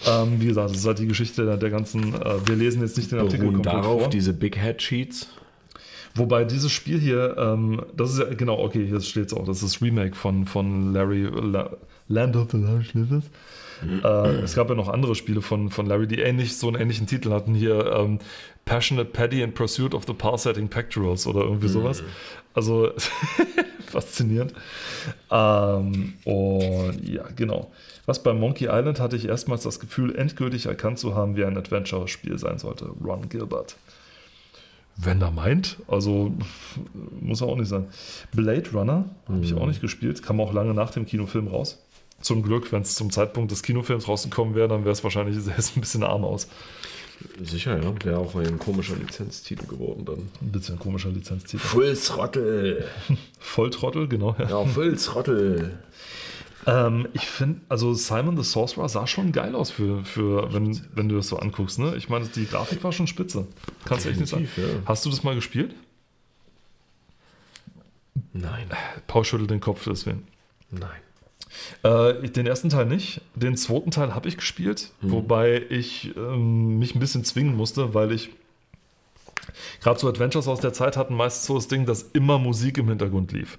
Ähm, 0.06 0.40
wie 0.40 0.46
gesagt, 0.46 0.70
das 0.70 0.78
ist 0.78 0.86
halt 0.86 0.98
die 0.98 1.06
Geschichte 1.06 1.44
der, 1.44 1.56
der 1.56 1.70
ganzen, 1.70 2.14
äh, 2.14 2.46
wir 2.46 2.56
lesen 2.56 2.82
jetzt 2.82 2.96
nicht 2.96 3.10
den 3.10 3.18
Artikel 3.20 3.46
Beruhen 3.46 3.62
darauf 3.62 4.02
vor. 4.02 4.10
diese 4.10 4.32
Big 4.32 4.56
Head 4.56 4.82
Sheets. 4.82 5.28
Wobei 6.14 6.44
dieses 6.44 6.72
Spiel 6.72 6.98
hier, 6.98 7.36
ähm, 7.38 7.82
das 7.96 8.12
ist 8.12 8.18
ja, 8.18 8.24
genau, 8.32 8.58
okay, 8.58 8.86
hier 8.86 9.00
steht 9.00 9.26
es 9.26 9.34
auch, 9.34 9.44
das 9.44 9.62
ist 9.62 9.74
das 9.74 9.82
Remake 9.82 10.14
von, 10.14 10.46
von 10.46 10.92
Larry, 10.92 11.24
La, 11.24 11.70
Land 12.08 12.36
of 12.36 12.50
the 12.52 12.58
Lost 12.58 12.94
Livers. 12.94 13.24
Äh, 13.82 14.28
es 14.42 14.54
gab 14.54 14.68
ja 14.68 14.74
noch 14.74 14.88
andere 14.88 15.14
Spiele 15.14 15.42
von, 15.42 15.70
von 15.70 15.86
Larry, 15.86 16.06
die 16.06 16.20
ähnlich, 16.20 16.56
so 16.56 16.68
einen 16.68 16.80
ähnlichen 16.80 17.06
Titel 17.06 17.30
hatten. 17.30 17.54
Hier 17.54 17.92
ähm, 17.92 18.18
Passionate 18.64 19.10
Paddy 19.10 19.42
in 19.42 19.52
Pursuit 19.52 19.94
of 19.94 20.04
the 20.06 20.12
Pulsating 20.12 20.68
Pectorals 20.68 21.26
oder 21.26 21.40
irgendwie 21.40 21.68
sowas. 21.68 22.02
Also 22.54 22.92
faszinierend. 23.86 24.54
Ähm, 25.30 26.14
und 26.24 27.08
ja, 27.08 27.24
genau. 27.34 27.70
Was 28.06 28.22
bei 28.22 28.32
Monkey 28.32 28.66
Island 28.66 29.00
hatte 29.00 29.16
ich 29.16 29.26
erstmals 29.26 29.62
das 29.62 29.80
Gefühl, 29.80 30.14
endgültig 30.16 30.66
erkannt 30.66 30.98
zu 30.98 31.14
haben, 31.14 31.36
wie 31.36 31.44
ein 31.44 31.56
Adventure-Spiel 31.56 32.38
sein 32.38 32.58
sollte. 32.58 32.90
Ron 33.04 33.28
Gilbert. 33.28 33.76
Wenn 34.96 35.20
er 35.20 35.30
meint, 35.30 35.76
also 35.88 36.32
muss 37.20 37.42
er 37.42 37.48
auch 37.48 37.56
nicht 37.56 37.68
sein. 37.68 37.86
Blade 38.34 38.70
Runner 38.72 39.04
habe 39.28 39.44
ich 39.44 39.52
auch 39.54 39.66
nicht 39.66 39.82
gespielt, 39.82 40.22
kam 40.22 40.40
auch 40.40 40.54
lange 40.54 40.72
nach 40.72 40.90
dem 40.90 41.04
Kinofilm 41.04 41.48
raus. 41.48 41.85
Zum 42.20 42.42
Glück, 42.42 42.72
wenn 42.72 42.82
es 42.82 42.94
zum 42.94 43.10
Zeitpunkt 43.10 43.50
des 43.50 43.62
Kinofilms 43.62 44.08
rausgekommen 44.08 44.54
wäre, 44.54 44.68
dann 44.68 44.84
wäre 44.84 44.92
es 44.92 45.04
wahrscheinlich 45.04 45.36
sähe 45.42 45.54
es 45.56 45.76
ein 45.76 45.80
bisschen 45.80 46.02
arm 46.02 46.24
aus. 46.24 46.48
Sicher, 47.42 47.82
ja. 47.82 48.04
Wäre 48.04 48.18
auch 48.18 48.34
ein 48.34 48.58
komischer 48.58 48.96
Lizenztitel 48.96 49.66
geworden 49.66 50.04
dann. 50.04 50.28
Ein 50.42 50.52
bisschen 50.52 50.78
komischer 50.78 51.08
Lizenztitel. 51.08 51.62
Full 51.62 51.96
Throttle. 51.96 52.84
Volltrottel, 53.38 54.08
genau. 54.08 54.36
Ja. 54.38 54.48
Ja, 54.48 54.64
Full 54.66 54.96
Throttle. 54.96 55.78
Ähm, 56.66 57.08
ich 57.12 57.26
finde, 57.26 57.60
also 57.68 57.94
Simon 57.94 58.36
the 58.36 58.42
Sorcerer 58.42 58.88
sah 58.88 59.06
schon 59.06 59.32
geil 59.32 59.54
aus 59.54 59.70
für, 59.70 60.04
für 60.04 60.52
wenn, 60.52 60.80
wenn 60.94 61.08
du 61.08 61.16
das 61.16 61.28
so 61.28 61.38
anguckst. 61.38 61.78
Ne? 61.78 61.94
Ich 61.96 62.08
meine, 62.08 62.26
die 62.26 62.46
Grafik 62.46 62.82
war 62.82 62.92
schon 62.92 63.06
spitze. 63.06 63.46
Kannst 63.84 64.04
du 64.04 64.10
echt 64.10 64.20
nicht 64.20 64.28
sagen. 64.28 64.48
Ja. 64.56 64.64
Hast 64.84 65.06
du 65.06 65.10
das 65.10 65.22
mal 65.22 65.34
gespielt? 65.34 65.74
Nein. 68.32 68.68
Paul 69.06 69.24
schüttelt 69.24 69.50
den 69.50 69.60
Kopf 69.60 69.84
deswegen. 69.84 70.26
Nein. 70.70 71.00
Äh, 71.82 72.28
den 72.28 72.46
ersten 72.46 72.68
Teil 72.68 72.86
nicht. 72.86 73.20
Den 73.34 73.56
zweiten 73.56 73.90
Teil 73.90 74.14
habe 74.14 74.28
ich 74.28 74.36
gespielt, 74.36 74.90
wobei 75.00 75.62
ich 75.68 76.16
ähm, 76.16 76.78
mich 76.78 76.94
ein 76.94 77.00
bisschen 77.00 77.24
zwingen 77.24 77.56
musste, 77.56 77.94
weil 77.94 78.12
ich 78.12 78.30
gerade 79.82 79.98
so 79.98 80.08
Adventures 80.08 80.48
aus 80.48 80.60
der 80.60 80.72
Zeit 80.72 80.96
hatten 80.96 81.14
meistens 81.14 81.46
so 81.46 81.54
das 81.54 81.68
Ding, 81.68 81.86
dass 81.86 82.02
immer 82.12 82.38
Musik 82.38 82.78
im 82.78 82.88
Hintergrund 82.88 83.32
lief. 83.32 83.58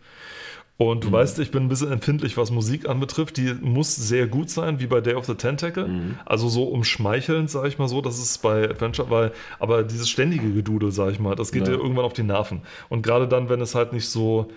Und 0.79 1.05
du 1.05 1.12
weißt, 1.12 1.39
ich 1.39 1.49
bin 1.49 1.63
ein 1.63 1.69
bisschen 1.69 1.91
empfindlich, 1.91 2.38
was 2.38 2.51
Musik 2.51 2.87
anbetrifft. 2.87 3.37
Die 3.37 3.52
muss 3.62 3.95
sehr 3.95 4.27
gut 4.27 4.52
sein, 4.52 4.79
wie 4.79 4.85
bei 4.85 5.02
Day 5.02 5.15
of 5.15 5.25
the 5.25 5.33
Tentacle. 5.33 5.89
Also 6.23 6.50
so 6.50 6.65
umschmeichelnd, 6.65 7.50
sage 7.50 7.67
ich 7.69 7.79
mal 7.79 7.87
so. 7.87 8.00
Das 8.02 8.19
ist 8.19 8.43
bei 8.43 8.69
Adventure, 8.69 9.10
weil, 9.10 9.31
aber 9.58 9.81
dieses 9.81 10.08
ständige 10.08 10.54
Gedudel, 10.54 10.91
sage 10.91 11.13
ich 11.13 11.19
mal, 11.19 11.33
das 11.33 11.52
geht 11.52 11.63
Ja. 11.67 11.73
dir 11.73 11.81
irgendwann 11.81 12.06
auf 12.06 12.13
die 12.13 12.21
Nerven. 12.21 12.62
Und 12.89 13.02
gerade 13.02 13.27
dann, 13.27 13.50
wenn 13.50 13.60
es 13.60 13.73
halt 13.73 13.91
nicht 13.91 14.08
so 14.08 14.52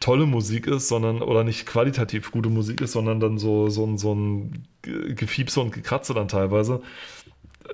tolle 0.00 0.26
Musik 0.26 0.66
ist, 0.66 0.88
sondern 0.88 1.22
oder 1.22 1.44
nicht 1.44 1.66
qualitativ 1.66 2.30
gute 2.30 2.48
Musik 2.48 2.80
ist, 2.80 2.92
sondern 2.92 3.20
dann 3.20 3.38
so, 3.38 3.68
so, 3.68 3.84
ein- 3.84 3.98
so 3.98 4.14
ein 4.14 4.64
Ge- 4.82 5.14
Gefiepse 5.14 5.60
und 5.60 5.72
Gekratze 5.72 6.14
dann 6.14 6.28
teilweise. 6.28 6.80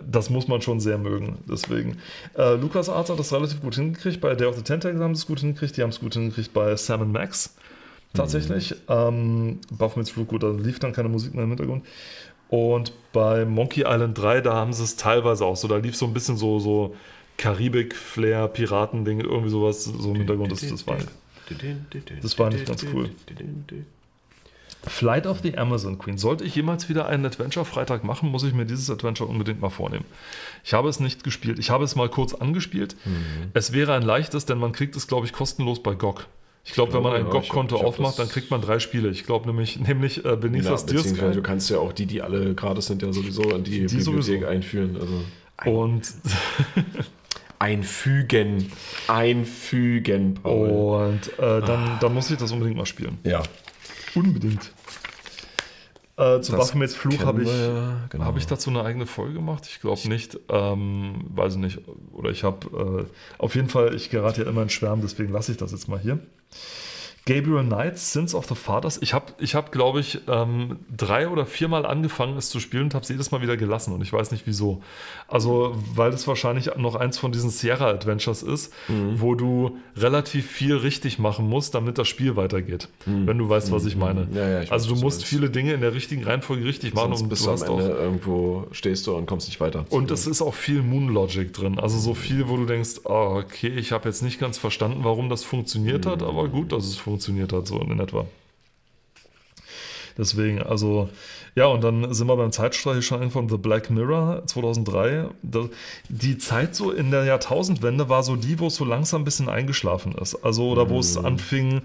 Das 0.05 0.29
muss 0.31 0.49
man 0.49 0.61
schon 0.61 0.81
sehr 0.81 0.99
mögen. 0.99 1.39
Deswegen. 1.49 1.99
Äh, 2.37 2.55
Lucas 2.55 2.89
Arts 2.89 3.11
hat 3.11 3.19
das 3.19 3.33
relativ 3.33 3.61
gut 3.61 3.77
hingekriegt. 3.77 4.21
Bei 4.21 4.35
Day 4.35 4.47
of 4.49 4.57
the 4.57 4.63
Tentacle 4.63 5.01
haben 5.03 5.15
sie 5.15 5.21
es 5.21 5.27
gut 5.27 5.41
hingekriegt. 5.41 5.77
Die 5.77 5.83
haben 5.83 5.91
es 5.91 6.01
gut 6.01 6.15
hingekriegt 6.15 6.53
bei 6.53 6.75
Sam 6.77 7.13
Max. 7.13 7.55
Tatsächlich. 8.13 8.75
Ähm, 8.89 9.61
Baphomets 9.71 10.11
Flug, 10.11 10.29
gut, 10.29 10.43
da 10.43 10.51
lief 10.51 10.79
dann 10.79 10.93
keine 10.93 11.09
Musik 11.09 11.35
mehr 11.35 11.45
im 11.45 11.51
Hintergrund. 11.51 11.85
Und 12.49 12.93
bei 13.13 13.45
Monkey 13.45 13.81
Island 13.83 14.17
3, 14.19 14.41
da 14.41 14.55
haben 14.55 14.73
sie 14.73 14.83
es 14.85 14.97
teilweise 14.97 15.45
auch 15.45 15.57
so. 15.57 15.67
Da 15.69 15.77
lief 15.77 15.97
so 15.97 16.07
ein 16.07 16.13
bisschen 16.15 16.37
so, 16.37 16.59
so 16.59 16.95
Karibik-Flair, 17.39 18.49
Piratending, 18.49 19.21
irgendwie 19.21 19.51
sowas 19.51 19.85
so 19.85 20.11
im 20.11 20.17
Hintergrund. 20.17 20.53
Das, 20.53 20.61
das 20.61 20.87
war 20.87 20.97
Das 22.23 22.39
war 22.39 22.51
nicht 22.51 22.67
ganz 22.67 22.85
cool. 22.93 23.11
Flight 24.87 25.27
of 25.27 25.41
the 25.43 25.57
Amazon 25.57 25.99
Queen. 25.99 26.19
Sollte 26.19 26.45
ich 26.45 26.55
jemals 26.55 26.89
wieder 26.89 27.07
einen 27.07 27.25
Adventure-Freitag 27.25 28.05
machen, 28.05 28.31
muss 28.31 28.43
ich 28.43 28.53
mir 28.53 28.67
dieses 28.67 28.91
Adventure 28.91 29.29
unbedingt 29.29 29.61
mal 29.61 29.71
vornehmen. 29.71 30.05
Ich 30.63 30.75
habe 30.75 30.89
es 30.89 31.01
nicht 31.01 31.25
gespielt. 31.25 31.59
Ich 31.59 31.71
habe 31.71 31.85
es 31.85 31.97
mal 31.97 32.09
kurz 32.09 32.35
angespielt. 32.35 32.97
Es 33.55 33.73
wäre 33.73 33.95
ein 33.95 34.03
leichtes, 34.03 34.45
denn 34.47 34.59
man 34.59 34.73
kriegt 34.73 34.95
es, 34.97 35.07
glaube 35.07 35.27
ich, 35.27 35.33
kostenlos 35.33 35.83
bei 35.83 35.95
GOG. 35.95 36.27
Ich 36.67 36.73
glaube, 36.73 36.95
wenn 36.95 37.03
man 37.03 37.13
ein 37.13 37.27
ja, 37.27 37.31
GOG-Konto 37.31 37.77
aufmacht, 37.77 38.19
dann 38.19 38.29
kriegt 38.29 38.51
man 38.51 38.63
drei 38.63 38.79
Spiele. 38.79 39.11
Ich 39.11 39.25
glaube 39.27 39.47
nämlich, 39.47 39.79
nämlich 39.87 40.25
äh, 40.25 40.37
Beneath 40.37 40.65
Ja, 40.65 40.77
beziehungsweise 40.77 41.33
du 41.33 41.43
kannst 41.43 41.69
ja 41.71 41.79
auch 41.79 41.93
die, 41.93 42.07
die 42.07 42.23
alle 42.23 42.55
gratis 42.55 42.87
sind, 42.87 43.03
ja 43.03 43.13
sowieso 43.13 43.43
in 43.51 43.65
die, 43.65 43.87
Die 43.87 43.97
Bibliothek 43.97 44.05
sowieso. 44.05 44.47
einführen. 44.47 44.97
Also 44.99 45.25
und, 45.71 46.03
einfügen. 47.59 48.71
Einfügen, 49.09 50.35
Paul. 50.35 50.69
und 50.69 51.39
äh, 51.39 51.61
dann, 51.61 51.99
dann 52.01 52.15
muss 52.15 52.31
ich 52.31 52.39
das 52.39 52.53
unbedingt 52.53 52.77
mal 52.77 52.87
spielen. 52.87 53.19
Ja. 53.25 53.43
Unbedingt. 54.15 54.73
Äh, 56.17 56.41
zu 56.43 56.53
Baphomets 56.53 56.95
Fluch 56.95 57.25
habe 57.25 57.43
ich, 57.43 57.49
ja, 57.49 58.07
genau. 58.09 58.25
Habe 58.25 58.39
ich 58.39 58.47
dazu 58.47 58.71
eine 58.71 58.85
eigene 58.85 59.07
Folge 59.07 59.35
gemacht? 59.35 59.67
Ich 59.69 59.81
glaube 59.81 60.09
nicht. 60.09 60.39
Ähm, 60.49 61.25
weiß 61.31 61.55
ich 61.55 61.59
nicht. 61.59 61.81
Oder 62.13 62.31
ich 62.31 62.45
habe 62.45 63.09
äh, 63.09 63.43
auf 63.43 63.57
jeden 63.57 63.69
Fall, 63.69 63.95
ich 63.95 64.11
gerate 64.11 64.45
ja 64.45 64.49
immer 64.49 64.63
in 64.63 64.71
Schwärmen, 64.71 65.03
deswegen 65.03 65.33
lasse 65.33 65.51
ich 65.51 65.59
das 65.59 65.73
jetzt 65.73 65.89
mal 65.89 65.99
hier. 65.99 66.21
Gabriel 67.27 67.65
Knights, 67.65 68.13
Sins 68.13 68.35
of 68.35 68.47
the 68.47 68.55
Fathers. 68.55 68.99
Ich 69.01 69.15
habe, 69.15 69.33
ich 69.39 69.55
hab, 69.55 69.73
glaube 69.73 69.99
ich, 70.01 70.21
ähm, 70.29 70.81
drei 70.95 71.27
oder 71.29 71.47
viermal 71.47 71.87
angefangen, 71.87 72.37
es 72.37 72.51
zu 72.51 72.61
spielen 72.61 72.85
und 72.85 72.95
habe 72.95 73.03
es 73.03 73.09
jedes 73.09 73.31
Mal 73.31 73.41
wieder 73.41 73.57
gelassen 73.57 73.95
und 73.95 74.03
ich 74.03 74.13
weiß 74.13 74.31
nicht 74.31 74.47
wieso. 74.47 74.83
Also, 75.27 75.75
weil 75.95 76.13
es 76.13 76.27
wahrscheinlich 76.29 76.71
noch 76.77 76.97
eins 76.97 77.17
von 77.17 77.33
diesen 77.33 77.49
Sierra 77.49 77.89
Adventures 77.89 78.43
ist, 78.43 78.75
Mhm. 78.89 79.21
wo 79.23 79.35
du 79.35 79.79
relativ 79.97 80.51
viel 80.51 80.77
richtig 80.77 81.19
machen 81.19 81.49
musst, 81.49 81.75
damit 81.75 81.97
das 81.97 82.09
Spiel 82.09 82.37
weitergeht. 82.37 82.89
Wenn 83.07 83.39
du 83.39 83.49
weißt, 83.49 83.73
was 83.73 83.87
ich 83.87 83.97
meine. 83.97 84.27
Mhm. 84.27 84.37
Ja, 84.37 84.49
ja, 84.49 84.61
ich 84.63 84.71
also, 84.71 84.95
du 84.95 85.01
musst 85.01 85.25
viele 85.25 85.49
Dinge 85.49 85.73
in 85.73 85.81
der 85.81 85.95
richtigen 85.95 86.25
Reihenfolge 86.25 86.65
richtig 86.67 86.93
machen 86.93 87.09
Sonst 87.13 87.23
und 87.23 87.29
bist 87.31 87.47
du 87.47 87.49
am 87.49 87.53
hast 87.55 87.69
auch 87.71 87.79
Ende 87.81 87.93
irgendwo 87.93 88.67
stehst 88.73 89.07
du 89.07 89.15
und 89.17 89.25
kommst 89.25 89.49
nicht 89.49 89.61
weiter. 89.61 89.87
und 89.89 90.11
es 90.11 90.27
ist 90.27 90.43
auch 90.43 90.55
viel 90.55 90.83
Moon 90.83 91.09
Logic 91.09 91.51
drin. 91.55 91.79
Also 91.79 91.99
so 91.99 92.13
viel, 92.13 92.49
wo 92.51 92.59
du 92.59 92.67
denkst, 92.67 93.01
ah, 93.07 93.37
okay, 93.39 93.69
ich 93.69 93.93
habe 93.93 94.09
jetzt 94.11 94.23
nicht 94.23 94.39
ganz 94.39 94.59
verstanden, 94.59 95.05
warum 95.05 95.31
das 95.31 95.43
funktioniert 95.43 96.05
hat, 96.05 96.23
aber 96.23 96.49
gut, 96.49 96.73
dass 96.73 96.85
es 96.85 96.97
funktioniert 96.97 97.14
hat, 97.53 97.67
so 97.67 97.79
in 97.81 98.01
etwa. 98.01 98.27
Deswegen, 100.17 100.63
also, 100.63 101.09
ja, 101.57 101.67
und 101.67 101.83
dann 101.83 102.15
sind 102.15 102.29
wir 102.29 102.37
beim 102.37 102.53
Zeitstreich 102.53 103.05
schon 103.05 103.31
von 103.31 103.49
The 103.49 103.57
Black 103.57 103.91
Mirror 103.91 104.47
2003. 104.47 105.29
Da, 105.43 105.69
die 106.09 106.39
Zeit 106.39 106.75
so 106.77 106.93
in 106.93 107.11
der 107.11 107.25
Jahrtausendwende 107.25 108.09
war 108.09 108.23
so 108.23 108.37
die, 108.37 108.59
wo 108.61 108.69
es 108.69 108.77
so 108.77 108.85
langsam 108.85 109.23
ein 109.23 109.25
bisschen 109.25 109.49
eingeschlafen 109.49 110.15
ist. 110.15 110.37
Also, 110.37 110.69
oder 110.69 110.89
wo 110.89 111.01
es 111.01 111.17
anfing, 111.17 111.83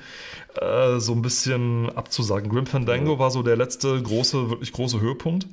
äh, 0.62 1.00
so 1.00 1.14
ein 1.14 1.22
bisschen 1.22 1.90
abzusagen. 1.96 2.50
Grim 2.50 2.68
Fandango 2.68 3.18
war 3.18 3.32
so 3.32 3.42
der 3.42 3.56
letzte 3.56 4.00
große, 4.02 4.50
wirklich 4.52 4.74
große 4.74 5.00
Höhepunkt. 5.00 5.48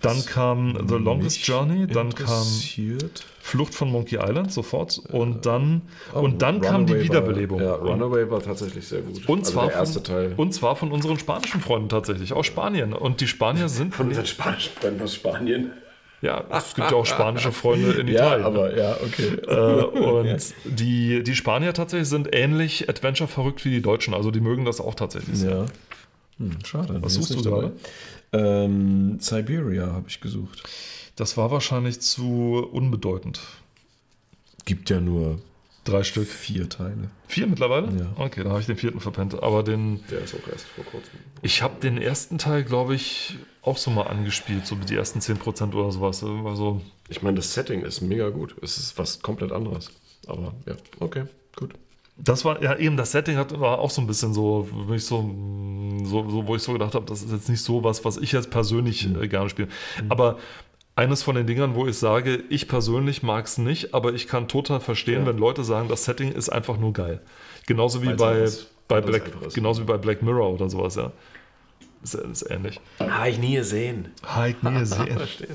Dann 0.00 0.24
kam 0.24 0.88
The 0.88 0.96
Longest 0.96 1.46
Journey, 1.46 1.86
dann 1.86 2.14
kam 2.14 2.26
interessiert. 2.26 3.24
Flucht 3.44 3.74
von 3.74 3.92
Monkey 3.92 4.16
Island 4.16 4.50
sofort 4.50 5.02
und 5.12 5.44
dann, 5.44 5.82
und 6.14 6.40
dann 6.40 6.62
kam 6.62 6.86
die 6.86 6.94
Runaway 6.94 7.04
Wiederbelebung. 7.04 7.60
War, 7.60 7.66
ja, 7.66 7.74
Runaway 7.74 8.30
war 8.30 8.42
tatsächlich 8.42 8.88
sehr 8.88 9.02
gut. 9.02 9.28
Und 9.28 9.40
also 9.40 9.52
zwar, 9.52 9.66
der 9.66 9.74
erste 9.76 9.94
von, 9.96 10.04
Teil. 10.04 10.34
und 10.38 10.54
zwar 10.54 10.76
von 10.76 10.90
unseren 10.90 11.18
spanischen 11.18 11.60
Freunden 11.60 11.90
tatsächlich, 11.90 12.32
aus 12.32 12.46
Spanien. 12.46 12.94
Und 12.94 13.20
die 13.20 13.26
Spanier 13.26 13.68
sind. 13.68 13.94
von 13.94 14.08
unseren 14.08 14.24
spanischen 14.24 14.72
Freunden 14.72 15.02
aus 15.02 15.14
Spanien. 15.14 15.72
Ja, 16.22 16.42
es 16.52 16.74
gibt 16.74 16.90
ja 16.90 16.96
auch 16.96 17.04
spanische 17.04 17.52
Freunde 17.52 17.92
in 17.92 18.08
Ja, 18.08 18.28
Italien. 18.38 18.46
aber 18.46 18.76
ja, 18.78 18.96
okay. 19.02 19.36
äh, 19.46 19.84
und 19.84 20.54
die, 20.64 21.22
die 21.22 21.34
Spanier 21.34 21.74
tatsächlich 21.74 22.08
sind 22.08 22.34
ähnlich 22.34 22.88
Adventure 22.88 23.28
verrückt 23.28 23.66
wie 23.66 23.70
die 23.72 23.82
Deutschen. 23.82 24.14
Also 24.14 24.30
die 24.30 24.40
mögen 24.40 24.64
das 24.64 24.80
auch 24.80 24.94
tatsächlich 24.94 25.36
sehr. 25.36 25.50
Ja. 25.50 25.66
Hm, 26.38 26.52
schade. 26.64 26.96
Was 27.02 27.12
suchst 27.12 27.34
du 27.34 27.42
gerade? 27.42 27.72
Ähm, 28.32 29.18
Siberia 29.20 29.92
habe 29.92 30.06
ich 30.08 30.22
gesucht. 30.22 30.62
Das 31.16 31.36
war 31.36 31.50
wahrscheinlich 31.50 32.00
zu 32.00 32.66
unbedeutend. 32.72 33.40
Gibt 34.64 34.90
ja 34.90 35.00
nur 35.00 35.38
Drei 35.84 36.02
Stück. 36.02 36.26
vier 36.26 36.68
Teile. 36.70 37.10
Vier 37.28 37.46
mittlerweile? 37.46 37.88
Ja. 37.94 38.06
Okay, 38.16 38.42
da 38.42 38.50
habe 38.50 38.60
ich 38.60 38.66
den 38.66 38.76
vierten 38.78 39.00
verpennt. 39.00 39.34
Aber 39.42 39.62
den, 39.62 40.02
Der 40.10 40.20
ist 40.22 40.34
auch 40.34 40.48
erst 40.50 40.64
vor 40.64 40.82
kurzem. 40.84 41.10
ich 41.42 41.60
habe 41.62 41.78
den 41.78 41.98
ersten 41.98 42.38
Teil, 42.38 42.64
glaube 42.64 42.94
ich, 42.94 43.36
auch 43.60 43.76
so 43.76 43.90
mal 43.90 44.04
angespielt. 44.06 44.66
So 44.66 44.76
die 44.76 44.94
ersten 44.96 45.18
10% 45.18 45.74
oder 45.74 45.92
sowas. 45.92 46.24
Also, 46.24 46.80
Ich 47.10 47.20
meine, 47.20 47.36
das 47.36 47.52
Setting 47.52 47.82
ist 47.82 48.00
mega 48.00 48.30
gut. 48.30 48.56
Es 48.62 48.78
ist 48.78 48.96
was 48.98 49.20
komplett 49.20 49.52
anderes. 49.52 49.90
Aber 50.26 50.54
ja, 50.66 50.74
okay, 51.00 51.24
gut. 51.54 51.74
Das 52.16 52.46
war 52.46 52.62
ja 52.62 52.76
eben, 52.78 52.96
das 52.96 53.12
Setting 53.12 53.36
hat, 53.36 53.58
war 53.60 53.78
auch 53.78 53.90
so 53.90 54.00
ein 54.00 54.06
bisschen 54.06 54.32
so, 54.32 54.66
wo 54.72 54.94
ich 54.94 55.04
so, 55.04 55.20
so, 56.04 56.30
so 56.30 56.46
wo 56.46 56.56
ich 56.56 56.62
so 56.62 56.72
gedacht 56.72 56.94
habe, 56.94 57.04
das 57.04 57.22
ist 57.22 57.30
jetzt 57.32 57.48
nicht 57.50 57.60
so 57.60 57.84
was, 57.84 58.04
was 58.06 58.16
ich 58.16 58.32
jetzt 58.32 58.50
persönlich 58.50 59.06
Mhm. 59.06 59.20
äh, 59.22 59.28
gerne 59.28 59.50
spiele. 59.50 59.68
Aber 60.08 60.38
eines 60.96 61.22
von 61.22 61.34
den 61.34 61.46
Dingern, 61.46 61.74
wo 61.74 61.86
ich 61.86 61.98
sage, 61.98 62.42
ich 62.50 62.68
persönlich 62.68 63.22
mag 63.22 63.46
es 63.46 63.58
nicht, 63.58 63.94
aber 63.94 64.12
ich 64.14 64.26
kann 64.28 64.46
total 64.48 64.80
verstehen, 64.80 65.22
Ja. 65.22 65.26
wenn 65.28 65.38
Leute 65.38 65.64
sagen, 65.64 65.88
das 65.88 66.04
Setting 66.04 66.32
ist 66.32 66.48
einfach 66.50 66.76
nur 66.78 66.92
geil. 66.92 67.20
Genauso 67.66 68.02
wie 68.02 68.06
Weil's 68.06 68.18
bei, 68.18 68.30
anders- 68.32 68.66
bei 68.88 68.96
anders 68.98 69.10
Black, 69.10 69.54
genauso 69.54 69.82
wie 69.82 69.86
bei 69.86 69.96
Black 69.98 70.22
Mirror 70.22 70.50
oder 70.52 70.68
sowas, 70.70 70.94
ja. 70.96 71.10
Ist, 72.02 72.14
ist 72.14 72.50
ähnlich. 72.50 72.80
Habe 73.00 73.30
ich 73.30 73.38
nie 73.38 73.54
gesehen. 73.56 74.08
Halt 74.22 74.62
nie 74.62 74.78
gesehen. 74.78 75.06
Verstehst 75.18 75.50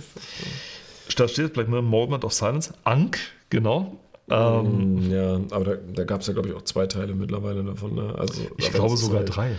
du? 1.10 1.16
Da 1.16 1.28
steht 1.28 1.54
Black 1.54 1.68
Mirror 1.70 1.84
Moment 1.84 2.26
of 2.26 2.34
Silence. 2.34 2.74
Ankh, 2.84 3.20
genau. 3.50 3.98
Ähm, 4.32 4.96
Mm, 5.08 5.12
Ja, 5.12 5.40
aber 5.52 5.64
da, 5.66 5.76
da 5.94 6.04
gab 6.04 6.22
es 6.22 6.28
ja, 6.28 6.34
glaube 6.34 6.50
ich, 6.50 6.56
auch 6.56 6.62
zwei 6.64 6.86
Teile 6.88 7.14
mittlerweile 7.16 7.64
davon. 7.64 7.96
Ne? 7.96 8.14
Also, 8.18 8.42
ich 8.58 8.72
glaube 8.72 8.96
sogar 8.98 9.24
drei. 9.24 9.52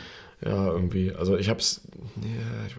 Ja, 0.45 0.69
irgendwie. 0.69 1.13
Also 1.13 1.37
ich 1.37 1.49
hab's. 1.49 1.83
Ja, 2.17 2.67
ich, 2.67 2.77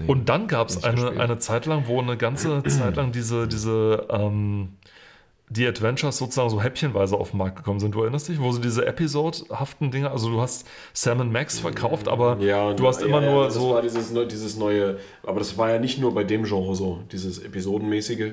nee. 0.00 0.06
Und 0.06 0.28
dann 0.28 0.48
gab 0.48 0.68
es 0.68 0.82
eine, 0.82 1.20
eine 1.20 1.38
Zeit 1.38 1.66
lang, 1.66 1.84
wo 1.86 2.00
eine 2.00 2.16
ganze 2.16 2.62
Zeit 2.66 2.96
lang 2.96 3.12
diese, 3.12 3.46
diese 3.46 4.06
ähm, 4.10 4.70
die 5.48 5.66
Adventures 5.66 6.18
sozusagen 6.18 6.50
so 6.50 6.60
häppchenweise 6.60 7.16
auf 7.16 7.30
den 7.30 7.38
Markt 7.38 7.56
gekommen 7.56 7.78
sind. 7.78 7.94
Du 7.94 8.02
erinnerst 8.02 8.28
dich, 8.28 8.40
wo 8.40 8.50
sie 8.50 8.60
diese 8.60 8.84
episodehaften 8.84 9.90
Dinge, 9.90 10.10
also 10.10 10.30
du 10.30 10.40
hast 10.40 10.66
Sam 10.92 11.30
Max 11.30 11.60
verkauft, 11.60 12.08
aber 12.08 12.38
Ja, 12.40 12.72
du 12.72 12.86
hast 12.86 13.02
immer 13.02 13.22
ja, 13.22 13.30
nur 13.30 13.40
ja, 13.42 13.44
das 13.46 13.54
so. 13.54 13.70
war 13.74 13.82
dieses, 13.82 14.12
dieses 14.12 14.56
neue, 14.56 14.98
aber 15.22 15.38
das 15.38 15.56
war 15.56 15.70
ja 15.70 15.78
nicht 15.78 16.00
nur 16.00 16.14
bei 16.14 16.24
dem 16.24 16.44
Genre 16.44 16.74
so, 16.74 17.00
dieses 17.12 17.38
episodenmäßige. 17.38 18.32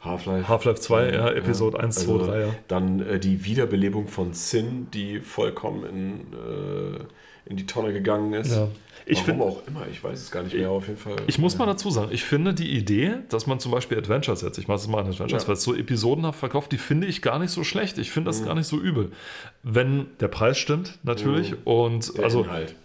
Half-Life. 0.00 0.48
Half-Life 0.48 0.80
2, 0.80 1.12
ja, 1.12 1.30
Episode 1.30 1.78
1, 1.78 1.96
2, 2.06 2.26
3, 2.26 2.40
ja. 2.40 2.48
Dann 2.68 3.00
äh, 3.00 3.18
die 3.20 3.44
Wiederbelebung 3.44 4.08
von 4.08 4.32
Sin, 4.32 4.88
die 4.92 5.20
vollkommen 5.20 5.84
in, 5.84 6.20
äh, 6.32 7.04
in 7.46 7.56
die 7.56 7.66
Tonne 7.66 7.92
gegangen 7.92 8.32
ist. 8.34 8.52
Ja. 8.54 8.68
Ich 9.04 9.18
Warum 9.26 9.40
find- 9.40 9.42
auch 9.42 9.66
immer, 9.66 9.86
ich 9.90 10.02
weiß 10.04 10.20
es 10.20 10.30
gar 10.30 10.44
nicht 10.44 10.54
mehr, 10.54 10.70
auf 10.70 10.86
jeden 10.86 10.98
Fall. 10.98 11.16
Ich 11.26 11.36
muss 11.38 11.58
mal 11.58 11.66
dazu 11.66 11.90
sagen, 11.90 12.10
ich 12.12 12.22
finde 12.22 12.54
die 12.54 12.70
Idee, 12.70 13.14
dass 13.30 13.48
man 13.48 13.58
zum 13.58 13.72
Beispiel 13.72 13.98
Adventures 13.98 14.42
jetzt, 14.42 14.58
ich 14.58 14.68
mache 14.68 14.78
es 14.78 14.86
mal 14.86 15.00
an 15.00 15.08
Adventures, 15.08 15.42
Ja. 15.42 15.48
weil 15.48 15.54
es 15.54 15.64
so 15.64 15.74
episodenhaft 15.74 16.38
verkauft, 16.38 16.70
die 16.70 16.78
finde 16.78 17.08
ich 17.08 17.20
gar 17.20 17.40
nicht 17.40 17.50
so 17.50 17.64
schlecht. 17.64 17.98
Ich 17.98 18.12
finde 18.12 18.28
das 18.28 18.40
Mhm. 18.42 18.46
gar 18.46 18.54
nicht 18.54 18.68
so 18.68 18.78
übel. 18.78 19.10
Wenn 19.64 20.06
der 20.20 20.28
Preis 20.28 20.56
stimmt, 20.56 20.98
natürlich. 21.02 21.54
Und 21.64 22.16
Der 22.16 22.24
also. 22.24 22.42
Inhalt. 22.44 22.76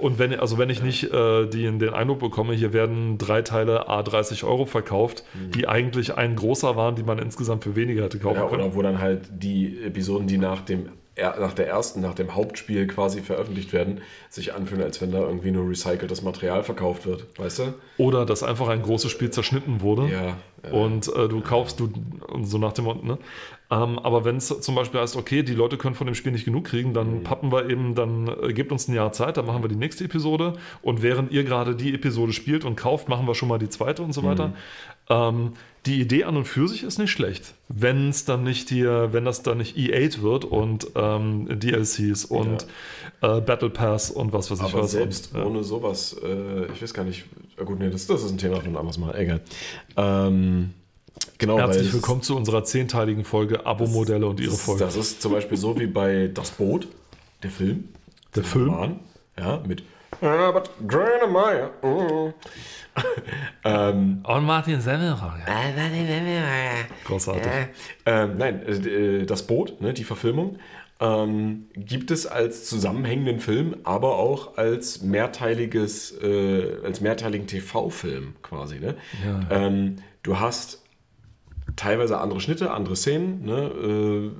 Und 0.00 0.18
wenn, 0.18 0.38
also 0.38 0.58
wenn 0.58 0.68
ich 0.68 0.82
nicht 0.82 1.04
äh, 1.14 1.46
die, 1.46 1.62
den 1.62 1.94
Eindruck 1.94 2.18
bekomme, 2.18 2.52
hier 2.54 2.74
werden 2.74 3.16
drei 3.16 3.40
Teile 3.40 3.88
A 3.88 4.02
30 4.02 4.44
Euro 4.44 4.66
verkauft, 4.66 5.24
die 5.54 5.66
eigentlich 5.66 6.14
ein 6.18 6.36
großer 6.36 6.76
waren, 6.76 6.94
die 6.94 7.02
man 7.04 7.18
insgesamt 7.18 7.64
für 7.64 7.74
weniger 7.74 8.02
hätte 8.04 8.18
kaufen 8.18 8.36
Mhm. 8.36 8.42
Ja, 8.42 8.48
können. 8.50 8.62
oder 8.64 8.74
wo 8.74 8.82
dann 8.82 8.98
halt 8.98 9.22
die 9.32 9.78
Episoden, 9.82 10.26
die 10.26 10.36
nach 10.36 10.60
dem 10.60 10.90
nach 11.16 11.52
der 11.52 11.68
ersten, 11.68 12.00
nach 12.00 12.14
dem 12.14 12.34
Hauptspiel 12.34 12.86
quasi 12.86 13.20
veröffentlicht 13.20 13.72
werden, 13.72 14.00
sich 14.30 14.54
anfühlen, 14.54 14.82
als 14.82 15.00
wenn 15.02 15.12
da 15.12 15.20
irgendwie 15.20 15.50
nur 15.50 15.68
recyceltes 15.68 16.22
Material 16.22 16.62
verkauft 16.62 17.04
wird, 17.06 17.26
weißt 17.38 17.58
du? 17.58 17.74
Oder 17.98 18.24
dass 18.24 18.42
einfach 18.42 18.68
ein 18.68 18.82
großes 18.82 19.10
Spiel 19.10 19.30
zerschnitten 19.30 19.82
wurde. 19.82 20.08
Ja. 20.08 20.36
ja. 20.64 20.70
Und 20.70 21.08
äh, 21.14 21.28
du 21.28 21.40
kaufst 21.42 21.80
du 21.80 21.90
so 22.42 22.56
nach 22.58 22.72
dem 22.72 22.86
Motto, 22.86 23.04
ne? 23.04 23.18
Ähm, 23.70 23.98
aber 23.98 24.24
wenn 24.24 24.36
es 24.36 24.48
zum 24.48 24.74
Beispiel 24.74 25.00
heißt, 25.00 25.16
okay, 25.16 25.42
die 25.42 25.54
Leute 25.54 25.76
können 25.78 25.94
von 25.94 26.06
dem 26.06 26.14
Spiel 26.14 26.32
nicht 26.32 26.44
genug 26.44 26.64
kriegen, 26.64 26.92
dann 26.92 27.18
Mhm. 27.18 27.24
pappen 27.24 27.52
wir 27.52 27.68
eben, 27.70 27.94
dann 27.94 28.28
äh, 28.28 28.52
gebt 28.52 28.70
uns 28.72 28.88
ein 28.88 28.94
Jahr 28.94 29.12
Zeit, 29.12 29.36
dann 29.36 29.46
machen 29.46 29.62
wir 29.62 29.68
die 29.68 29.76
nächste 29.76 30.04
Episode 30.04 30.54
und 30.82 31.02
während 31.02 31.30
ihr 31.32 31.44
gerade 31.44 31.74
die 31.74 31.94
Episode 31.94 32.32
spielt 32.32 32.64
und 32.64 32.76
kauft, 32.76 33.08
machen 33.08 33.26
wir 33.26 33.34
schon 33.34 33.48
mal 33.48 33.58
die 33.58 33.68
zweite 33.70 34.02
und 34.02 34.12
so 34.12 34.24
weiter. 34.24 34.48
Mhm. 34.48 34.54
Ähm, 35.08 35.52
die 35.86 36.00
Idee 36.00 36.24
an 36.24 36.36
und 36.36 36.44
für 36.44 36.68
sich 36.68 36.84
ist 36.84 36.98
nicht 36.98 37.10
schlecht, 37.10 37.54
wenn 37.68 38.08
es 38.10 38.24
dann 38.24 38.44
nicht 38.44 38.68
hier, 38.68 39.12
wenn 39.12 39.24
das 39.24 39.42
dann 39.42 39.58
nicht 39.58 39.76
E8 39.76 40.22
wird 40.22 40.44
und 40.44 40.86
ähm, 40.94 41.48
DLCs 41.58 42.24
und 42.24 42.66
äh, 43.20 43.40
Battle 43.40 43.70
Pass 43.70 44.10
und 44.10 44.32
was 44.32 44.50
weiß 44.50 44.58
ich 44.60 44.64
Aber 44.64 44.84
was. 44.84 44.92
selbst 44.92 45.34
und, 45.34 45.40
ja. 45.40 45.46
ohne 45.46 45.64
sowas, 45.64 46.16
äh, 46.22 46.66
ich 46.72 46.82
weiß 46.82 46.94
gar 46.94 47.04
nicht, 47.04 47.24
gut, 47.64 47.80
nee, 47.80 47.90
das, 47.90 48.06
das 48.06 48.22
ist 48.22 48.30
ein 48.30 48.38
Thema 48.38 48.60
von 48.60 48.76
anderes 48.76 48.98
Mal, 48.98 49.16
egal. 49.16 49.40
Ähm, 49.96 50.70
genau, 51.38 51.58
Herzlich 51.58 51.92
willkommen 51.92 52.22
zu 52.22 52.36
unserer 52.36 52.62
zehnteiligen 52.62 53.24
Folge 53.24 53.66
Abo-Modelle 53.66 54.26
und 54.26 54.38
ihre 54.38 54.56
Folgen. 54.56 54.80
das 54.80 54.96
ist 54.96 55.20
zum 55.20 55.32
Beispiel 55.32 55.56
so 55.58 55.78
wie 55.80 55.86
bei 55.88 56.30
Das 56.32 56.52
Boot, 56.52 56.86
der 57.42 57.50
Film. 57.50 57.88
Der 58.36 58.44
Film? 58.44 58.70
Roman, 58.70 59.00
ja, 59.36 59.60
mit 59.66 59.82
Herbert 60.22 60.70
Grönemeyer. 60.86 61.70
Mm. 61.82 62.32
ähm, 63.64 64.20
Und 64.22 64.44
Martin 64.44 64.80
Semmelrogge. 64.80 65.42
Großartig. 67.04 67.42
ähm, 68.06 68.36
nein, 68.38 68.62
äh, 68.66 69.26
das 69.26 69.46
Boot, 69.46 69.80
ne, 69.80 69.92
die 69.92 70.04
Verfilmung, 70.04 70.58
ähm, 71.00 71.66
gibt 71.74 72.12
es 72.12 72.26
als 72.26 72.68
zusammenhängenden 72.68 73.40
Film, 73.40 73.76
aber 73.82 74.16
auch 74.18 74.56
als 74.56 75.02
mehrteiliges, 75.02 76.16
äh, 76.22 76.76
als 76.84 77.00
mehrteiligen 77.00 77.48
TV-Film 77.48 78.34
quasi. 78.42 78.78
Ne? 78.78 78.94
Ja. 79.26 79.40
Ähm, 79.50 79.96
du 80.22 80.38
hast 80.38 80.82
teilweise 81.74 82.18
andere 82.20 82.40
Schnitte, 82.40 82.70
andere 82.70 82.94
Szenen. 82.94 83.44
Ne? 83.44 83.56
Äh, 83.56 84.30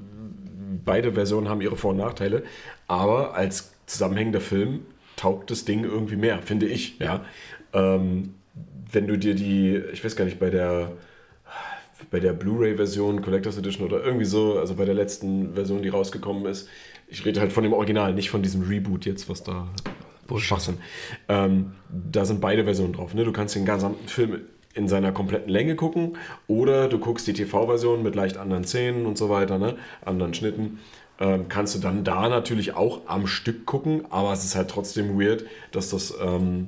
beide 0.84 1.14
Versionen 1.14 1.48
haben 1.48 1.60
ihre 1.60 1.76
Vor- 1.76 1.90
und 1.90 1.96
Nachteile, 1.96 2.44
aber 2.86 3.34
als 3.34 3.72
zusammenhängender 3.86 4.40
Film 4.40 4.82
taugt 5.22 5.52
das 5.52 5.64
Ding 5.64 5.84
irgendwie 5.84 6.16
mehr, 6.16 6.42
finde 6.42 6.66
ich. 6.66 6.98
Ja. 6.98 7.24
Ähm, 7.72 8.34
wenn 8.90 9.06
du 9.06 9.16
dir 9.16 9.34
die, 9.34 9.80
ich 9.92 10.04
weiß 10.04 10.16
gar 10.16 10.24
nicht, 10.24 10.40
bei 10.40 10.50
der 10.50 10.92
bei 12.10 12.18
der 12.18 12.32
Blu-ray-Version, 12.32 13.22
Collectors 13.22 13.56
Edition 13.56 13.86
oder 13.86 14.04
irgendwie 14.04 14.24
so, 14.24 14.58
also 14.58 14.74
bei 14.74 14.84
der 14.84 14.94
letzten 14.94 15.54
Version, 15.54 15.82
die 15.82 15.88
rausgekommen 15.88 16.46
ist, 16.46 16.68
ich 17.06 17.24
rede 17.24 17.40
halt 17.40 17.52
von 17.52 17.62
dem 17.62 17.72
Original, 17.72 18.12
nicht 18.12 18.28
von 18.28 18.42
diesem 18.42 18.62
Reboot 18.62 19.06
jetzt, 19.06 19.28
was 19.28 19.44
da 19.44 19.68
Schwachsinn. 20.36 20.78
Ähm, 21.28 21.72
da 21.88 22.24
sind 22.24 22.40
beide 22.40 22.64
Versionen 22.64 22.94
drauf. 22.94 23.14
Ne? 23.14 23.24
Du 23.24 23.32
kannst 23.32 23.54
den 23.54 23.64
gesamten 23.64 24.08
Film 24.08 24.40
in 24.74 24.88
seiner 24.88 25.12
kompletten 25.12 25.50
Länge 25.50 25.76
gucken 25.76 26.16
oder 26.48 26.88
du 26.88 26.98
guckst 26.98 27.26
die 27.26 27.34
TV-Version 27.34 28.02
mit 28.02 28.14
leicht 28.14 28.36
anderen 28.38 28.64
Szenen 28.64 29.06
und 29.06 29.16
so 29.18 29.28
weiter, 29.28 29.58
ne? 29.58 29.76
anderen 30.04 30.34
Schnitten. 30.34 30.80
Ähm, 31.22 31.46
kannst 31.48 31.76
du 31.76 31.78
dann 31.78 32.02
da 32.02 32.28
natürlich 32.28 32.74
auch 32.74 33.02
am 33.06 33.28
Stück 33.28 33.64
gucken, 33.64 34.04
aber 34.10 34.32
es 34.32 34.44
ist 34.44 34.56
halt 34.56 34.68
trotzdem 34.68 35.20
weird, 35.20 35.44
dass 35.70 35.90
das 35.90 36.12
ähm, 36.20 36.66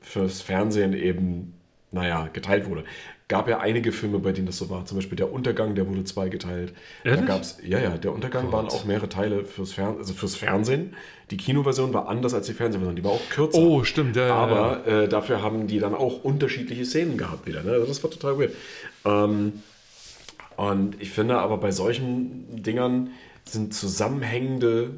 fürs 0.00 0.40
Fernsehen 0.42 0.92
eben, 0.92 1.54
naja, 1.92 2.28
geteilt 2.32 2.68
wurde. 2.68 2.82
Gab 3.28 3.48
ja 3.48 3.60
einige 3.60 3.92
Filme, 3.92 4.18
bei 4.18 4.32
denen 4.32 4.46
das 4.46 4.58
so 4.58 4.68
war. 4.70 4.84
Zum 4.86 4.98
Beispiel 4.98 5.14
Der 5.16 5.32
Untergang, 5.32 5.76
der 5.76 5.88
wurde 5.88 6.02
zweigeteilt. 6.02 6.74
Da 7.04 7.10
Ehrlich? 7.10 7.26
gab's, 7.26 7.58
ja, 7.62 7.78
ja, 7.78 7.90
Der 7.96 8.12
Untergang 8.12 8.50
waren 8.50 8.66
auch 8.66 8.84
mehrere 8.84 9.08
Teile 9.08 9.44
fürs, 9.44 9.72
Fern 9.72 9.98
also 9.98 10.12
fürs 10.14 10.34
Fernsehen. 10.34 10.96
Die 11.30 11.36
Kinoversion 11.36 11.94
war 11.94 12.08
anders 12.08 12.34
als 12.34 12.46
die 12.48 12.54
Fernsehversion, 12.54 12.96
die 12.96 13.04
war 13.04 13.12
auch 13.12 13.28
kürzer. 13.30 13.58
Oh, 13.58 13.84
stimmt, 13.84 14.16
ja, 14.16 14.26
ja, 14.26 14.34
Aber 14.34 14.86
Äh, 14.86 15.08
dafür 15.08 15.42
haben 15.42 15.68
die 15.68 15.78
dann 15.78 15.94
auch 15.94 16.24
unterschiedliche 16.24 16.84
Szenen 16.84 17.16
gehabt 17.18 17.46
wieder. 17.46 17.62
Ne? 17.62 17.70
Also 17.70 17.86
das 17.86 18.02
war 18.02 18.10
total 18.10 18.36
weird. 18.38 18.52
Ähm, 19.04 19.62
und 20.56 21.00
ich 21.00 21.10
finde 21.10 21.38
aber 21.38 21.56
bei 21.58 21.70
solchen 21.70 22.62
Dingern 22.62 23.10
sind 23.44 23.74
zusammenhängende 23.74 24.90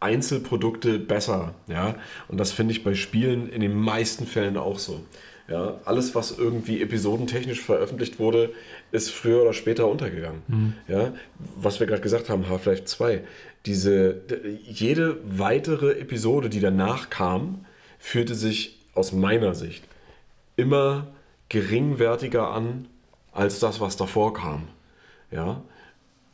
Einzelprodukte 0.00 0.98
besser. 0.98 1.54
Ja? 1.66 1.96
Und 2.28 2.38
das 2.38 2.52
finde 2.52 2.72
ich 2.72 2.84
bei 2.84 2.94
Spielen 2.94 3.48
in 3.48 3.60
den 3.60 3.74
meisten 3.74 4.26
Fällen 4.26 4.56
auch 4.56 4.78
so. 4.78 5.00
Ja? 5.48 5.80
Alles, 5.84 6.14
was 6.14 6.36
irgendwie 6.36 6.82
episodentechnisch 6.82 7.60
veröffentlicht 7.60 8.18
wurde, 8.18 8.52
ist 8.92 9.10
früher 9.10 9.42
oder 9.42 9.52
später 9.52 9.88
untergegangen. 9.88 10.76
Ja? 10.88 11.14
Was 11.56 11.80
wir 11.80 11.86
gerade 11.86 12.02
gesagt 12.02 12.28
haben, 12.28 12.48
Half-Life 12.48 12.84
2. 12.84 13.24
Diese, 13.66 14.20
jede 14.66 15.16
weitere 15.24 15.98
Episode, 15.98 16.50
die 16.50 16.60
danach 16.60 17.08
kam, 17.08 17.64
fühlte 17.98 18.34
sich 18.34 18.78
aus 18.94 19.12
meiner 19.12 19.54
Sicht 19.54 19.84
immer 20.56 21.08
geringwertiger 21.48 22.50
an 22.50 22.86
als 23.32 23.58
das, 23.58 23.80
was 23.80 23.96
davor 23.96 24.34
kam. 24.34 24.68
Ja, 25.30 25.62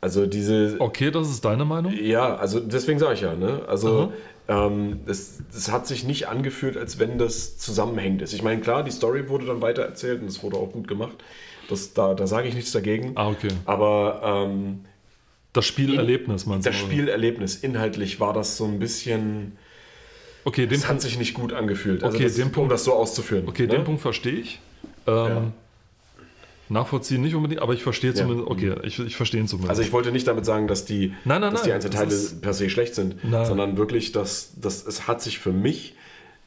also 0.01 0.25
diese, 0.25 0.75
Okay, 0.79 1.11
das 1.11 1.29
ist 1.29 1.45
deine 1.45 1.63
Meinung? 1.65 1.93
ja, 1.93 2.35
also 2.35 2.59
deswegen 2.59 2.99
sage 2.99 3.13
ich 3.13 3.21
ja, 3.21 3.35
ne? 3.35 3.61
Also 3.67 4.11
ähm, 4.47 5.01
es, 5.05 5.39
es 5.55 5.71
hat 5.71 5.85
sich 5.87 6.03
nicht 6.03 6.27
angefühlt, 6.27 6.75
als 6.75 6.97
wenn 6.99 7.17
das 7.17 7.57
zusammenhängend 7.59 8.21
ist. 8.23 8.33
Ich 8.33 8.41
meine, 8.43 8.59
klar, 8.61 8.83
die 8.83 8.91
Story 8.91 9.29
wurde 9.29 9.45
dann 9.45 9.61
weiter 9.61 9.83
erzählt 9.83 10.21
und 10.21 10.27
es 10.27 10.41
wurde 10.43 10.57
auch 10.57 10.71
gut 10.71 10.87
gemacht. 10.87 11.15
Das, 11.69 11.93
da, 11.93 12.13
da 12.15 12.27
sage 12.27 12.47
ich 12.47 12.55
nichts 12.55 12.71
dagegen. 12.71 13.11
Ah, 13.15 13.29
okay. 13.29 13.49
Aber 13.65 14.47
ähm, 14.49 14.81
Das 15.53 15.65
Spielerlebnis, 15.65 16.45
meinst 16.47 16.67
das 16.67 16.75
du? 16.77 16.85
Spielerlebnis, 16.85 17.55
inhaltlich 17.57 18.19
war 18.19 18.33
das 18.33 18.57
so 18.57 18.65
ein 18.65 18.79
bisschen. 18.79 19.57
Okay, 20.43 20.67
Es 20.71 20.89
hat 20.89 20.99
sich 21.01 21.19
nicht 21.19 21.35
gut 21.35 21.53
angefühlt. 21.53 22.03
Also 22.03 22.15
Okay, 22.17 22.25
das, 22.25 22.35
den 22.35 22.47
um 22.47 22.51
Punkt- 22.51 22.71
das 22.71 22.83
so 22.83 22.93
auszuführen. 22.93 23.45
Okay, 23.47 23.67
ne? 23.67 23.75
den 23.75 23.83
Punkt 23.83 24.01
verstehe 24.01 24.33
ich. 24.39 24.59
Ähm, 25.05 25.13
Ja. 25.13 25.51
Nachvollziehen 26.71 27.21
nicht 27.21 27.35
unbedingt, 27.35 27.61
aber 27.61 27.73
ich 27.73 27.83
verstehe 27.83 28.13
zumindest. 28.13 28.47
Okay, 28.49 28.75
ich, 28.83 28.97
ich 28.99 29.15
verstehe 29.15 29.41
ihn 29.41 29.47
zumindest. 29.47 29.69
Also 29.71 29.81
ich 29.81 29.91
wollte 29.91 30.11
nicht 30.11 30.27
damit 30.27 30.45
sagen, 30.45 30.67
dass 30.67 30.85
die, 30.85 31.13
Nein, 31.25 31.41
nein, 31.41 31.51
dass 31.51 31.63
die 31.63 31.69
nein, 31.69 31.75
Einzelteile 31.75 32.05
das 32.09 32.15
ist- 32.23 32.41
per 32.41 32.53
se 32.53 32.69
schlecht 32.69 32.95
sind, 32.95 33.15
sondern 33.45 33.77
wirklich, 33.77 34.11
dass, 34.11 34.53
dass 34.59 34.85
es 34.85 35.07
hat 35.07 35.21
sich 35.21 35.39
für 35.39 35.51
mich 35.51 35.95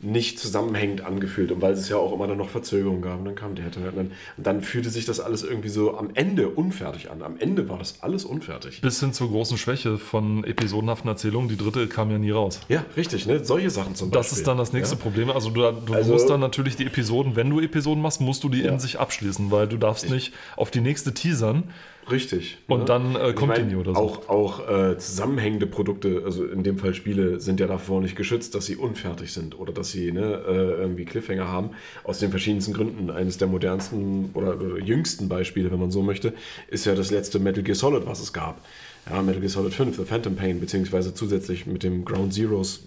nicht 0.04 0.38
zusammenhängend 0.38 1.00
angefühlt 1.04 1.50
und 1.50 1.62
weil 1.62 1.72
es 1.72 1.88
ja 1.88 1.96
auch 1.96 2.12
immer 2.12 2.26
dann 2.26 2.38
noch 2.38 2.50
Verzögerungen 2.50 3.02
gab 3.02 3.18
und 3.18 3.24
dann 3.24 3.34
kam 3.34 3.54
der 3.54 3.64
und 3.66 3.76
dann, 3.96 4.10
und 4.36 4.46
dann 4.46 4.62
fühlte 4.62 4.90
sich 4.90 5.04
das 5.06 5.18
alles 5.20 5.42
irgendwie 5.42 5.68
so 5.70 5.96
am 5.96 6.10
Ende 6.14 6.48
unfertig 6.48 7.10
an. 7.10 7.22
Am 7.22 7.38
Ende 7.38 7.68
war 7.68 7.78
das 7.78 8.02
alles 8.02 8.24
unfertig. 8.24 8.80
Bis 8.80 9.00
hin 9.00 9.12
zur 9.12 9.28
großen 9.30 9.56
Schwäche 9.58 9.98
von 9.98 10.44
episodenhaften 10.44 11.08
Erzählungen. 11.08 11.48
Die 11.48 11.56
dritte 11.56 11.88
kam 11.88 12.10
ja 12.10 12.18
nie 12.18 12.30
raus. 12.30 12.60
Ja, 12.68 12.84
richtig, 12.96 13.26
ne? 13.26 13.44
Solche 13.44 13.70
Sachen 13.70 13.94
zum 13.94 14.10
Das 14.10 14.26
Beispiel. 14.26 14.38
ist 14.38 14.46
dann 14.48 14.58
das 14.58 14.72
nächste 14.72 14.96
Ja? 14.96 15.00
Problem. 15.02 15.30
Also 15.30 15.50
du, 15.50 15.60
du 15.72 15.94
Also- 15.94 16.12
musst 16.12 16.28
dann 16.28 16.40
natürlich 16.40 16.76
die 16.76 16.86
Episoden, 16.86 17.36
wenn 17.36 17.48
du 17.50 17.60
Episoden 17.60 18.02
machst, 18.02 18.20
musst 18.20 18.44
du 18.44 18.48
die 18.48 18.62
Ja. 18.62 18.72
in 18.72 18.78
sich 18.78 19.00
abschließen, 19.00 19.50
weil 19.50 19.66
du 19.68 19.76
darfst 19.78 20.10
nicht 20.10 20.32
auf 20.56 20.70
die 20.70 20.80
nächste 20.80 21.14
teasern. 21.14 21.64
Richtig. 22.10 22.58
Und 22.66 22.88
dann, 22.88 23.16
äh, 23.16 23.32
Continue 23.32 23.78
oder 23.78 23.94
so. 23.94 24.00
Auch, 24.00 24.28
auch 24.28 24.68
äh, 24.68 24.98
zusammenhängende 24.98 25.66
Produkte, 25.66 26.22
also 26.24 26.44
in 26.44 26.62
dem 26.62 26.78
Fall 26.78 26.94
Spiele, 26.94 27.40
sind 27.40 27.60
ja 27.60 27.66
davor 27.66 28.00
nicht 28.00 28.16
geschützt, 28.16 28.54
dass 28.54 28.66
sie 28.66 28.76
unfertig 28.76 29.32
sind 29.32 29.58
oder 29.58 29.72
dass 29.72 29.90
sie 29.90 30.12
ne, 30.12 30.42
äh, 30.46 30.80
irgendwie 30.80 31.04
Cliffhanger 31.04 31.48
haben. 31.48 31.70
Aus 32.04 32.18
den 32.18 32.30
verschiedensten 32.30 32.74
Gründen. 32.74 33.10
Eines 33.10 33.38
der 33.38 33.48
modernsten 33.48 34.30
oder, 34.34 34.60
oder 34.60 34.78
jüngsten 34.78 35.28
Beispiele, 35.28 35.70
wenn 35.70 35.80
man 35.80 35.90
so 35.90 36.02
möchte, 36.02 36.34
ist 36.68 36.84
ja 36.84 36.94
das 36.94 37.10
letzte 37.10 37.38
Metal 37.38 37.62
Gear 37.62 37.74
Solid, 37.74 38.06
was 38.06 38.20
es 38.20 38.32
gab. 38.32 38.60
Ja, 39.08 39.22
Metal 39.22 39.40
Gear 39.40 39.50
Solid 39.50 39.72
5, 39.72 39.96
The 39.96 40.04
Phantom 40.04 40.36
Pain, 40.36 40.60
beziehungsweise 40.60 41.14
zusätzlich 41.14 41.66
mit 41.66 41.82
dem 41.82 42.04
Ground 42.04 42.34
Zeroes 42.34 42.82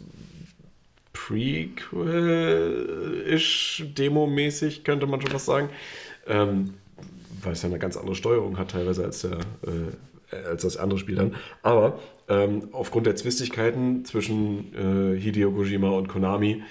Prequel-ish, 1.13 3.85
Demo-mäßig, 3.97 4.83
könnte 4.83 5.07
man 5.07 5.21
schon 5.21 5.33
was 5.33 5.45
sagen. 5.45 5.69
Ähm, 6.27 6.75
weil 7.41 7.53
es 7.53 7.61
ja 7.61 7.69
eine 7.69 7.79
ganz 7.79 7.97
andere 7.97 8.15
Steuerung 8.15 8.57
hat 8.57 8.71
teilweise 8.71 9.03
als, 9.03 9.21
der, 9.21 9.39
äh, 9.65 10.47
als 10.47 10.63
das 10.63 10.77
andere 10.77 10.99
Spiel 10.99 11.15
dann. 11.15 11.35
Aber 11.63 11.99
ähm, 12.29 12.69
aufgrund 12.71 13.07
der 13.07 13.15
Zwistigkeiten 13.15 14.05
zwischen 14.05 14.73
äh, 14.73 15.19
Hideo 15.19 15.51
Kojima 15.51 15.89
und 15.89 16.07
Konami 16.07 16.63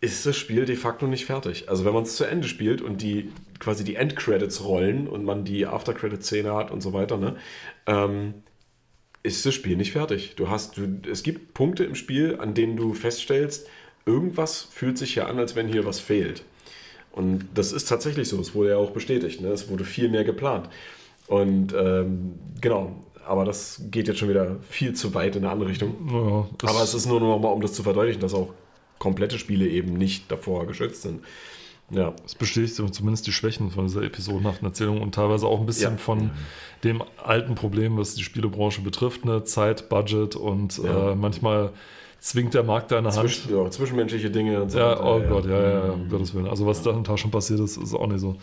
ist 0.00 0.24
das 0.24 0.36
Spiel 0.36 0.64
de 0.64 0.76
facto 0.76 1.06
nicht 1.06 1.26
fertig. 1.26 1.68
Also 1.68 1.84
wenn 1.84 1.92
man 1.92 2.04
es 2.04 2.16
zu 2.16 2.24
Ende 2.24 2.48
spielt 2.48 2.80
und 2.80 3.02
die 3.02 3.30
quasi 3.58 3.84
die 3.84 3.96
Endcredits 3.96 4.64
rollen 4.64 5.06
und 5.06 5.24
man 5.24 5.44
die 5.44 5.66
Aftercredit-Szene 5.66 6.54
hat 6.54 6.70
und 6.70 6.80
so 6.80 6.92
weiter, 6.92 7.18
ne, 7.18 7.36
ähm, 7.86 8.34
ist 9.22 9.44
das 9.44 9.54
Spiel 9.54 9.76
nicht 9.76 9.92
fertig. 9.92 10.34
Du 10.36 10.48
hast, 10.48 10.78
du, 10.78 11.00
es 11.10 11.22
gibt 11.22 11.52
Punkte 11.52 11.84
im 11.84 11.94
Spiel, 11.94 12.38
an 12.40 12.54
denen 12.54 12.76
du 12.76 12.94
feststellst, 12.94 13.68
irgendwas 14.06 14.62
fühlt 14.62 14.96
sich 14.96 15.14
ja 15.14 15.26
an, 15.26 15.38
als 15.38 15.54
wenn 15.54 15.68
hier 15.68 15.84
was 15.84 16.00
fehlt. 16.00 16.42
Und 17.12 17.48
das 17.54 17.72
ist 17.72 17.88
tatsächlich 17.88 18.28
so. 18.28 18.40
Es 18.40 18.54
wurde 18.54 18.70
ja 18.70 18.76
auch 18.76 18.90
bestätigt. 18.90 19.40
Ne? 19.40 19.48
Es 19.48 19.68
wurde 19.68 19.84
viel 19.84 20.08
mehr 20.08 20.24
geplant. 20.24 20.68
Und 21.26 21.72
ähm, 21.74 22.34
genau, 22.60 23.04
aber 23.26 23.44
das 23.44 23.82
geht 23.90 24.08
jetzt 24.08 24.18
schon 24.18 24.28
wieder 24.28 24.56
viel 24.68 24.94
zu 24.94 25.14
weit 25.14 25.36
in 25.36 25.44
eine 25.44 25.52
andere 25.52 25.70
Richtung. 25.70 25.94
Ja, 26.10 26.68
Aber 26.68 26.82
es 26.82 26.94
ist 26.94 27.06
nur 27.06 27.20
noch 27.20 27.38
mal, 27.38 27.48
um 27.48 27.60
das 27.60 27.72
zu 27.74 27.82
verdeutlichen, 27.82 28.20
dass 28.20 28.34
auch 28.34 28.52
komplette 28.98 29.38
Spiele 29.38 29.66
eben 29.68 29.94
nicht 29.94 30.30
davor 30.30 30.66
geschützt 30.66 31.02
sind. 31.02 31.20
Ja. 31.90 32.12
Das 32.22 32.34
bestätigt 32.36 32.74
zumindest 32.76 33.26
die 33.26 33.32
Schwächen 33.32 33.70
von 33.70 33.86
dieser 33.86 34.02
episodenhaften 34.02 34.66
Erzählung 34.66 35.00
und 35.02 35.14
teilweise 35.14 35.46
auch 35.46 35.58
ein 35.60 35.66
bisschen 35.66 35.92
Ja. 35.92 35.98
von 35.98 36.30
dem 36.84 37.02
alten 37.22 37.56
Problem, 37.56 37.96
was 37.98 38.14
die 38.14 38.22
Spielebranche 38.22 38.80
betrifft, 38.82 39.24
ne? 39.24 39.42
Zeit, 39.44 39.88
Budget 39.88 40.36
und 40.36 40.78
Ja. 40.78 41.12
äh, 41.12 41.14
manchmal 41.16 41.72
zwingt 42.20 42.54
der 42.54 42.62
Markt 42.62 42.92
deine 42.92 43.08
Hand. 43.08 43.18
Zwischen, 43.18 43.56
ja, 43.56 43.70
zwischenmenschliche 43.70 44.30
Dinge 44.30 44.62
und 44.62 44.70
so. 44.70 44.78
Ja, 44.78 45.02
oh 45.02 45.20
Gott, 45.20 45.46
ja, 45.46 45.60
ja, 45.60 45.86
ja, 45.86 45.92
um 45.92 46.08
Gottes 46.08 46.34
Willen. 46.34 46.46
Also 46.46 46.66
was 46.66 46.82
da 46.82 46.90
in 46.90 47.04
schon 47.16 47.30
passiert 47.30 47.60
ist, 47.60 47.76
ist 47.76 47.94
auch 47.94 48.06
nicht 48.06 48.20
so. 48.20 48.36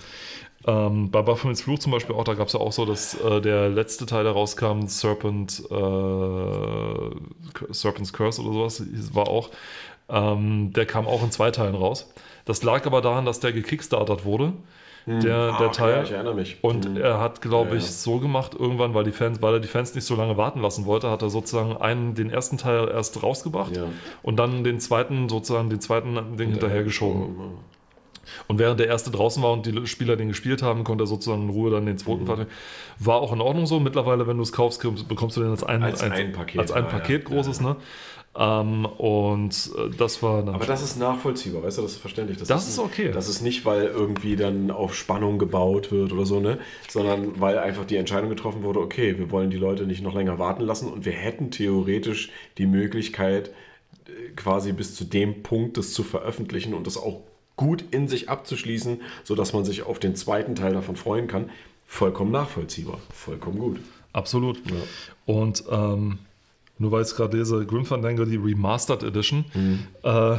Ähm, 0.66 1.12
bei 1.12 1.22
Baphomets 1.22 1.62
Fluch 1.62 1.80
zum 1.80 1.92
Beispiel 1.92 2.16
auch, 2.16 2.24
da 2.24 2.34
gab 2.34 2.48
es 2.48 2.54
ja 2.54 2.60
auch 2.60 2.74
so, 2.74 2.86
dass 2.86 3.14
äh, 3.22 3.40
der 3.40 3.70
letzte 3.70 4.06
Teil, 4.06 4.24
der 4.24 4.34
rauskam, 4.34 4.88
Serpent, 4.88 5.64
äh, 5.70 7.72
Serpent's 7.72 8.12
Curse 8.12 8.42
oder 8.42 8.54
sowas, 8.54 8.84
war 9.14 9.28
auch, 9.28 9.50
ähm, 10.10 10.74
der 10.74 10.86
kam 10.86 11.08
auch 11.08 11.24
in 11.24 11.32
zwei 11.32 11.52
Teilen 11.52 11.76
raus. 11.76 12.12
Das 12.46 12.64
lag 12.64 12.86
aber 12.86 13.02
daran, 13.02 13.26
dass 13.26 13.40
der 13.40 13.54
gekickstartert 13.54 14.26
wurde, 14.26 14.54
der, 15.08 15.36
Ah, 15.36 15.58
der 15.58 15.68
okay, 15.68 15.76
Teil. 15.78 15.96
Ja, 15.96 16.04
ich 16.04 16.12
erinnere 16.12 16.36
mich. 16.36 16.58
Und 16.62 16.90
Mhm. 16.90 16.98
er 16.98 17.20
hat, 17.20 17.42
glaube 17.42 17.70
Ja, 17.70 17.76
ja. 17.76 17.80
ich, 17.80 17.92
so 17.92 18.20
gemacht, 18.20 18.54
irgendwann, 18.60 18.94
weil 18.94 19.06
die 19.06 19.12
Fans, 19.12 19.42
weil 19.42 19.54
er 19.56 19.60
die 19.60 19.68
Fans 19.68 19.96
nicht 19.96 20.06
so 20.06 20.16
lange 20.16 20.38
warten 20.38 20.62
lassen 20.62 20.86
wollte, 20.86 21.10
hat 21.10 21.22
er 21.22 21.30
sozusagen 21.30 21.78
einen, 21.78 22.14
den 22.14 22.30
ersten 22.30 22.58
Teil 22.58 22.90
erst 22.90 23.24
rausgebracht 23.24 23.76
Ja. 23.76 23.86
und 24.22 24.38
dann 24.38 24.64
den 24.64 24.80
zweiten, 24.80 25.30
sozusagen 25.30 25.70
den 25.70 25.80
zweiten 25.82 26.38
Ding 26.38 26.52
hinterhergeschoben. 26.52 27.36
Und 28.50 28.60
während 28.60 28.80
der 28.82 28.88
erste 28.88 29.10
draußen 29.10 29.42
war 29.42 29.54
und 29.54 29.66
die 29.66 29.88
Spieler 29.88 30.18
den 30.18 30.28
gespielt 30.28 30.62
haben, 30.62 30.84
konnte 30.84 31.06
er 31.06 31.08
sozusagen 31.08 31.44
in 31.44 31.50
Ruhe 31.50 31.72
dann 31.72 31.86
den 31.86 31.98
zweiten 31.98 32.24
Mhm. 32.24 32.26
Part. 32.26 32.48
War 33.00 33.22
auch 33.22 33.32
in 33.32 33.40
Ordnung 33.40 33.66
so. 33.66 33.80
Mittlerweile, 33.80 34.28
wenn 34.28 34.36
du 34.36 34.44
es 34.44 34.52
kaufst, 34.52 34.82
bekommst 35.08 35.38
du 35.38 35.42
den 35.42 35.52
als 35.52 35.64
ein, 35.64 35.82
Als 35.82 36.04
ein 36.04 36.34
Paket, 36.34 36.60
Als 36.60 36.72
ein 36.74 36.84
ja, 36.84 36.90
Paket 36.90 37.30
ja. 37.30 37.36
großes, 37.36 37.62
ne? 37.62 37.78
Ähm, 38.40 38.86
und 38.86 39.72
äh, 39.76 39.90
das 39.98 40.22
war 40.22 40.44
dann. 40.44 40.54
Aber 40.54 40.66
das 40.68 40.84
ist 40.84 41.00
nachvollziehbar, 41.00 41.64
weißt 41.64 41.80
du, 41.80 41.82
das 41.82 41.94
ist 41.94 41.98
verständlich. 41.98 42.38
Das 42.38 42.68
ist 42.68 42.78
okay. 42.78 43.12
Das 43.12 43.28
ist 43.28 43.42
nicht, 43.42 43.66
weil 43.66 43.86
irgendwie 43.86 44.36
dann 44.36 44.70
auf 44.70 44.94
Spannung 44.94 45.40
gebaut 45.40 45.92
wird 45.92 46.14
oder 46.14 46.26
so, 46.28 46.40
ne? 46.40 46.60
Sondern 46.88 47.42
weil 47.42 47.58
einfach 47.58 47.86
die 47.86 47.96
Entscheidung 47.96 48.30
getroffen 48.30 48.62
wurde, 48.62 48.80
okay, 48.80 49.18
wir 49.18 49.32
wollen 49.32 49.50
die 49.50 49.58
Leute 49.58 49.88
nicht 49.88 50.04
noch 50.04 50.14
länger 50.14 50.38
warten 50.38 50.62
lassen 50.64 50.88
und 50.88 51.04
wir 51.04 51.14
hätten 51.14 51.50
theoretisch 51.50 52.30
die 52.60 52.68
Möglichkeit, 52.68 53.50
äh, 54.06 54.30
quasi 54.36 54.72
bis 54.72 54.94
zu 54.94 55.06
dem 55.06 55.42
Punkt 55.42 55.78
das 55.78 55.94
zu 55.94 56.04
veröffentlichen 56.04 56.76
und 56.76 56.86
das 56.86 56.98
auch 56.98 57.22
gut 57.56 57.86
in 57.90 58.08
sich 58.08 58.30
abzuschließen, 58.30 59.02
sodass 59.24 59.54
man 59.54 59.66
sich 59.66 59.82
auf 59.82 59.98
den 59.98 60.16
zweiten 60.16 60.54
Teil 60.54 60.74
davon 60.74 60.96
freuen 60.96 61.28
kann. 61.28 61.50
Vollkommen 61.88 62.32
nachvollziehbar. 62.32 63.00
Vollkommen 63.12 63.58
gut. 63.58 63.80
Absolut. 64.14 64.62
Und 65.26 65.64
ähm, 65.72 66.20
nur 66.80 66.92
weil 66.92 67.02
ich 67.02 67.10
es 67.10 67.16
gerade 67.16 67.38
lese, 67.38 67.66
Grim 67.66 67.86
Fandango, 67.86 68.26
die 68.26 68.38
Remastered 68.38 69.04
Edition. 69.04 69.46
Mhm. 69.54 69.88
Äh, 70.04 70.38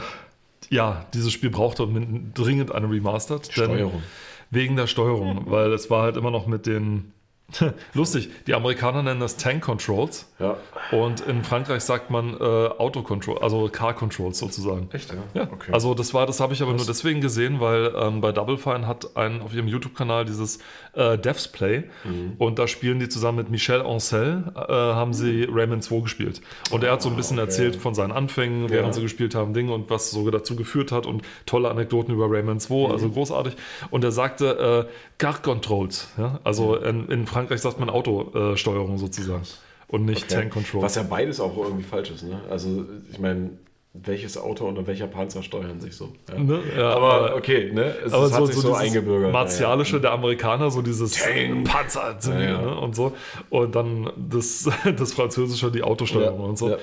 ja, 0.71 1.07
dieses 1.15 1.33
Spiel 1.33 1.51
brauchte 1.51 1.87
dringend 2.35 2.73
eine 2.73 2.91
Remastered. 2.91 3.51
Steuerung. 3.53 4.03
Wegen 4.51 4.77
der 4.77 4.87
Steuerung, 4.87 5.45
weil 5.51 5.73
es 5.73 5.91
war 5.91 6.03
halt 6.03 6.17
immer 6.17 6.31
noch 6.31 6.47
mit 6.47 6.67
den. 6.67 7.13
Lustig, 7.95 8.29
die 8.47 8.55
Amerikaner 8.55 9.03
nennen 9.03 9.21
das 9.21 9.37
Tank 9.39 9.63
Controls 9.65 10.31
Ja. 10.39 10.57
und 10.93 11.21
in 11.23 11.43
Frankreich 11.43 11.83
sagt 11.83 12.11
man 12.11 12.35
äh, 12.35 12.43
Auto 12.43 13.03
Control, 13.03 13.39
also 13.39 13.69
Car 13.73 13.95
Controls 13.95 14.39
sozusagen. 14.39 14.89
Echt, 14.93 15.11
ja? 15.11 15.17
Ja, 15.33 15.49
Okay. 15.51 15.73
also 15.73 15.95
das 15.95 16.13
war, 16.13 16.27
das 16.27 16.41
habe 16.41 16.53
ich 16.53 16.61
aber 16.63 16.75
nur 16.75 16.85
deswegen 16.85 17.23
gesehen, 17.23 17.59
weil 17.59 17.91
ähm, 17.97 18.21
bei 18.21 18.33
Double 18.33 18.59
Fine 18.59 18.87
hat 18.87 19.17
ein 19.17 19.41
auf 19.41 19.55
ihrem 19.55 19.67
YouTube-Kanal 19.67 20.27
dieses 20.27 20.59
äh, 20.93 21.17
Devs 21.17 21.49
Play 21.49 21.85
Mhm. 22.05 22.35
und 22.39 22.59
da 22.59 22.69
spielen 22.69 22.99
die 23.01 23.09
zusammen 23.09 23.39
mit 23.39 23.51
Michel 23.51 23.81
Ancel, 23.81 24.53
äh, 24.55 24.73
haben 24.73 25.15
sie 25.15 25.49
Rayman 25.51 25.81
2 25.81 26.01
gespielt. 26.01 26.43
Und 26.71 26.85
er 26.85 26.93
hat 26.93 27.01
so 27.03 27.09
ein 27.09 27.17
bisschen 27.17 27.39
Ah, 27.39 27.43
okay. 27.45 27.51
erzählt 27.51 27.77
von 27.77 27.95
seinen 27.95 28.13
Anfängen, 28.13 28.69
während 28.69 28.89
Ja. 28.89 28.93
sie 28.93 29.03
gespielt 29.03 29.35
haben, 29.35 29.55
Dinge 29.55 29.73
und 29.73 29.89
was 29.89 30.11
so 30.11 30.31
dazu 30.31 30.55
geführt 30.55 30.93
hat 30.93 31.07
und 31.07 31.23
tolle 31.47 31.71
Anekdoten 31.71 32.13
über 32.15 32.27
Rayman 32.31 32.61
2, 32.61 32.75
Mhm. 32.89 32.93
also 32.93 33.09
großartig. 33.09 33.57
Und 33.91 34.05
er 34.05 34.13
sagte 34.13 34.87
äh, 34.87 34.93
Car 35.19 35.43
Controls, 35.43 36.09
ja? 36.17 36.39
also 36.45 36.77
in, 36.77 37.09
in 37.09 37.27
Frankreich 37.27 37.61
sagt 37.61 37.81
man 37.81 37.91
Autosteuerung 37.91 38.99
sozusagen 38.99 39.43
und 39.89 40.05
nicht 40.05 40.25
Okay. 40.25 40.35
Tank 40.43 40.53
Control. 40.53 40.83
Was 40.83 40.95
ja 40.95 41.03
beides 41.03 41.41
auch 41.41 41.57
irgendwie 41.57 41.83
falsch 41.85 42.11
ist. 42.11 42.23
Ne? 42.23 42.41
Also, 42.49 42.85
ich 43.11 43.19
meine, 43.19 43.51
welches 43.95 44.39
Auto 44.39 44.67
und 44.67 44.87
welcher 44.87 45.09
Panzer 45.09 45.43
steuern 45.43 45.81
sich 45.81 45.97
so? 45.97 46.13
Ja. 46.31 46.39
Ne? 46.39 46.61
Ja, 46.77 46.91
Aber 46.91 47.35
okay, 47.35 47.73
ne? 47.73 47.95
es, 48.05 48.13
aber 48.13 48.31
hat 48.31 48.47
sich 48.47 48.55
so, 48.55 48.63
dieses 48.69 48.75
eingebürgert. 48.79 49.33
Martialische 49.33 50.01
der 50.01 50.13
Amerikaner, 50.13 50.71
so 50.71 50.83
dieses 50.83 51.13
Tank. 51.13 51.65
Panzer 51.67 52.17
Ja, 52.29 52.41
ja. 52.41 52.61
Ne? 52.61 52.77
und 52.81 52.95
so. 52.95 53.13
Und 53.51 53.75
dann 53.75 54.09
das, 54.17 54.69
das 54.97 55.15
Französische, 55.15 55.73
die 55.73 55.83
Autosteuerung 55.83 56.39
Ja, 56.43 56.47
und 56.47 56.59
so. 56.59 56.69
ja. 56.71 56.77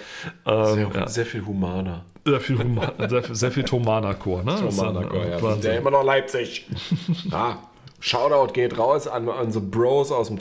Ähm, 0.45 0.73
Sehr, 0.73 0.91
ja. 0.93 1.07
sehr 1.07 1.25
viel 1.25 1.45
humaner. 1.45 2.03
Sehr 2.25 2.39
viel, 2.41 2.57
Huma- 2.57 2.91
sehr, 3.09 3.23
viel- 3.23 3.36
sehr 3.36 3.51
viel 3.51 3.63
Tomana-Chor. 3.63 4.43
Ne? 4.43 4.53
Äh, 5.13 5.29
ja. 5.39 5.55
Ja 5.61 5.73
immer 5.77 5.91
noch 5.91 6.03
Leipzig. 6.03 6.67
ja. 7.31 7.59
Shoutout 8.07 8.53
geht 8.53 8.77
raus 8.77 9.07
an 9.07 9.27
unsere 9.27 9.65
Bros 9.65 10.11
aus 10.11 10.27
dem 10.27 10.37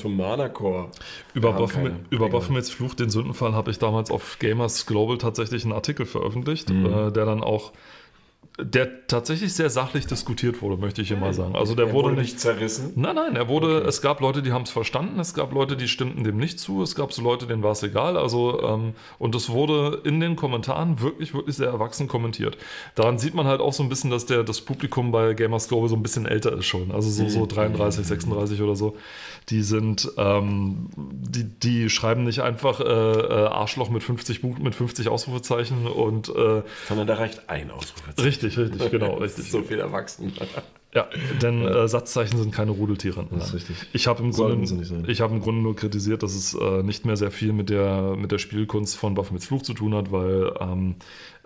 Baphomet, 1.53 1.73
keine. 1.73 2.01
über 2.11 2.27
Egal. 2.27 2.41
Baphomets 2.41 2.69
Fluch, 2.69 2.93
den 2.93 3.09
Sündenfall, 3.09 3.55
habe 3.55 3.71
ich 3.71 3.79
damals 3.79 4.11
auf 4.11 4.39
Gamers 4.39 4.85
Global 4.85 5.17
tatsächlich 5.17 5.65
einen 5.65 5.73
Artikel 5.73 6.05
veröffentlicht, 6.05 6.69
Mhm. 6.69 6.85
äh, 6.85 7.11
der 7.11 7.25
dann 7.25 7.43
auch, 7.43 7.73
der 8.59 9.09
tatsächlich 9.09 9.53
sehr 9.53 9.69
sachlich 9.69 10.07
diskutiert 10.07 10.63
wurde, 10.63 10.77
möchte 10.77 11.03
ich 11.03 11.09
hier 11.09 11.17
mal 11.17 11.35
sagen. 11.35 11.57
Also 11.57 11.75
der 11.75 11.89
Er 11.89 11.93
wurde 11.93 12.11
wurde 12.11 12.21
nicht 12.21 12.39
zerrissen. 12.39 12.93
Nein, 12.95 13.17
nein, 13.17 13.35
er 13.35 13.49
wurde, 13.49 13.81
es 13.81 14.01
gab 14.01 14.21
Leute, 14.21 14.43
die 14.43 14.53
haben 14.53 14.63
es 14.63 14.71
verstanden, 14.71 15.19
es 15.19 15.35
gab 15.35 15.53
Leute, 15.53 15.77
die 15.77 15.89
stimmten 15.89 16.23
dem 16.23 16.37
nicht 16.37 16.61
zu, 16.61 16.83
es 16.83 16.95
gab 16.95 17.13
so 17.13 17.23
Leute, 17.23 17.47
denen 17.47 17.65
war 17.65 17.73
es 17.73 17.83
egal, 17.83 18.17
also, 18.17 18.63
ähm, 18.63 18.95
und 19.19 19.35
es 19.35 19.51
wurde 19.51 20.03
in 20.05 20.21
den 20.21 20.37
Kommentaren 20.37 21.01
wirklich, 21.01 21.35
wirklich 21.35 21.57
sehr 21.57 21.69
erwachsen 21.69 22.07
kommentiert. 22.07 22.57
Daran 22.95 23.19
sieht 23.19 23.35
man 23.35 23.47
halt 23.47 23.61
auch 23.61 23.73
so 23.73 23.83
ein 23.83 23.89
bisschen, 23.89 24.11
dass 24.11 24.27
der, 24.27 24.45
das 24.45 24.61
Publikum 24.61 25.11
bei 25.11 25.35
Gamers 25.35 25.67
Global 25.69 25.89
so 25.89 25.97
ein 25.97 26.03
bisschen 26.03 26.27
älter 26.27 26.53
ist 26.53 26.67
schon, 26.67 26.93
also 26.93 27.11
so, 27.11 27.29
so 27.29 27.47
33, 27.47 28.07
36 28.07 28.63
oder 28.63 28.77
so. 28.77 28.97
Die 29.49 29.63
sind, 29.63 30.11
ähm, 30.17 30.89
die, 30.97 31.45
die 31.45 31.91
schreiben 31.91 32.23
nicht 32.25 32.41
einfach 32.41 32.81
äh, 32.81 32.85
äh, 32.85 33.47
Arschloch 33.49 33.91
mit 33.91 34.03
50 34.03 34.43
Buch, 34.43 34.59
mit 34.59 34.75
50 34.75 35.09
Ausrufezeichen 35.09 35.87
und, 35.87 36.29
äh, 36.29 36.63
Sondern 36.89 37.07
da 37.07 37.15
reicht 37.15 37.49
ein 37.51 37.71
Ausrufezeichen. 37.71 38.23
richtig, 38.23 38.44
richtig, 38.45 38.91
genau, 38.91 39.19
Das 39.21 39.33
ist 39.33 39.39
richtig. 39.39 39.53
so 39.53 39.63
viel 39.63 39.79
erwachsen. 39.81 40.33
Ja, 40.95 41.09
denn 41.43 41.67
äh, 41.67 41.89
Satzzeichen 41.89 42.39
sind 42.39 42.55
keine 42.55 42.71
Rudeltiere. 42.71 43.27
Das 43.33 43.49
ist 43.49 43.55
richtig. 43.55 43.77
Ich 43.93 44.07
habe 44.07 44.23
im, 44.23 44.33
habe 44.33 45.35
im 45.35 45.41
Grunde 45.41 45.61
nur 45.61 45.75
kritisiert, 45.75 46.23
dass 46.23 46.35
es 46.35 46.55
äh, 46.55 46.83
nicht 46.85 47.05
mehr 47.05 47.17
sehr 47.17 47.33
viel 47.33 47.53
mit 47.53 47.69
der, 47.69 48.15
mit 48.17 48.31
der 48.31 48.39
Spielkunst 48.39 48.97
von 48.97 49.15
Baphomets 49.15 49.47
Fluch 49.47 49.63
zu 49.63 49.75
tun 49.75 49.95
hat, 49.95 50.13
weil 50.13 50.53
ähm, 50.61 50.95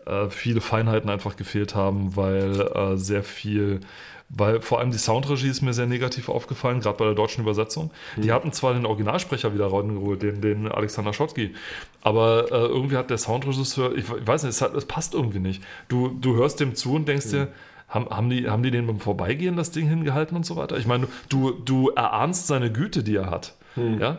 äh, 0.05 0.29
viele 0.29 0.61
Feinheiten 0.61 1.09
einfach 1.09 1.37
gefehlt 1.37 1.75
haben, 1.75 2.15
weil 2.17 2.61
äh, 2.61 2.97
sehr 2.97 3.23
viel, 3.23 3.81
weil 4.29 4.61
vor 4.61 4.79
allem 4.79 4.91
die 4.91 4.99
Soundregie 4.99 5.49
ist 5.49 5.63
mir 5.63 5.73
sehr 5.73 5.87
negativ 5.87 6.29
aufgefallen, 6.29 6.81
gerade 6.81 6.99
bei 6.99 7.05
der 7.07 7.15
deutschen 7.15 7.43
Übersetzung. 7.43 7.91
Mhm. 8.17 8.23
Die 8.23 8.33
hatten 8.33 8.53
zwar 8.53 8.75
den 8.75 8.87
Originalsprecher 8.87 9.55
wieder 9.55 9.73
reingeholt, 9.73 10.23
den, 10.23 10.41
den 10.41 10.69
Alexander 10.71 11.13
Schottky, 11.13 11.55
aber 12.03 12.53
äh, 12.53 12.67
irgendwie 12.67 12.97
hat 12.97 13.11
der 13.11 13.19
Soundregisseur, 13.19 13.97
ich, 13.97 14.05
ich 14.05 14.27
weiß 14.27 14.43
nicht, 14.43 14.51
es, 14.51 14.63
hat, 14.63 14.75
es 14.75 14.85
passt 14.85 15.15
irgendwie 15.15 15.41
nicht. 15.41 15.63
Du, 15.89 16.09
du 16.09 16.37
hörst 16.37 16.61
dem 16.61 16.75
zu 16.75 16.95
und 16.95 17.09
denkst 17.09 17.31
dir, 17.31 17.49
haben, 17.89 18.11
haben, 18.11 18.29
die, 18.29 18.49
haben 18.49 18.63
die 18.63 18.71
den 18.71 18.87
beim 18.87 19.01
Vorbeigehen 19.01 19.57
das 19.57 19.71
Ding 19.71 19.89
hingehalten 19.89 20.37
und 20.37 20.45
so 20.45 20.57
weiter? 20.57 20.77
Ich 20.77 20.87
meine, 20.87 21.09
du, 21.31 21.53
du 21.53 21.89
erahnst 21.91 22.47
seine 22.47 22.71
Güte, 22.71 23.03
die 23.03 23.17
er 23.17 23.31
hat. 23.31 23.55
Ja? 23.99 24.19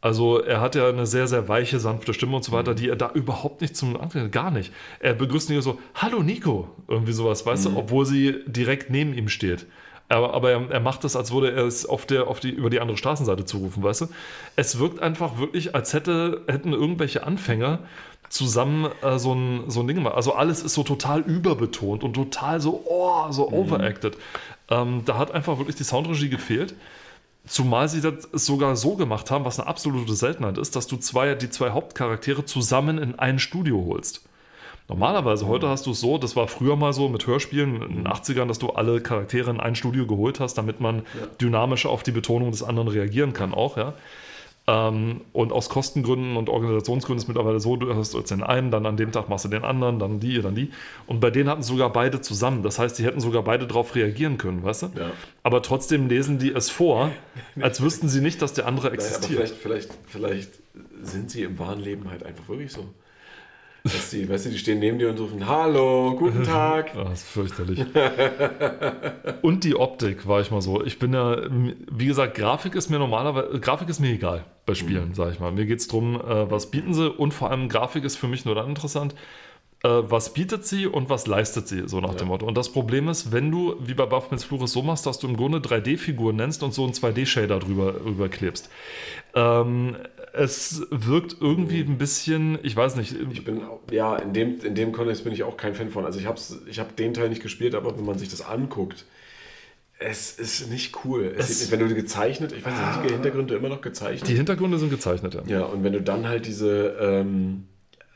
Also 0.00 0.40
er 0.40 0.60
hat 0.60 0.76
ja 0.76 0.88
eine 0.88 1.06
sehr, 1.06 1.26
sehr 1.26 1.48
weiche, 1.48 1.80
sanfte 1.80 2.14
Stimme 2.14 2.36
und 2.36 2.44
so 2.44 2.52
weiter, 2.52 2.74
die 2.74 2.88
er 2.88 2.94
da 2.94 3.10
überhaupt 3.12 3.60
nicht 3.60 3.76
zum 3.76 4.00
Anklingen, 4.00 4.30
gar 4.30 4.52
nicht. 4.52 4.72
Er 5.00 5.14
begrüßt 5.14 5.50
Nico 5.50 5.60
so, 5.60 5.78
hallo 5.94 6.22
Nico, 6.22 6.68
irgendwie 6.86 7.12
sowas, 7.12 7.44
weißt 7.44 7.66
du, 7.66 7.76
obwohl 7.76 8.06
sie 8.06 8.36
direkt 8.46 8.90
neben 8.90 9.12
ihm 9.12 9.28
steht. 9.28 9.66
Aber, 10.08 10.34
aber 10.34 10.50
er, 10.50 10.70
er 10.70 10.80
macht 10.80 11.04
das, 11.04 11.16
als 11.16 11.32
würde 11.32 11.50
er 11.52 11.66
es 11.66 11.84
auf 11.84 12.06
der, 12.06 12.28
auf 12.28 12.40
die, 12.40 12.50
über 12.50 12.70
die 12.70 12.80
andere 12.80 12.96
Straßenseite 12.96 13.44
zurufen, 13.44 13.82
weißt 13.82 14.02
du? 14.02 14.06
Es 14.56 14.78
wirkt 14.78 15.00
einfach 15.00 15.38
wirklich, 15.38 15.74
als 15.74 15.92
hätte, 15.92 16.44
hätten 16.46 16.72
irgendwelche 16.72 17.26
Anfänger 17.26 17.80
zusammen 18.28 18.90
äh, 19.02 19.18
so, 19.18 19.34
ein, 19.34 19.64
so 19.68 19.80
ein 19.80 19.86
Ding 19.86 19.96
gemacht. 19.96 20.14
Also 20.14 20.34
alles 20.34 20.62
ist 20.62 20.74
so 20.74 20.82
total 20.82 21.20
überbetont 21.20 22.04
und 22.04 22.14
total 22.14 22.60
so, 22.60 22.84
oh, 22.86 23.30
so 23.30 23.50
overacted. 23.50 24.16
Ähm, 24.70 25.02
da 25.04 25.18
hat 25.18 25.32
einfach 25.32 25.58
wirklich 25.58 25.76
die 25.76 25.84
Soundregie 25.84 26.28
gefehlt. 26.28 26.74
Zumal 27.48 27.88
sie 27.88 28.00
das 28.00 28.28
sogar 28.32 28.76
so 28.76 28.96
gemacht 28.96 29.30
haben, 29.30 29.44
was 29.44 29.58
eine 29.58 29.68
absolute 29.68 30.14
Seltenheit 30.14 30.58
ist, 30.58 30.76
dass 30.76 30.86
du 30.86 30.96
zwei, 30.96 31.34
die 31.34 31.50
zwei 31.50 31.70
Hauptcharaktere 31.70 32.44
zusammen 32.44 32.98
in 32.98 33.18
ein 33.18 33.38
Studio 33.38 33.84
holst. 33.86 34.24
Normalerweise, 34.88 35.46
heute 35.46 35.68
hast 35.68 35.84
du 35.86 35.90
es 35.90 36.00
so, 36.00 36.16
das 36.16 36.34
war 36.34 36.48
früher 36.48 36.74
mal 36.76 36.94
so 36.94 37.10
mit 37.10 37.26
Hörspielen 37.26 37.82
in 37.82 37.96
den 37.96 38.08
80ern, 38.08 38.46
dass 38.46 38.58
du 38.58 38.70
alle 38.70 39.02
Charaktere 39.02 39.50
in 39.50 39.60
ein 39.60 39.74
Studio 39.74 40.06
geholt 40.06 40.40
hast, 40.40 40.54
damit 40.54 40.80
man 40.80 41.02
dynamisch 41.40 41.84
auf 41.84 42.02
die 42.02 42.10
Betonung 42.10 42.50
des 42.50 42.62
anderen 42.62 42.88
reagieren 42.88 43.34
kann 43.34 43.52
auch, 43.52 43.76
ja. 43.76 43.92
Ähm, 44.68 45.22
und 45.32 45.50
aus 45.50 45.70
Kostengründen 45.70 46.36
und 46.36 46.50
Organisationsgründen 46.50 47.16
ist 47.16 47.24
es 47.24 47.28
mittlerweile 47.28 47.58
so, 47.58 47.76
du 47.76 47.94
hast 47.94 48.12
jetzt 48.12 48.30
den 48.30 48.42
einen, 48.42 48.70
dann 48.70 48.84
an 48.84 48.98
dem 48.98 49.12
Tag 49.12 49.30
machst 49.30 49.46
du 49.46 49.48
den 49.48 49.64
anderen, 49.64 49.98
dann 49.98 50.20
die, 50.20 50.42
dann 50.42 50.54
die. 50.54 50.70
Und 51.06 51.20
bei 51.20 51.30
denen 51.30 51.48
hatten 51.48 51.62
sogar 51.62 51.90
beide 51.90 52.20
zusammen. 52.20 52.62
Das 52.62 52.78
heißt, 52.78 52.98
die 52.98 53.04
hätten 53.04 53.20
sogar 53.20 53.42
beide 53.42 53.66
darauf 53.66 53.94
reagieren 53.94 54.36
können, 54.36 54.62
weißt 54.62 54.82
du? 54.82 54.86
Ja. 54.94 55.10
Aber 55.42 55.62
trotzdem 55.62 56.08
lesen 56.08 56.38
die 56.38 56.52
es 56.52 56.68
vor, 56.68 57.10
als 57.60 57.80
wüssten 57.80 58.10
sie 58.10 58.20
nicht, 58.20 58.42
dass 58.42 58.52
der 58.52 58.66
andere 58.66 58.92
existiert. 58.92 59.48
vielleicht, 59.48 59.54
vielleicht, 59.54 59.90
vielleicht 60.06 60.50
sind 61.02 61.30
sie 61.30 61.44
im 61.44 61.58
wahren 61.58 61.80
Leben 61.80 62.10
halt 62.10 62.22
einfach 62.22 62.46
wirklich 62.50 62.70
so. 62.70 62.84
Dass 63.84 64.10
die, 64.10 64.28
weißt 64.28 64.46
du, 64.46 64.50
die 64.50 64.58
stehen 64.58 64.80
neben 64.80 64.98
dir 64.98 65.10
und 65.10 65.20
rufen, 65.20 65.46
hallo, 65.46 66.14
guten 66.18 66.42
Tag. 66.44 66.92
Ah, 66.94 67.04
das 67.04 67.20
ist 67.20 67.28
fürchterlich. 67.28 67.84
und 69.42 69.64
die 69.64 69.76
Optik 69.76 70.26
war 70.26 70.40
ich 70.40 70.50
mal 70.50 70.60
so. 70.60 70.84
Ich 70.84 70.98
bin 70.98 71.14
ja, 71.14 71.42
wie 71.90 72.06
gesagt, 72.06 72.36
Grafik 72.36 72.74
ist 72.74 72.90
mir 72.90 72.98
normalerweise, 72.98 73.60
Grafik 73.60 73.88
ist 73.88 74.00
mir 74.00 74.12
egal 74.12 74.44
bei 74.66 74.74
Spielen, 74.74 75.14
sag 75.14 75.32
ich 75.32 75.40
mal. 75.40 75.52
Mir 75.52 75.64
geht 75.64 75.80
es 75.80 75.88
darum, 75.88 76.16
äh, 76.16 76.50
was 76.50 76.70
bieten 76.70 76.92
sie 76.92 77.10
und 77.10 77.32
vor 77.32 77.50
allem 77.50 77.68
Grafik 77.68 78.04
ist 78.04 78.16
für 78.16 78.28
mich 78.28 78.44
nur 78.44 78.54
dann 78.54 78.68
interessant, 78.68 79.14
äh, 79.84 79.88
was 79.88 80.32
bietet 80.34 80.66
sie 80.66 80.86
und 80.86 81.08
was 81.08 81.26
leistet 81.26 81.68
sie, 81.68 81.88
so 81.88 82.00
nach 82.00 82.14
dem 82.14 82.28
Motto. 82.28 82.44
Und 82.46 82.56
das 82.56 82.72
Problem 82.72 83.08
ist, 83.08 83.32
wenn 83.32 83.50
du, 83.50 83.76
wie 83.80 83.94
bei 83.94 84.06
Baphomet's 84.06 84.44
Fluch 84.44 84.62
es 84.62 84.72
so 84.72 84.82
machst, 84.82 85.06
dass 85.06 85.20
du 85.20 85.28
im 85.28 85.36
Grunde 85.36 85.58
3D-Figuren 85.58 86.36
nennst 86.36 86.62
und 86.62 86.74
so 86.74 86.82
einen 86.84 86.92
2D-Shader 86.92 87.60
drüber, 87.60 87.92
drüber 87.92 88.28
klebst. 88.28 88.68
Ähm, 89.34 89.96
es 90.32 90.82
wirkt 90.90 91.36
irgendwie 91.40 91.80
ein 91.80 91.98
bisschen, 91.98 92.58
ich 92.62 92.74
weiß 92.76 92.96
nicht. 92.96 93.14
Ich 93.32 93.44
bin, 93.44 93.62
ja, 93.90 94.16
in 94.16 94.32
dem, 94.32 94.60
in 94.60 94.74
dem 94.74 94.92
Kontext 94.92 95.24
bin 95.24 95.32
ich 95.32 95.42
auch 95.44 95.56
kein 95.56 95.74
Fan 95.74 95.90
von. 95.90 96.04
Also 96.04 96.18
ich 96.18 96.26
habe 96.26 96.38
ich 96.66 96.78
hab 96.78 96.96
den 96.96 97.14
Teil 97.14 97.28
nicht 97.28 97.42
gespielt, 97.42 97.74
aber 97.74 97.96
wenn 97.96 98.04
man 98.04 98.18
sich 98.18 98.28
das 98.28 98.42
anguckt, 98.42 99.04
es 100.00 100.38
ist 100.38 100.70
nicht 100.70 100.94
cool. 101.04 101.34
Es 101.36 101.50
Es- 101.50 101.70
wenn 101.70 101.80
du 101.80 101.92
gezeichnet, 101.94 102.52
ich 102.52 102.64
weiß 102.64 102.78
nicht, 102.78 102.92
sind 102.94 103.04
die 103.04 103.12
Hintergründe 103.12 103.54
immer 103.56 103.68
noch 103.68 103.80
gezeichnet? 103.80 104.28
Die 104.28 104.34
Hintergründe 104.36 104.78
sind 104.78 104.90
gezeichnet, 104.90 105.34
ja. 105.34 105.42
Ja, 105.46 105.62
und 105.64 105.82
wenn 105.82 105.92
du 105.92 106.00
dann 106.00 106.28
halt 106.28 106.46
diese 106.46 106.96
ähm, 107.00 107.66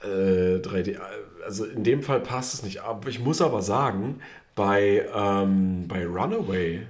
äh, 0.02 0.58
3D, 0.60 0.98
also 1.44 1.64
in 1.64 1.82
dem 1.82 2.02
Fall 2.02 2.20
passt 2.20 2.54
es 2.54 2.62
nicht. 2.62 2.82
Aber 2.82 3.08
ich 3.08 3.18
muss 3.18 3.40
aber 3.42 3.62
sagen, 3.62 4.20
bei, 4.54 5.06
ähm, 5.14 5.88
bei 5.88 6.06
Runaway 6.06 6.82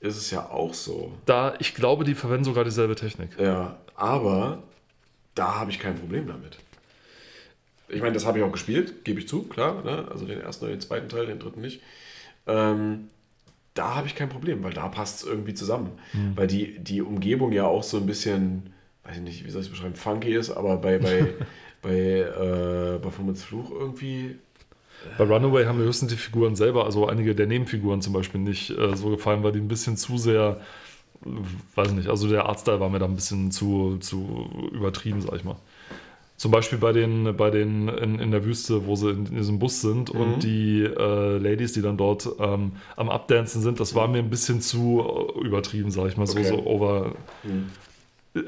ist 0.00 0.16
es 0.16 0.30
ja 0.32 0.48
auch 0.50 0.74
so. 0.74 1.12
Da, 1.26 1.54
ich 1.60 1.74
glaube, 1.76 2.02
die 2.04 2.14
verwenden 2.16 2.44
sogar 2.44 2.64
dieselbe 2.64 2.96
Technik. 2.96 3.30
Ja, 3.38 3.78
aber 3.96 4.62
da 5.34 5.56
habe 5.56 5.70
ich 5.70 5.78
kein 5.78 5.96
Problem 5.96 6.26
damit. 6.26 6.58
Ich 7.88 8.00
meine, 8.00 8.14
das 8.14 8.24
habe 8.24 8.38
ich 8.38 8.44
auch 8.44 8.52
gespielt, 8.52 9.04
gebe 9.04 9.20
ich 9.20 9.28
zu, 9.28 9.44
klar. 9.44 9.82
Ne? 9.84 10.06
Also 10.10 10.26
den 10.26 10.40
ersten 10.40 10.64
oder 10.64 10.74
den 10.74 10.80
zweiten 10.80 11.08
Teil, 11.08 11.26
den 11.26 11.38
dritten 11.38 11.60
nicht. 11.60 11.82
Ähm, 12.46 13.08
da 13.74 13.94
habe 13.94 14.06
ich 14.06 14.14
kein 14.14 14.28
Problem, 14.28 14.62
weil 14.62 14.72
da 14.72 14.88
passt 14.88 15.22
es 15.22 15.28
irgendwie 15.28 15.54
zusammen. 15.54 15.92
Weil 16.36 16.46
die, 16.46 16.78
die 16.78 17.02
Umgebung 17.02 17.52
ja 17.52 17.66
auch 17.66 17.82
so 17.82 17.98
ein 17.98 18.06
bisschen, 18.06 18.72
weiß 19.04 19.16
ich 19.16 19.22
nicht, 19.22 19.46
wie 19.46 19.50
soll 19.50 19.62
ich 19.62 19.68
es 19.68 19.72
beschreiben, 19.72 19.94
funky 19.94 20.34
ist, 20.34 20.50
aber 20.50 20.76
bei, 20.76 20.98
bei, 20.98 21.28
bei 21.82 21.90
äh, 21.92 22.98
Baphomets 22.98 23.42
Fluch 23.42 23.70
irgendwie. 23.70 24.36
Bei 25.18 25.24
Runaway 25.24 25.64
haben 25.64 25.78
mir 25.78 25.84
höchstens 25.84 26.12
die 26.12 26.18
Figuren 26.18 26.54
selber, 26.54 26.84
also 26.84 27.08
einige 27.08 27.34
der 27.34 27.46
Nebenfiguren 27.46 28.02
zum 28.02 28.12
Beispiel, 28.12 28.40
nicht 28.40 28.70
äh, 28.70 28.94
so 28.94 29.10
gefallen, 29.10 29.42
weil 29.42 29.52
die 29.52 29.58
ein 29.58 29.68
bisschen 29.68 29.96
zu 29.96 30.16
sehr, 30.16 30.60
äh, 30.60 30.64
weiß 31.74 31.92
nicht, 31.92 32.08
also 32.08 32.28
der 32.28 32.46
Artstyle 32.46 32.80
war 32.80 32.88
mir 32.88 32.98
da 32.98 33.06
ein 33.06 33.14
bisschen 33.14 33.50
zu, 33.50 33.98
zu 34.00 34.50
übertrieben, 34.72 35.20
sag 35.20 35.36
ich 35.36 35.44
mal. 35.44 35.56
Zum 36.36 36.50
Beispiel 36.50 36.78
bei 36.78 36.92
den, 36.92 37.36
bei 37.36 37.50
den 37.50 37.86
in, 37.86 38.18
in 38.18 38.32
der 38.32 38.44
Wüste, 38.44 38.84
wo 38.86 38.96
sie 38.96 39.10
in, 39.10 39.26
diesem 39.26 39.60
Bus 39.60 39.80
sind 39.80 40.10
und 40.10 40.42
die 40.42 40.82
äh, 40.82 41.38
Ladies, 41.38 41.72
die 41.72 41.82
dann 41.82 41.96
dort 41.96 42.28
ähm, 42.40 42.72
am 42.96 43.10
Abdancen 43.10 43.62
sind, 43.62 43.78
das 43.78 43.94
war 43.94 44.08
mir 44.08 44.18
ein 44.18 44.28
bisschen 44.28 44.60
zu 44.60 45.04
äh, 45.36 45.46
übertrieben, 45.46 45.92
sag 45.92 46.08
ich 46.08 46.16
mal, 46.16 46.28
Okay. 46.28 46.42
so, 46.42 46.56
so 46.56 46.66
over. 46.66 47.14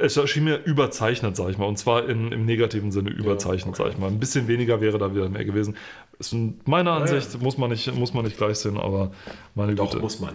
Es 0.01 0.17
erschien 0.17 0.43
mir 0.45 0.57
überzeichnet, 0.65 1.37
sag 1.37 1.51
ich 1.51 1.59
mal, 1.59 1.67
und 1.67 1.79
zwar 1.79 2.09
in, 2.09 2.33
im 2.33 2.47
negativen 2.47 2.91
Sinne 2.91 3.11
überzeichnet, 3.11 3.75
okay. 3.75 3.85
sag 3.85 3.93
ich 3.93 3.99
mal. 3.99 4.09
Ein 4.09 4.19
bisschen 4.19 4.49
weniger 4.49 4.81
wäre 4.81 4.99
da 4.99 5.15
wieder 5.15 5.29
mehr 5.29 5.45
gewesen. 5.45 5.77
Ist 6.19 6.33
in 6.33 6.59
meiner 6.65 6.93
Ansicht, 6.93 7.41
muss, 7.41 7.59
man 7.59 7.71
nicht, 7.71 7.95
muss 7.95 8.13
man 8.13 8.25
nicht 8.25 8.39
gleich 8.39 8.57
sehen, 8.57 8.77
aber 8.77 9.13
meine 9.55 9.77
Doch, 9.77 9.91
Güte. 9.91 10.03
muss 10.03 10.19
man. 10.19 10.35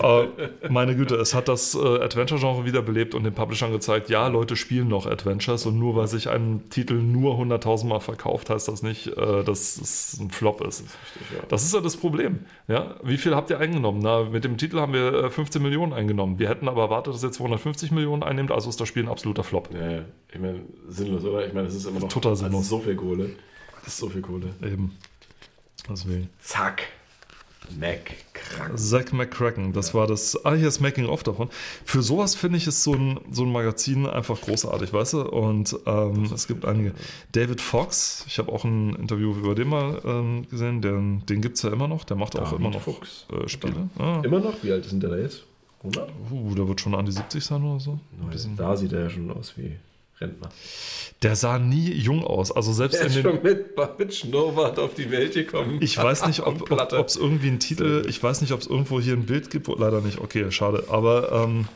Äh, 0.00 0.68
meine 0.68 0.96
Güte, 0.96 1.16
es 1.16 1.34
hat 1.34 1.48
das 1.48 1.74
äh, 1.74 1.78
Adventure-Genre 1.78 2.64
wiederbelebt 2.64 3.14
und 3.14 3.24
den 3.24 3.34
Publishern 3.34 3.72
gezeigt, 3.72 4.08
ja, 4.08 4.26
Leute 4.28 4.56
spielen 4.56 4.88
noch 4.88 5.06
Adventures 5.06 5.66
und 5.66 5.78
nur 5.78 5.96
weil 5.96 6.06
sich 6.06 6.28
ein 6.28 6.68
Titel 6.70 6.94
nur 6.94 7.36
100.000 7.36 7.86
Mal 7.86 8.00
verkauft, 8.00 8.50
heißt 8.50 8.68
das 8.68 8.82
nicht, 8.82 9.08
äh, 9.08 9.44
dass 9.44 9.78
es 9.78 10.18
ein 10.20 10.30
Flop 10.30 10.60
ist. 10.60 10.82
Richtig, 10.82 11.36
ja. 11.36 11.44
Das 11.48 11.64
ist 11.64 11.74
ja 11.74 11.80
das 11.80 11.96
Problem. 11.96 12.40
Ja? 12.68 12.96
Wie 13.02 13.16
viel 13.16 13.34
habt 13.34 13.50
ihr 13.50 13.58
eingenommen? 13.58 14.00
Na, 14.02 14.24
mit 14.24 14.44
dem 14.44 14.58
Titel 14.58 14.80
haben 14.80 14.92
wir 14.92 15.24
äh, 15.24 15.30
15 15.30 15.62
Millionen 15.62 15.92
eingenommen. 15.92 16.38
Wir 16.38 16.48
hätten 16.48 16.68
aber 16.68 16.82
erwartet, 16.82 17.14
dass 17.14 17.22
ihr 17.22 17.32
250 17.32 17.90
Millionen 17.90 18.22
einnimmt, 18.22 18.50
also 18.50 18.68
ist 18.68 18.80
das 18.80 18.88
Spiel 18.88 19.04
ein 19.04 19.08
absoluter 19.08 19.44
Flop. 19.44 19.70
Ja, 19.72 19.90
ja. 19.90 20.04
ich 20.32 20.40
meine, 20.40 20.60
sinnlos, 20.88 21.24
oder? 21.24 21.46
Ich 21.46 21.52
meine, 21.52 21.68
es 21.68 21.74
ist 21.74 21.86
immer 21.86 22.00
noch 22.00 22.08
Total 22.08 22.36
sinnlos. 22.36 22.64
Also 22.64 22.78
so 22.78 22.82
viel 22.82 22.96
Kohle. 22.96 23.30
Das 23.84 23.94
ist 23.94 23.98
so 23.98 24.08
viel 24.08 24.22
Kohle. 24.22 24.48
Eben. 24.62 24.96
Deswegen. 25.88 26.28
Zack. 26.40 26.82
Krank. 28.32 28.78
Zack 28.78 29.12
McCracken, 29.12 29.72
das 29.72 29.92
war 29.94 30.06
das. 30.06 30.44
Ah, 30.44 30.54
hier 30.54 30.68
ist 30.68 30.80
Making 30.80 31.06
of 31.06 31.22
davon. 31.22 31.48
Für 31.84 32.02
sowas 32.02 32.34
finde 32.34 32.58
ich 32.58 32.66
es 32.66 32.82
so 32.82 32.94
ein, 32.94 33.18
so 33.30 33.42
ein 33.44 33.52
Magazin 33.52 34.06
einfach 34.06 34.40
großartig, 34.40 34.92
weißt 34.92 35.14
du? 35.14 35.22
Und 35.28 35.76
ähm, 35.86 36.30
es 36.34 36.46
gibt 36.46 36.64
einige. 36.64 36.92
David 37.32 37.60
Fox, 37.60 38.24
ich 38.28 38.38
habe 38.38 38.52
auch 38.52 38.64
ein 38.64 38.94
Interview 38.96 39.32
über 39.34 39.54
den 39.54 39.68
mal 39.68 40.00
ähm, 40.04 40.46
gesehen, 40.48 40.80
den, 40.82 41.24
den 41.26 41.40
gibt 41.42 41.56
es 41.56 41.62
ja 41.62 41.72
immer 41.72 41.88
noch, 41.88 42.04
der 42.04 42.16
macht 42.16 42.36
auch 42.36 42.44
David 42.44 42.58
immer 42.58 42.70
noch 42.70 42.80
Fox. 42.82 43.26
äh, 43.32 43.48
Spiele. 43.48 43.88
Ah, 43.98 44.20
Immer 44.24 44.40
noch? 44.40 44.54
Wie 44.62 44.72
alt 44.72 44.84
ist 44.84 44.92
denn 44.92 45.00
der 45.00 45.10
da 45.10 45.16
jetzt? 45.16 45.42
100? 45.82 46.10
uh, 46.30 46.54
der 46.54 46.66
wird 46.68 46.80
schon 46.80 46.94
an 46.94 47.04
die 47.06 47.12
70 47.12 47.44
sein 47.44 47.62
oder 47.62 47.78
so. 47.80 47.98
Bisschen. 48.30 48.56
Da 48.56 48.76
sieht 48.76 48.92
er 48.92 49.02
ja 49.02 49.10
schon 49.10 49.30
aus 49.30 49.54
wie 49.56 49.76
Rentner. 50.20 50.48
Der 51.22 51.36
sah 51.36 51.58
nie 51.58 51.92
jung 51.92 52.24
aus. 52.24 52.52
Also 52.52 52.72
selbst 52.72 52.96
Er 52.96 53.02
in 53.02 53.06
ist 53.08 53.16
den. 53.16 53.22
schon 53.22 53.42
mit, 53.42 53.76
mit 53.98 54.14
Schnurrbart 54.14 54.78
auf 54.78 54.94
die 54.94 55.10
Welt 55.10 55.34
gekommen. 55.34 55.78
Ich 55.80 55.96
weiß 55.96 56.26
nicht, 56.26 56.40
ob 56.40 56.70
es 57.06 57.16
irgendwie 57.16 57.48
einen 57.48 57.60
Titel, 57.60 58.04
ich 58.08 58.22
weiß 58.22 58.40
nicht, 58.40 58.52
ob 58.52 58.60
es 58.60 58.66
irgendwo 58.66 59.00
hier 59.00 59.14
ein 59.14 59.26
Bild 59.26 59.50
gibt, 59.50 59.68
wo, 59.68 59.74
leider 59.74 60.00
nicht, 60.00 60.18
okay, 60.18 60.50
schade, 60.50 60.84
aber 60.88 61.32
ähm, 61.32 61.68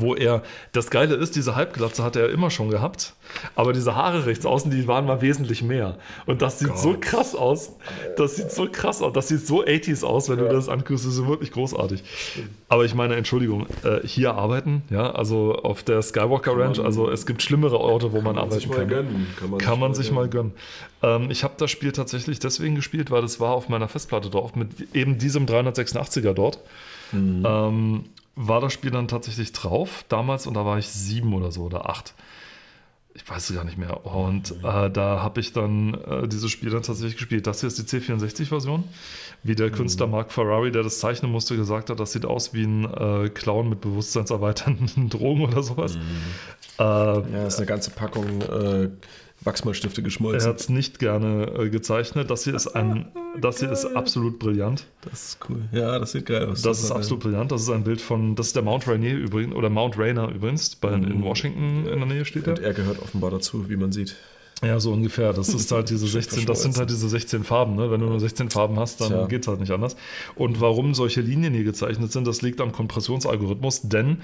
wo 0.00 0.14
er, 0.14 0.42
das 0.72 0.90
Geile 0.90 1.14
ist, 1.14 1.36
diese 1.36 1.54
Halbglatze 1.56 2.02
hat 2.02 2.16
er 2.16 2.30
immer 2.30 2.50
schon 2.50 2.70
gehabt, 2.70 3.14
aber 3.54 3.72
diese 3.72 3.94
Haare 3.94 4.26
rechts 4.26 4.46
außen, 4.46 4.70
die 4.70 4.86
waren 4.88 5.06
mal 5.06 5.20
wesentlich 5.20 5.62
mehr. 5.62 5.96
Und 6.26 6.42
das 6.42 6.58
sieht 6.58 6.76
so 6.76 6.92
Gott. 6.92 7.02
krass 7.02 7.34
aus, 7.34 7.72
das 8.16 8.36
sieht 8.36 8.50
so 8.50 8.68
krass 8.70 9.02
aus, 9.02 9.12
das 9.12 9.28
sieht 9.28 9.46
so 9.46 9.64
80s 9.64 10.04
aus, 10.04 10.28
wenn 10.28 10.38
du 10.38 10.48
das 10.48 10.68
anguckst, 10.68 11.06
das 11.06 11.14
ist 11.14 11.26
wirklich 11.26 11.52
großartig. 11.52 12.02
Aber 12.68 12.84
ich 12.84 12.94
meine, 12.94 13.16
Entschuldigung, 13.16 13.66
äh, 13.84 14.06
hier 14.06 14.34
arbeiten, 14.34 14.82
ja, 14.90 15.10
also 15.12 15.54
auf 15.54 15.82
der 15.82 16.02
Skywalker 16.02 16.56
Ranch, 16.56 16.80
also 16.80 17.10
es 17.10 17.26
gibt 17.26 17.42
schlimmere 17.42 17.78
Orte, 17.78 18.12
wo 18.12 18.20
man, 18.20 18.36
Kann 18.36 18.48
man 18.48 18.50
sich 18.50 18.66
arbeiten 18.68 18.88
mal 18.88 18.96
kann. 18.96 19.06
gönnen. 19.06 19.26
Kann 19.38 19.50
man, 19.50 19.58
Kann 19.58 19.80
man 19.80 19.94
sich 19.94 20.10
mal 20.10 20.28
gönnen. 20.28 20.52
Ähm, 21.02 21.30
ich 21.30 21.44
habe 21.44 21.54
das 21.58 21.70
Spiel 21.70 21.92
tatsächlich 21.92 22.38
deswegen 22.38 22.74
gespielt, 22.74 23.10
weil 23.10 23.22
das 23.22 23.40
war 23.40 23.52
auf 23.52 23.68
meiner 23.68 23.88
Festplatte 23.88 24.30
drauf, 24.30 24.56
mit 24.56 24.94
eben 24.94 25.18
diesem 25.18 25.46
386er 25.46 26.32
dort. 26.32 26.58
Ähm, 27.12 28.04
war 28.36 28.60
das 28.60 28.72
Spiel 28.72 28.90
dann 28.90 29.08
tatsächlich 29.08 29.52
drauf 29.52 30.04
damals 30.08 30.46
und 30.46 30.54
da 30.54 30.64
war 30.64 30.78
ich 30.78 30.88
sieben 30.88 31.34
oder 31.34 31.52
so 31.52 31.62
oder 31.62 31.88
acht. 31.88 32.14
Ich 33.16 33.28
weiß 33.30 33.48
es 33.48 33.54
gar 33.54 33.64
nicht 33.64 33.78
mehr. 33.78 34.04
Und 34.04 34.50
äh, 34.64 34.90
da 34.90 35.22
habe 35.22 35.38
ich 35.40 35.52
dann 35.52 35.94
äh, 35.94 36.26
dieses 36.26 36.50
Spiel 36.50 36.70
dann 36.70 36.82
tatsächlich 36.82 37.16
gespielt. 37.16 37.46
Das 37.46 37.60
hier 37.60 37.68
ist 37.68 37.78
die 37.78 37.96
C64-Version. 37.98 38.82
Wie 39.44 39.54
der 39.54 39.70
Künstler 39.70 40.08
Mark 40.08 40.32
Ferrari, 40.32 40.72
der 40.72 40.82
das 40.82 40.98
zeichnen 40.98 41.30
musste, 41.30 41.54
gesagt 41.56 41.90
hat, 41.90 42.00
das 42.00 42.10
sieht 42.10 42.24
aus 42.26 42.54
wie 42.54 42.64
ein 42.64 42.84
äh, 42.92 43.28
Clown 43.28 43.68
mit 43.68 43.80
bewusstseinserweiternden 43.82 45.08
Drogen 45.10 45.42
oder 45.44 45.62
sowas. 45.62 45.94
Äh, 46.78 46.82
Ja, 46.82 47.46
ist 47.46 47.58
eine 47.58 47.66
ganze 47.66 47.90
Packung 47.90 48.42
Wachsmalstifte 49.44 50.00
Er 50.00 50.04
geschmolzen. 50.04 50.48
hat 50.48 50.60
es 50.60 50.68
nicht 50.68 50.98
gerne 50.98 51.46
äh, 51.58 51.68
gezeichnet. 51.68 52.30
Das 52.30 52.44
hier 52.44 52.54
ist 52.54 52.68
ein, 52.68 53.06
das 53.40 53.60
hier 53.60 53.70
ist 53.70 53.84
absolut 53.96 54.38
brillant. 54.38 54.86
Das 55.02 55.24
ist 55.30 55.38
cool. 55.48 55.62
Ja, 55.72 55.98
das 55.98 56.12
sieht 56.12 56.26
geil 56.26 56.46
aus. 56.46 56.62
Das 56.62 56.82
ist 56.82 56.90
absolut 56.90 57.22
brillant. 57.24 57.52
Das 57.52 57.62
ist 57.62 57.70
ein 57.70 57.84
Bild 57.84 58.00
von, 58.00 58.34
das 58.36 58.48
ist 58.48 58.56
der 58.56 58.62
Mount 58.62 58.86
Rainier 58.88 59.16
übrigens, 59.16 59.54
oder 59.54 59.70
Mount 59.70 59.98
Rainer 59.98 60.28
übrigens, 60.30 60.74
bei, 60.76 60.92
in 60.92 61.22
Washington 61.22 61.86
in 61.86 61.98
der 61.98 62.06
Nähe 62.06 62.24
steht 62.24 62.48
Und 62.48 62.58
er. 62.58 62.66
er 62.66 62.74
gehört 62.74 63.00
offenbar 63.00 63.30
dazu, 63.30 63.68
wie 63.68 63.76
man 63.76 63.92
sieht. 63.92 64.16
Ja, 64.64 64.80
so 64.80 64.92
ungefähr. 64.92 65.32
Das 65.32 65.48
ist 65.48 65.70
halt 65.72 65.90
diese 65.90 66.06
16, 66.14 66.46
das 66.46 66.62
sind 66.62 66.76
halt 66.78 66.90
diese 66.90 67.08
16 67.08 67.44
Farben. 67.44 67.76
Ne? 67.76 67.90
Wenn 67.90 68.00
du 68.00 68.06
nur 68.06 68.20
16 68.20 68.50
Farben 68.50 68.78
hast, 68.78 69.00
dann 69.00 69.08
Tja. 69.08 69.26
geht's 69.26 69.48
halt 69.48 69.60
nicht 69.60 69.72
anders. 69.72 69.96
Und 70.34 70.60
warum 70.60 70.94
solche 70.94 71.20
Linien 71.20 71.54
hier 71.54 71.64
gezeichnet 71.64 72.12
sind, 72.12 72.26
das 72.26 72.42
liegt 72.42 72.60
am 72.60 72.72
Kompressionsalgorithmus, 72.72 73.82
denn 73.82 74.18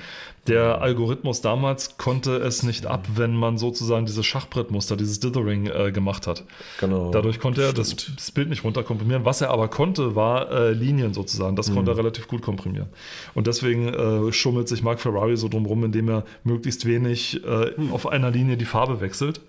der 0.47 0.81
Algorithmus 0.81 1.41
damals 1.41 1.99
konnte 1.99 2.37
es 2.37 2.63
nicht 2.63 2.87
ab, 2.87 3.07
wenn 3.15 3.35
man 3.35 3.59
sozusagen 3.59 4.07
dieses 4.07 4.25
Schachbrettmuster, 4.27 4.97
dieses 4.97 5.21
Dithering 5.21 5.67
äh, 5.67 5.93
gemacht 5.93 6.27
hat. 6.27 6.45
Genau. 6.81 7.11
Dadurch 7.11 7.41
konnte 7.41 7.63
er 7.63 7.73
das, 7.73 7.95
das 8.17 8.31
Bild 8.31 8.49
nicht 8.49 8.65
runterkomprimieren. 8.65 9.25
Was 9.25 9.41
er 9.41 9.51
aber 9.51 9.69
konnte, 9.69 10.17
war 10.17 10.51
äh, 10.51 10.73
Linien 10.73 11.15
sozusagen. 11.15 11.57
Das 11.57 11.73
konnte 11.73 11.91
er 11.93 11.99
relativ 11.99 12.29
gut 12.29 12.43
komprimieren. 12.43 12.89
Und 13.35 13.47
deswegen 13.47 13.89
äh, 13.89 14.33
schummelt 14.33 14.69
sich 14.69 14.83
Mark 14.83 15.01
Ferrari 15.01 15.37
so 15.37 15.49
drumherum, 15.49 15.85
indem 15.85 16.09
er 16.09 16.25
möglichst 16.45 16.87
wenig 16.87 17.45
äh, 17.45 17.73
auf 17.93 18.07
einer 18.07 18.31
Linie 18.31 18.57
die 18.57 18.65
Farbe 18.65 19.01
wechselt. 19.01 19.41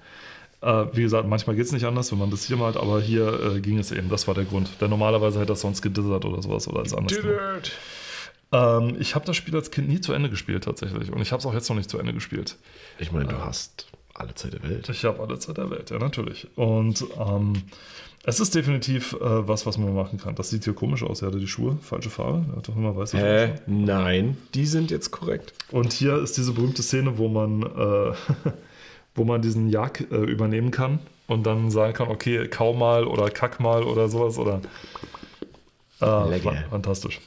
Äh, 0.62 0.86
wie 0.94 1.02
gesagt, 1.02 1.28
manchmal 1.28 1.56
geht 1.56 1.66
es 1.66 1.72
nicht 1.72 1.86
anders, 1.86 2.12
wenn 2.12 2.20
man 2.20 2.30
das 2.30 2.46
hier 2.46 2.58
malt, 2.58 2.78
aber 2.78 3.02
hier 3.02 3.56
äh, 3.56 3.60
ging 3.62 3.80
es 3.80 3.92
eben. 3.92 4.10
Das 4.10 4.28
war 4.28 4.36
der 4.36 4.46
Grund. 4.46 4.70
Denn 4.80 4.90
normalerweise 4.90 5.40
hätte 5.40 5.54
er 5.54 5.58
sonst 5.58 5.82
gedithert 5.82 6.26
oder 6.26 6.42
sowas 6.42 6.68
oder 6.68 6.80
als 6.80 6.94
anders. 6.94 7.18
gemacht. 7.18 7.72
Ähm, 8.52 8.98
ich 9.00 9.16
habe 9.16 9.26
das 9.26 9.36
Spiel 9.38 9.56
als 9.56 9.72
Kind 9.72 9.88
nie 9.88 10.02
zu 10.02 10.14
Ende 10.14 10.30
gespielt 10.30 10.64
tatsächlich. 10.64 11.12
Und 11.12 11.22
ich 11.22 11.32
habe 11.32 11.40
es 11.40 11.46
auch 11.46 11.54
jetzt 11.54 11.70
noch 11.70 11.76
nicht 11.76 11.90
zu 11.90 11.98
Ende 11.98 12.14
gespielt. 12.14 12.58
Ich 13.00 13.12
meine, 13.12 13.26
du 13.28 13.38
hast 13.38 13.88
alle 14.14 14.36
Zeit 14.36 14.54
der 14.54 14.64
Welt. 14.64 14.90
Ich 14.90 15.06
habe 15.06 15.22
alle 15.22 15.40
Zeit 15.40 15.58
der 15.58 15.70
Welt, 15.72 15.90
ja, 15.90 15.98
natürlich. 15.98 16.48
Und 16.56 17.06
ähm, 17.18 17.54
es 18.24 18.40
ist 18.40 18.54
definitiv 18.54 19.14
äh, 19.14 19.48
was, 19.48 19.66
was 19.66 19.78
man 19.78 19.96
machen 19.96 20.20
kann. 20.20 20.36
Das 20.36 20.50
sieht 20.50 20.66
hier 20.66 20.74
komisch 20.74 21.02
aus. 21.04 21.22
Er 21.22 21.30
hatte 21.30 21.40
die 21.40 21.48
Schuhe, 21.48 21.78
falsche 21.82 22.10
Farbe. 22.10 22.46
Er 22.52 22.58
hat 22.58 22.68
doch 22.68 22.76
immer 22.76 22.96
weiße 22.96 23.18
Hä? 23.18 23.48
Schuhe. 23.48 23.62
Nein, 23.68 24.38
die 24.54 24.66
sind 24.66 24.92
jetzt 24.92 25.12
korrekt. 25.12 25.54
Und 25.72 25.94
hier 25.94 26.18
ist 26.18 26.38
diese 26.38 26.52
berühmte 26.52 26.84
Szene, 26.84 27.18
wo 27.18 27.30
man, 27.30 27.64
äh, 27.64 28.14
wo 29.16 29.24
man 29.24 29.42
diesen 29.42 29.70
Jag 29.70 30.02
äh, 30.12 30.16
übernehmen 30.16 30.72
kann 30.72 31.00
und 31.28 31.44
dann 31.46 31.70
sagen 31.72 31.94
kann, 31.94 32.08
okay, 32.10 32.48
kau 32.48 32.74
mal 32.74 33.06
oder 33.06 33.30
kack 33.30 33.60
mal 33.60 33.84
oder 33.84 34.08
sowas 34.10 34.38
oder 34.38 34.62
fan- 36.40 36.56
fantastisch. 36.70 37.20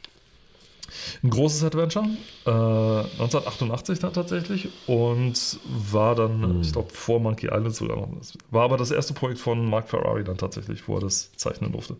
Ein 1.22 1.30
großes 1.30 1.64
Adventure, 1.64 2.06
äh, 2.46 2.50
1988 2.50 3.98
dann 3.98 4.12
tatsächlich 4.12 4.68
und 4.86 5.58
war 5.64 6.14
dann, 6.14 6.60
ich 6.62 6.72
glaube, 6.72 6.90
vor 6.92 7.18
Monkey 7.20 7.46
Island 7.46 7.74
sogar 7.74 7.96
noch. 7.96 8.08
War 8.50 8.64
aber 8.64 8.76
das 8.76 8.90
erste 8.90 9.12
Projekt 9.14 9.40
von 9.40 9.68
Mark 9.68 9.88
Ferrari 9.88 10.22
dann 10.24 10.36
tatsächlich, 10.36 10.86
wo 10.86 10.96
er 10.96 11.00
das 11.00 11.32
zeichnen 11.36 11.72
durfte. 11.72 11.96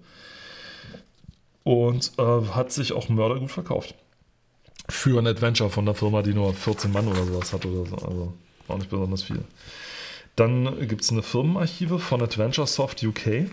Und 1.65 2.13
äh, 2.19 2.23
hat 2.23 2.73
sich 2.73 2.93
auch 2.93 3.09
mördergut 3.09 3.51
verkauft. 3.51 3.95
Für 4.89 5.19
ein 5.19 5.27
Adventure 5.27 5.71
von 5.71 5.87
der 5.87 5.95
Firma, 5.95 6.21
die 6.23 6.35
nur 6.35 6.53
14 6.53 6.93
Mann 6.93 7.09
oder 7.09 7.25
sowas 7.25 7.53
hat 7.55 7.65
oder 7.65 7.89
so. 7.89 7.97
Also 7.97 8.35
auch 8.69 8.79
nicht 8.79 8.91
besonders 8.91 9.23
viel. 9.23 9.43
Dann 10.37 10.89
gibt 10.89 11.03
es 11.03 11.11
eine 11.11 11.23
Firmenarchive 11.23 11.99
von 11.99 12.23
Adventure 12.23 12.67
Soft 12.67 13.03
UK, 13.03 13.47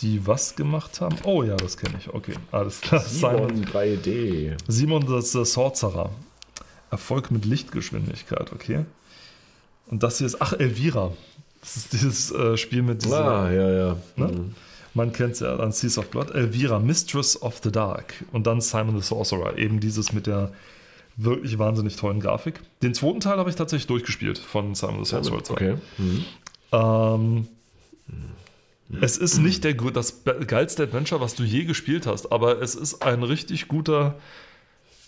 die 0.00 0.26
was 0.26 0.54
gemacht 0.54 1.00
haben. 1.00 1.16
Oh 1.24 1.42
ja, 1.42 1.56
das 1.56 1.76
kenne 1.76 1.94
ich. 1.98 2.12
Okay, 2.12 2.34
alles 2.52 2.80
klar. 2.80 3.00
Simon, 3.00 3.64
3D. 3.64 4.56
Simon 4.68 5.06
the, 5.06 5.44
Sorcerer. 5.44 6.10
Erfolg 6.90 7.30
mit 7.30 7.44
Lichtgeschwindigkeit, 7.46 8.52
okay. 8.52 8.84
Und 9.86 10.02
das 10.02 10.18
hier 10.18 10.26
ist, 10.26 10.40
ach, 10.40 10.52
Elvira. 10.52 11.12
Das 11.60 11.76
ist 11.76 11.92
dieses 11.92 12.30
äh, 12.32 12.56
Spiel 12.56 12.82
mit 12.82 13.04
dieser, 13.04 13.24
Ah, 13.24 13.50
ja, 13.50 13.70
ja. 13.70 13.96
Ne? 14.16 14.26
Mhm. 14.26 14.54
man 14.94 15.12
kennt 15.12 15.32
es 15.34 15.40
ja, 15.40 15.56
dann 15.56 15.72
Seas 15.72 15.96
of 15.96 16.10
Blood, 16.10 16.32
Elvira, 16.32 16.78
Mistress 16.78 17.40
of 17.40 17.60
the 17.62 17.72
Dark. 17.72 18.14
Und 18.32 18.46
dann 18.46 18.60
Simon 18.60 19.00
the 19.00 19.06
Sorcerer, 19.06 19.56
eben 19.58 19.80
dieses 19.80 20.12
mit 20.12 20.26
der 20.26 20.52
wirklich 21.16 21.58
wahnsinnig 21.58 21.96
tollen 21.96 22.20
Grafik. 22.20 22.60
Den 22.82 22.94
zweiten 22.94 23.20
Teil 23.20 23.38
habe 23.38 23.50
ich 23.50 23.56
tatsächlich 23.56 23.86
durchgespielt 23.86 24.38
von 24.38 24.74
Simon 24.74 25.04
the 25.04 25.10
Sorcerer 25.10 25.44
2. 25.44 25.54
Okay. 25.54 25.76
Mhm. 25.98 26.24
Ähm, 26.72 27.48
es 29.00 29.16
ist 29.16 29.38
nicht 29.38 29.64
der, 29.64 29.74
das 29.74 30.22
geilste 30.46 30.82
Adventure, 30.82 31.20
was 31.20 31.34
du 31.34 31.44
je 31.44 31.64
gespielt 31.64 32.06
hast, 32.06 32.30
aber 32.30 32.60
es 32.60 32.74
ist 32.74 33.02
ein 33.02 33.22
richtig 33.22 33.68
guter, 33.68 34.16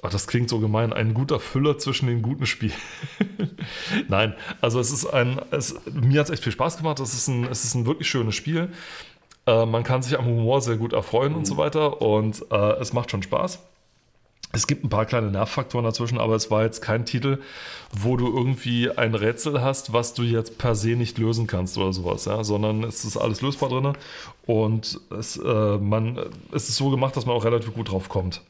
ach, 0.02 0.10
das 0.10 0.26
klingt 0.26 0.48
so 0.48 0.58
gemein, 0.58 0.92
ein 0.92 1.12
guter 1.12 1.38
Füller 1.38 1.76
zwischen 1.78 2.06
den 2.06 2.22
guten 2.22 2.46
Spielen. 2.46 2.72
Nein, 4.08 4.34
also 4.60 4.80
es 4.80 4.90
ist 4.90 5.06
ein, 5.06 5.40
es, 5.50 5.74
mir 5.92 6.20
hat 6.20 6.28
es 6.28 6.32
echt 6.32 6.44
viel 6.44 6.52
Spaß 6.52 6.78
gemacht, 6.78 6.98
es 7.00 7.12
ist 7.12 7.28
ein, 7.28 7.44
es 7.44 7.64
ist 7.64 7.74
ein 7.74 7.84
wirklich 7.84 8.08
schönes 8.08 8.34
Spiel. 8.34 8.70
Äh, 9.46 9.66
man 9.66 9.84
kann 9.84 10.02
sich 10.02 10.18
am 10.18 10.24
Humor 10.24 10.62
sehr 10.62 10.76
gut 10.76 10.94
erfreuen 10.94 11.34
und 11.34 11.46
so 11.46 11.58
weiter 11.58 12.00
und 12.00 12.44
äh, 12.50 12.72
es 12.80 12.92
macht 12.94 13.10
schon 13.10 13.22
Spaß. 13.22 13.58
Es 14.54 14.66
gibt 14.66 14.84
ein 14.84 14.88
paar 14.88 15.06
kleine 15.06 15.30
Nervfaktoren 15.30 15.84
dazwischen, 15.84 16.18
aber 16.18 16.34
es 16.34 16.50
war 16.50 16.62
jetzt 16.62 16.80
kein 16.80 17.04
Titel, 17.04 17.38
wo 17.92 18.16
du 18.16 18.26
irgendwie 18.26 18.90
ein 18.90 19.14
Rätsel 19.14 19.62
hast, 19.62 19.92
was 19.92 20.14
du 20.14 20.22
jetzt 20.22 20.58
per 20.58 20.74
se 20.74 20.90
nicht 20.90 21.18
lösen 21.18 21.46
kannst 21.46 21.76
oder 21.76 21.92
sowas, 21.92 22.24
ja? 22.24 22.44
sondern 22.44 22.84
es 22.84 23.04
ist 23.04 23.16
alles 23.16 23.40
lösbar 23.42 23.68
drin 23.68 23.92
und 24.46 25.00
es, 25.10 25.36
äh, 25.36 25.78
man, 25.78 26.18
es 26.52 26.68
ist 26.68 26.76
so 26.76 26.90
gemacht, 26.90 27.16
dass 27.16 27.26
man 27.26 27.36
auch 27.36 27.44
relativ 27.44 27.74
gut 27.74 27.90
drauf 27.90 28.08
kommt, 28.08 28.42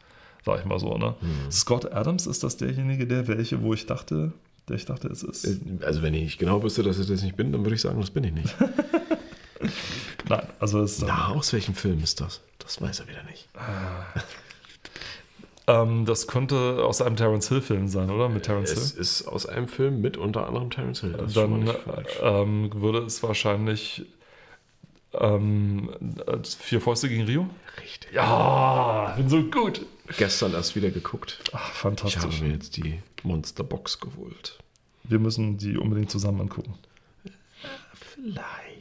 sag 0.45 0.61
ich 0.61 0.67
mal 0.67 0.79
so. 0.79 0.97
Ne? 0.97 1.15
Scott 1.51 1.93
Adams 1.93 2.27
ist 2.27 2.43
das 2.43 2.57
derjenige, 2.57 3.07
der 3.07 3.27
welche, 3.29 3.63
wo 3.63 3.75
ich 3.75 3.87
dachte, 3.87 4.33
der 4.69 4.77
ich 4.77 4.87
dachte, 4.87 5.09
es 5.09 5.23
ist. 5.23 5.47
Also 5.83 6.03
wenn 6.03 6.15
ich 6.15 6.39
genau 6.39 6.63
wüsste, 6.63 6.83
dass 6.83 6.99
ich 6.99 7.07
das 7.07 7.23
nicht 7.23 7.37
bin, 7.37 7.53
dann 7.53 7.65
würde 7.65 7.75
ich 7.75 7.83
sagen, 7.83 8.01
das 8.01 8.11
bin 8.11 8.25
ich 8.25 8.33
nicht. 8.33 8.55
Nein, 10.29 10.47
also 10.59 10.81
es 10.81 10.99
ist, 10.99 11.05
Na, 11.07 11.29
aus 11.29 11.53
welchem 11.53 11.75
Film 11.75 12.03
ist 12.03 12.21
das? 12.21 12.41
Das 12.59 12.81
weiß 12.81 13.01
er 13.01 13.09
wieder 13.09 13.23
nicht. 13.25 13.49
Ähm, 15.67 16.05
das 16.05 16.27
könnte 16.27 16.85
aus 16.85 17.01
einem 17.03 17.17
Terence 17.17 17.49
Hill 17.49 17.61
Film 17.63 17.89
sein, 17.89 18.11
oder? 18.11 18.29
Mit 18.29 18.45
Terence 18.45 18.71
Es 18.71 18.93
Hill. 18.93 19.01
ist 19.01 19.27
aus 19.29 19.47
einem 19.47 19.69
Film 19.69 20.01
mit 20.01 20.17
unter 20.17 20.47
anderem 20.47 20.71
Terence 20.71 21.01
Hill. 21.01 21.13
Das 21.13 21.33
Dann 21.33 21.71
ähm, 22.23 22.71
würde 22.75 22.99
es 22.99 23.23
wahrscheinlich 23.23 24.05
ähm, 25.13 25.91
äh, 26.27 26.39
Vier 26.45 26.81
Fäuste 26.81 27.09
gegen 27.09 27.23
Rio? 27.23 27.49
Richtig. 27.81 28.13
Ja, 28.13 29.15
bin 29.17 29.29
so 29.29 29.43
gut. 29.45 29.87
Gestern 30.19 30.53
erst 30.53 30.77
wieder 30.77 30.91
geguckt. 30.91 31.39
Ach, 31.53 31.71
Ich 31.71 31.85
habe 31.85 31.97
fantastisch. 31.97 32.41
mir 32.43 32.51
jetzt 32.53 32.77
die 32.77 33.01
Monsterbox 33.23 34.01
geholt. 34.01 34.59
Wir 35.05 35.19
müssen 35.19 35.57
die 35.57 35.77
unbedingt 35.79 36.11
zusammen 36.11 36.41
angucken. 36.43 36.75
Vielleicht. 37.95 38.74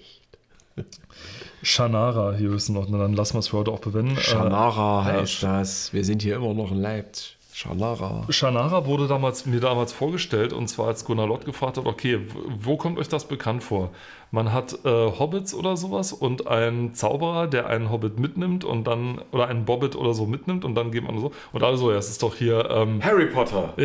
Shannara, 1.63 2.33
hier 2.33 2.51
wissen 2.51 2.73
noch, 2.73 2.85
dann 2.85 3.13
lassen 3.13 3.35
wir 3.35 3.39
es 3.39 3.47
für 3.47 3.57
heute 3.57 3.71
auch 3.71 3.79
bewenden. 3.79 4.17
Shannara 4.17 5.07
ja, 5.07 5.19
heißt 5.19 5.43
das. 5.43 5.93
Wir 5.93 6.03
sind 6.03 6.21
hier 6.21 6.35
immer 6.35 6.53
noch 6.53 6.71
in 6.71 6.77
Leipzig. 6.79 7.37
Shannara. 7.53 8.25
Äh, 8.27 8.33
Shannara 8.33 8.85
wurde 8.85 9.07
damals, 9.07 9.45
mir 9.45 9.59
damals 9.59 9.93
vorgestellt 9.93 10.53
und 10.53 10.67
zwar 10.67 10.87
als 10.87 11.05
Gunnar 11.05 11.27
Lott 11.27 11.45
gefragt 11.45 11.77
hat, 11.77 11.85
okay, 11.85 12.19
wo 12.57 12.77
kommt 12.77 12.97
euch 12.97 13.07
das 13.07 13.25
bekannt 13.25 13.63
vor? 13.63 13.91
Man 14.31 14.51
hat 14.51 14.79
äh, 14.83 14.89
Hobbits 14.89 15.53
oder 15.53 15.77
sowas 15.77 16.11
und 16.11 16.47
einen 16.47 16.95
Zauberer, 16.95 17.45
der 17.45 17.67
einen 17.67 17.91
Hobbit 17.91 18.19
mitnimmt 18.19 18.65
und 18.65 18.85
dann, 18.85 19.21
oder 19.31 19.47
einen 19.47 19.65
Bobbit 19.65 19.95
oder 19.95 20.15
so 20.15 20.25
mitnimmt 20.25 20.65
und 20.65 20.73
dann 20.73 20.91
geht 20.91 21.03
man 21.03 21.19
so, 21.19 21.31
und 21.51 21.61
alle 21.63 21.77
so, 21.77 21.91
ja, 21.91 21.97
es 21.97 22.09
ist 22.09 22.23
doch 22.23 22.33
hier, 22.33 22.67
ähm, 22.71 23.03
Harry 23.03 23.27
Potter. 23.27 23.73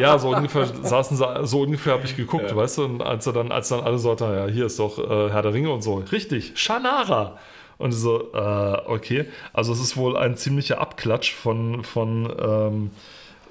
Ja, 0.00 0.18
so 0.18 0.30
ungefähr 0.30 0.66
saßen 0.66 1.16
sie, 1.16 1.46
so 1.46 1.60
ungefähr 1.60 1.94
habe 1.94 2.04
ich 2.04 2.16
geguckt, 2.16 2.54
weißt 2.54 2.78
du, 2.78 2.84
und 2.84 3.02
als 3.02 3.26
er 3.26 3.32
dann, 3.32 3.52
als 3.52 3.68
dann 3.68 3.80
alle 3.80 3.98
so 3.98 4.14
ja, 4.14 4.46
hier 4.46 4.66
ist 4.66 4.78
doch 4.78 4.98
äh, 4.98 5.30
Herr 5.30 5.42
der 5.42 5.54
Ringe 5.54 5.70
und 5.70 5.82
so. 5.82 6.02
Richtig, 6.10 6.52
Shannara. 6.56 7.38
Und 7.78 7.92
so, 7.92 8.32
äh, 8.32 8.78
okay. 8.86 9.26
Also 9.52 9.72
es 9.72 9.80
ist 9.80 9.96
wohl 9.96 10.16
ein 10.16 10.36
ziemlicher 10.36 10.80
Abklatsch 10.80 11.32
von, 11.34 11.84
von, 11.84 12.32
ähm, 12.38 12.90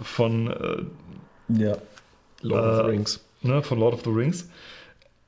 von, 0.02 0.52
äh, 0.52 1.62
Ja. 1.64 1.78
Lord 2.42 2.64
of 2.66 2.72
Äh, 2.72 2.76
the 2.84 2.90
Rings. 2.90 3.26
ne, 3.42 3.62
von 3.64 3.80
Lord 3.80 3.94
of 3.94 4.02
the 4.04 4.10
Rings. 4.10 4.50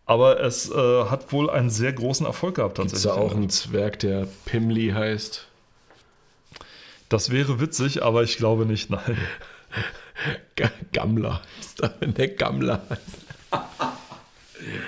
Aber 0.06 0.40
es 0.40 0.72
äh, 0.72 1.06
hat 1.06 1.32
wohl 1.34 1.50
einen 1.50 1.70
sehr 1.70 1.92
großen 1.94 2.26
Erfolg 2.26 2.56
gehabt 2.56 2.80
Ist 2.80 2.92
tatsächlich. 2.92 3.14
da 3.14 3.20
auch 3.22 3.36
ein 3.36 3.50
Zwerg, 3.50 4.00
der 4.00 4.28
Pimli 4.46 4.90
heißt? 4.90 5.48
Das 7.10 7.30
wäre 7.30 7.60
witzig, 7.60 8.04
aber 8.04 8.24
ich 8.24 8.38
glaube 8.38 8.66
nicht, 8.66 8.90
nein. 8.90 9.18
G 10.56 10.66
Gammler. 10.94 11.42
Ist 11.60 11.84
da, 11.84 11.94
wenn 12.00 12.14
der 12.14 12.30
Gammler 12.30 12.82
heißt? 12.90 13.97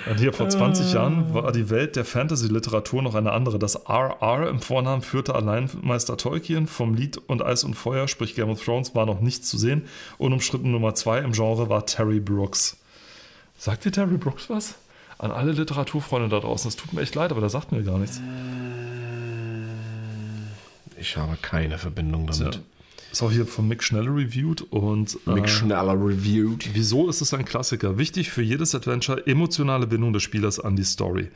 Und 0.08 0.18
hier 0.18 0.32
vor 0.32 0.48
20 0.48 0.92
Jahren 0.92 1.32
war 1.32 1.52
die 1.52 1.70
Welt 1.70 1.96
der 1.96 2.04
Fantasy-Literatur 2.04 3.02
noch 3.02 3.14
eine 3.14 3.32
andere. 3.32 3.58
Das 3.58 3.76
RR 3.88 4.48
im 4.48 4.60
Vornamen 4.60 5.02
führte 5.02 5.34
allein 5.34 5.70
Meister 5.82 6.16
Tolkien. 6.16 6.66
Vom 6.66 6.94
Lied 6.94 7.18
und 7.18 7.42
Eis 7.42 7.64
und 7.64 7.74
Feuer, 7.74 8.08
sprich 8.08 8.34
Game 8.34 8.50
of 8.50 8.62
Thrones, 8.62 8.94
war 8.94 9.06
noch 9.06 9.20
nichts 9.20 9.48
zu 9.48 9.58
sehen. 9.58 9.86
Unumstritten 10.18 10.70
Nummer 10.70 10.94
zwei 10.94 11.18
im 11.18 11.32
Genre 11.32 11.68
war 11.68 11.86
Terry 11.86 12.20
Brooks. 12.20 12.76
Sagt 13.58 13.84
dir 13.84 13.92
Terry 13.92 14.16
Brooks 14.16 14.50
was? 14.50 14.74
An 15.18 15.30
alle 15.30 15.52
Literaturfreunde 15.52 16.28
da 16.28 16.40
draußen. 16.40 16.68
Es 16.68 16.76
tut 16.76 16.92
mir 16.92 17.02
echt 17.02 17.14
leid, 17.14 17.30
aber 17.30 17.40
der 17.40 17.50
sagt 17.50 17.72
mir 17.72 17.82
gar 17.82 17.98
nichts. 17.98 18.20
Ich 20.98 21.16
habe 21.16 21.36
keine 21.40 21.78
Verbindung 21.78 22.26
damit. 22.26 22.54
Ja. 22.56 22.60
Ist 23.12 23.22
auch 23.22 23.32
hier 23.32 23.46
von 23.46 23.66
Mick 23.66 23.82
Schneller 23.82 24.14
reviewed 24.14 24.62
und 24.70 25.26
Mick 25.26 25.44
äh, 25.44 25.48
Schneller 25.48 25.94
reviewed. 25.94 26.74
Wieso 26.74 27.08
ist 27.08 27.20
es 27.20 27.34
ein 27.34 27.44
Klassiker? 27.44 27.98
Wichtig 27.98 28.30
für 28.30 28.42
jedes 28.42 28.74
Adventure, 28.74 29.26
emotionale 29.26 29.86
Bindung 29.86 30.12
des 30.12 30.22
Spielers 30.22 30.60
an 30.60 30.76
die 30.76 30.84
Story. 30.84 31.28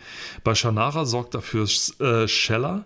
Bei 0.45 0.55
Shannara 0.55 1.05
sorgt 1.05 1.35
dafür 1.35 1.67
äh, 1.99 2.29
Scheller, 2.29 2.85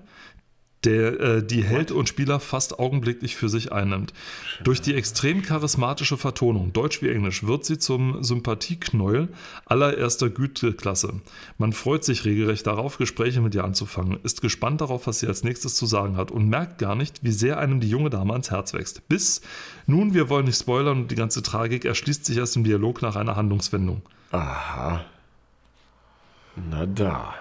der 0.88 1.20
äh, 1.20 1.42
die 1.42 1.62
Held 1.62 1.92
und 1.92 2.08
Spieler 2.08 2.40
fast 2.40 2.78
augenblicklich 2.78 3.36
für 3.36 3.48
sich 3.48 3.72
einnimmt. 3.72 4.14
Durch 4.64 4.80
die 4.80 4.94
extrem 4.94 5.42
charismatische 5.42 6.16
Vertonung, 6.16 6.72
deutsch 6.72 7.02
wie 7.02 7.10
englisch, 7.10 7.46
wird 7.46 7.64
sie 7.64 7.78
zum 7.78 8.22
Sympathieknäuel 8.24 9.28
allererster 9.66 10.30
Güteklasse. 10.30 11.20
Man 11.58 11.72
freut 11.72 12.04
sich 12.04 12.24
regelrecht 12.24 12.66
darauf, 12.66 12.96
Gespräche 12.96 13.40
mit 13.40 13.54
ihr 13.54 13.64
anzufangen, 13.64 14.18
ist 14.22 14.40
gespannt 14.40 14.80
darauf, 14.80 15.06
was 15.06 15.20
sie 15.20 15.26
als 15.26 15.44
nächstes 15.44 15.74
zu 15.76 15.84
sagen 15.84 16.16
hat 16.16 16.30
und 16.30 16.48
merkt 16.48 16.78
gar 16.78 16.94
nicht, 16.94 17.22
wie 17.22 17.32
sehr 17.32 17.58
einem 17.58 17.80
die 17.80 17.90
junge 17.90 18.10
Dame 18.10 18.32
ans 18.32 18.50
Herz 18.50 18.72
wächst. 18.72 19.08
Bis, 19.08 19.42
nun, 19.86 20.14
wir 20.14 20.30
wollen 20.30 20.46
nicht 20.46 20.58
spoilern 20.58 21.02
und 21.02 21.10
die 21.10 21.16
ganze 21.16 21.42
Tragik 21.42 21.84
erschließt 21.84 22.24
sich 22.24 22.38
erst 22.38 22.56
im 22.56 22.64
Dialog 22.64 23.02
nach 23.02 23.16
einer 23.16 23.36
Handlungswendung. 23.36 24.02
Aha. 24.30 25.04
Na 26.70 26.86
da. 26.86 27.34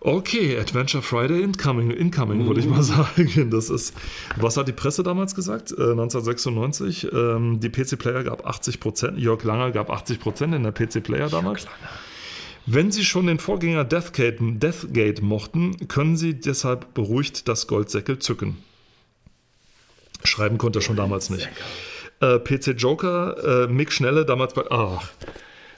Okay, 0.00 0.56
Adventure 0.58 1.02
Friday 1.02 1.42
incoming, 1.42 1.90
incoming 1.90 2.46
würde 2.46 2.60
ich 2.60 2.66
mal 2.66 2.82
sagen. 2.82 3.50
Das 3.50 3.68
ist, 3.68 3.94
was 4.36 4.56
hat 4.56 4.68
die 4.68 4.72
Presse 4.72 5.02
damals 5.02 5.34
gesagt? 5.34 5.72
Äh, 5.72 5.90
1996, 5.90 7.08
ähm, 7.12 7.58
die 7.60 7.68
PC 7.68 7.98
Player 7.98 8.22
gab 8.22 8.46
80 8.46 8.78
Prozent, 8.78 9.18
Jörg 9.18 9.42
Langer 9.42 9.72
gab 9.72 9.90
80 9.90 10.20
Prozent 10.20 10.54
in 10.54 10.62
der 10.62 10.72
PC 10.72 11.02
Player 11.02 11.28
damals. 11.28 11.66
Wenn 12.66 12.92
Sie 12.92 13.04
schon 13.04 13.26
den 13.26 13.38
Vorgänger 13.38 13.84
Deathgate, 13.84 14.38
Deathgate 14.40 15.22
mochten, 15.22 15.88
können 15.88 16.16
Sie 16.16 16.34
deshalb 16.38 16.94
beruhigt 16.94 17.48
das 17.48 17.66
Goldsäckel 17.66 18.18
zücken. 18.18 18.58
Schreiben 20.22 20.58
konnte 20.58 20.80
er 20.80 20.82
schon 20.82 20.96
damals 20.96 21.30
nicht. 21.30 21.48
Äh, 22.20 22.38
PC 22.38 22.74
Joker, 22.76 23.64
äh, 23.64 23.68
Mick 23.68 23.92
Schnelle 23.92 24.26
damals 24.26 24.52
bei. 24.54 24.64
Ach, 24.70 25.08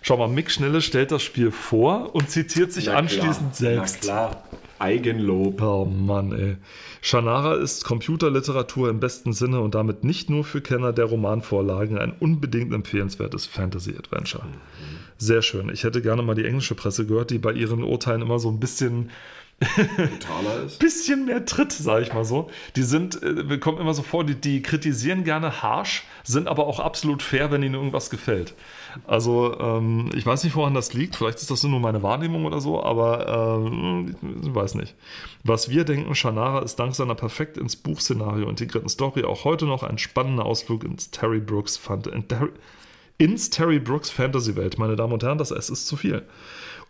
schau 0.02 0.16
mal, 0.16 0.28
Mick 0.28 0.50
Schnelle 0.50 0.80
stellt 0.80 1.10
das 1.10 1.22
Spiel 1.22 1.50
vor 1.50 2.14
und 2.14 2.30
zitiert 2.30 2.72
sich 2.72 2.90
anschließend 2.90 3.54
selbst. 3.54 3.98
Na 4.06 4.28
klar. 4.28 4.44
Eigenlob. 4.78 5.60
Oh 5.60 5.84
Mann, 5.84 6.32
ey. 6.32 6.56
Shannara 7.02 7.56
ist 7.56 7.84
Computerliteratur 7.84 8.88
im 8.88 8.98
besten 8.98 9.34
Sinne 9.34 9.60
und 9.60 9.74
damit 9.74 10.04
nicht 10.04 10.30
nur 10.30 10.42
für 10.42 10.62
Kenner 10.62 10.94
der 10.94 11.04
Romanvorlagen 11.04 11.98
ein 11.98 12.12
unbedingt 12.18 12.72
empfehlenswertes 12.72 13.44
Fantasy-Adventure. 13.44 14.44
Sehr 15.18 15.42
schön. 15.42 15.68
Ich 15.68 15.84
hätte 15.84 16.00
gerne 16.00 16.22
mal 16.22 16.34
die 16.34 16.46
englische 16.46 16.74
Presse 16.74 17.04
gehört, 17.04 17.30
die 17.30 17.38
bei 17.38 17.52
ihren 17.52 17.84
Urteilen 17.84 18.22
immer 18.22 18.38
so 18.38 18.48
ein 18.50 18.58
bisschen 18.58 19.10
Brutaler 19.60 20.62
ist. 20.66 20.78
bisschen 20.78 21.26
mehr 21.26 21.44
Tritt, 21.44 21.72
sage 21.72 22.02
ich 22.02 22.14
mal 22.14 22.24
so. 22.24 22.50
Die 22.76 22.82
sind, 22.82 23.22
äh, 23.22 23.58
kommt 23.58 23.80
immer 23.80 23.92
so 23.92 24.02
vor, 24.02 24.24
die, 24.24 24.34
die 24.34 24.62
kritisieren 24.62 25.24
gerne 25.24 25.62
harsh, 25.62 26.04
sind 26.24 26.48
aber 26.48 26.66
auch 26.66 26.80
absolut 26.80 27.22
fair, 27.22 27.50
wenn 27.50 27.62
ihnen 27.62 27.74
irgendwas 27.74 28.08
gefällt. 28.08 28.54
Also 29.06 29.58
ähm, 29.58 30.10
ich 30.14 30.24
weiß 30.24 30.44
nicht, 30.44 30.56
woran 30.56 30.74
das 30.74 30.92
liegt. 30.92 31.16
Vielleicht 31.16 31.38
ist 31.38 31.50
das 31.50 31.62
nur 31.62 31.80
meine 31.80 32.02
Wahrnehmung 32.02 32.44
oder 32.44 32.60
so, 32.60 32.82
aber 32.82 33.62
ähm, 33.64 34.16
ich 34.42 34.54
weiß 34.54 34.74
nicht. 34.74 34.94
Was 35.44 35.68
wir 35.68 35.84
denken, 35.84 36.14
Shannara 36.14 36.60
ist 36.60 36.76
dank 36.76 36.94
seiner 36.94 37.14
perfekt 37.14 37.56
ins 37.56 37.76
Buchszenario 37.76 38.48
integrierten 38.48 38.88
Story 38.88 39.24
auch 39.24 39.44
heute 39.44 39.66
noch 39.66 39.82
ein 39.82 39.98
spannender 39.98 40.44
Ausflug 40.44 40.84
ins 40.84 41.10
Terry 41.10 41.40
Brooks 41.40 41.76
Fant 41.76 42.06
in 42.06 42.28
Terry, 42.28 42.50
ins 43.18 43.50
Terry 43.50 43.78
Brooks 43.78 44.10
Fantasy-Welt. 44.10 44.78
Meine 44.78 44.96
Damen 44.96 45.12
und 45.12 45.22
Herren, 45.22 45.38
das 45.38 45.50
S 45.50 45.70
ist 45.70 45.86
zu 45.86 45.96
viel. 45.96 46.22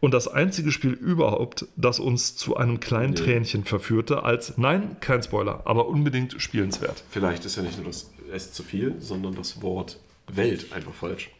Und 0.00 0.14
das 0.14 0.28
einzige 0.28 0.72
Spiel 0.72 0.92
überhaupt, 0.92 1.66
das 1.76 2.00
uns 2.00 2.34
zu 2.34 2.56
einem 2.56 2.80
kleinen 2.80 3.14
Tränchen 3.14 3.64
verführte, 3.64 4.24
als, 4.24 4.56
nein, 4.56 4.96
kein 5.00 5.22
Spoiler, 5.22 5.62
aber 5.66 5.88
unbedingt 5.88 6.40
spielenswert. 6.40 7.04
Vielleicht 7.10 7.44
ist 7.44 7.56
ja 7.56 7.62
nicht 7.62 7.76
nur 7.76 7.86
das 7.86 8.10
S 8.32 8.52
zu 8.52 8.62
viel, 8.62 8.94
sondern 8.98 9.34
das 9.34 9.60
Wort 9.60 9.98
Welt 10.26 10.72
einfach 10.72 10.94
falsch. 10.94 11.30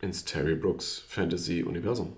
Ins 0.00 0.24
Terry 0.24 0.54
Brooks 0.54 1.04
Fantasy-Universum. 1.08 2.12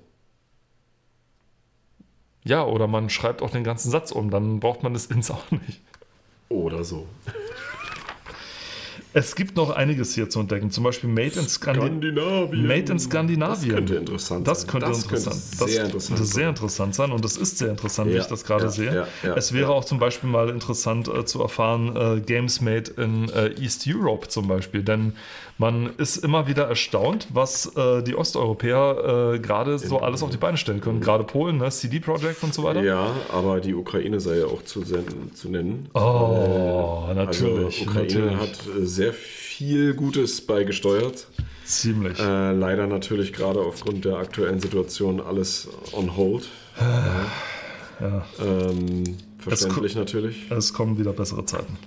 Ja, 2.44 2.64
oder 2.64 2.86
man 2.86 3.10
schreibt 3.10 3.42
auch 3.42 3.50
den 3.50 3.64
ganzen 3.64 3.90
Satz 3.90 4.10
um, 4.10 4.30
dann 4.30 4.60
braucht 4.60 4.82
man 4.82 4.92
das 4.92 5.06
ins 5.06 5.30
auch 5.30 5.50
nicht. 5.50 5.80
Oder 6.48 6.84
so. 6.84 7.06
Es 9.14 9.34
gibt 9.34 9.56
noch 9.56 9.70
einiges 9.70 10.14
hier 10.14 10.30
zu 10.30 10.40
entdecken, 10.40 10.70
zum 10.70 10.84
Beispiel 10.84 11.10
Made 11.10 11.38
in, 11.38 11.46
Skandi 11.48 11.80
Skandinavien. 11.80 12.66
Made 12.66 12.92
in 12.92 12.98
Skandinavien. 12.98 13.70
Das 13.70 13.76
könnte 13.76 13.94
interessant 13.96 14.46
Das 14.48 14.60
sein. 14.62 14.70
könnte 14.70 14.86
Das 14.88 15.02
interessant, 15.02 15.34
könnte 15.34 15.58
das 15.58 15.72
sehr 15.72 15.84
interessant 15.84 16.08
könnte 16.18 16.24
sehr 16.32 16.42
sein. 16.44 16.48
interessant 16.48 16.94
sein 16.94 17.12
und 17.12 17.24
das 17.24 17.36
ist 17.36 17.58
sehr 17.58 17.70
interessant, 17.70 18.10
wie 18.10 18.14
Ja, 18.14 18.20
ich 18.22 18.26
das 18.26 18.44
gerade 18.44 18.64
ja, 18.64 18.70
sehe. 18.70 19.06
ja, 19.22 19.34
es 19.36 19.52
wäre 19.52 19.72
auch 19.72 19.84
zum 19.84 19.98
Beispiel 19.98 20.30
mal 20.30 20.48
interessant 20.48 21.08
äh, 21.08 21.24
zu 21.24 21.42
erfahren, 21.42 21.94
äh, 21.94 22.20
Games 22.20 22.60
made 22.60 22.90
in 22.96 23.28
äh, 23.30 23.48
East 23.60 23.84
Europe 23.86 24.28
zum 24.28 24.48
Beispiel, 24.48 24.82
denn 24.82 25.12
man 25.58 25.90
ist 25.98 26.16
immer 26.16 26.48
wieder 26.48 26.64
erstaunt, 26.66 27.28
was 27.32 27.76
äh, 27.76 28.02
die 28.02 28.16
Osteuropäer 28.16 29.34
äh, 29.34 29.38
gerade 29.38 29.78
so 29.78 29.98
alles 30.00 30.22
auf 30.22 30.30
die 30.30 30.38
Beine 30.38 30.56
stellen 30.56 30.80
können. 30.80 31.00
Gerade 31.00 31.22
Polen, 31.24 31.58
ne? 31.58 31.70
CD 31.70 32.00
Projekt 32.00 32.42
und 32.42 32.52
so 32.54 32.64
weiter. 32.64 32.82
Ja, 32.82 33.12
aber 33.30 33.60
die 33.60 33.74
Ukraine 33.74 34.18
sei 34.18 34.38
ja 34.38 34.46
auch 34.46 34.64
zu, 34.64 34.82
zu 34.82 35.48
nennen. 35.50 35.88
Oh, 35.94 37.04
natürlich. 37.14 37.80
also 37.80 37.90
Ukraine 37.90 38.20
natürlich. 38.32 38.40
hat 38.40 38.58
äh, 38.82 38.86
sehr 39.02 39.12
viel 39.12 39.94
Gutes 39.94 40.40
beigesteuert. 40.40 41.26
Ziemlich. 41.64 42.18
Äh, 42.18 42.52
leider 42.52 42.86
natürlich 42.86 43.32
gerade 43.32 43.60
aufgrund 43.60 44.04
der 44.04 44.16
aktuellen 44.16 44.60
Situation 44.60 45.20
alles 45.20 45.68
on 45.92 46.16
hold. 46.16 46.48
ja. 48.00 48.24
Ähm, 48.40 49.04
verständlich 49.38 49.94
natürlich. 49.94 50.50
Es 50.50 50.72
kommen 50.72 50.98
wieder 50.98 51.12
bessere 51.12 51.44
Zeiten. 51.44 51.78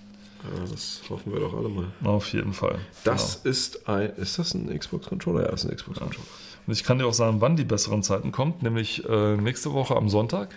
Ja, 0.44 0.66
das 0.72 1.02
hoffen 1.10 1.34
wir 1.34 1.40
doch 1.40 1.58
alle 1.58 1.70
mal. 1.70 1.88
Auf 2.04 2.32
jeden 2.32 2.54
Fall. 2.54 2.80
Das 3.04 3.36
ist 3.44 3.90
ein. 3.90 4.12
Ist 4.16 4.40
das 4.40 4.54
ein 4.54 4.78
Xbox 4.78 5.08
Controller? 5.08 5.44
Ja, 5.44 5.52
das 5.52 5.64
ist 5.64 5.72
ein 5.72 5.76
Xbox 5.76 6.00
Controller. 6.00 6.28
Und 6.68 6.74
ich 6.74 6.84
kann 6.84 7.00
dir 7.00 7.06
auch 7.06 7.14
sagen, 7.14 7.42
wann 7.42 7.56
die 7.58 7.64
besseren 7.64 8.04
Zeiten 8.04 8.32
kommt, 8.32 8.64
nämlich 8.64 9.08
äh, 9.08 9.38
nächste 9.38 9.74
Woche 9.74 9.96
am 9.96 10.10
Sonntag. 10.10 10.50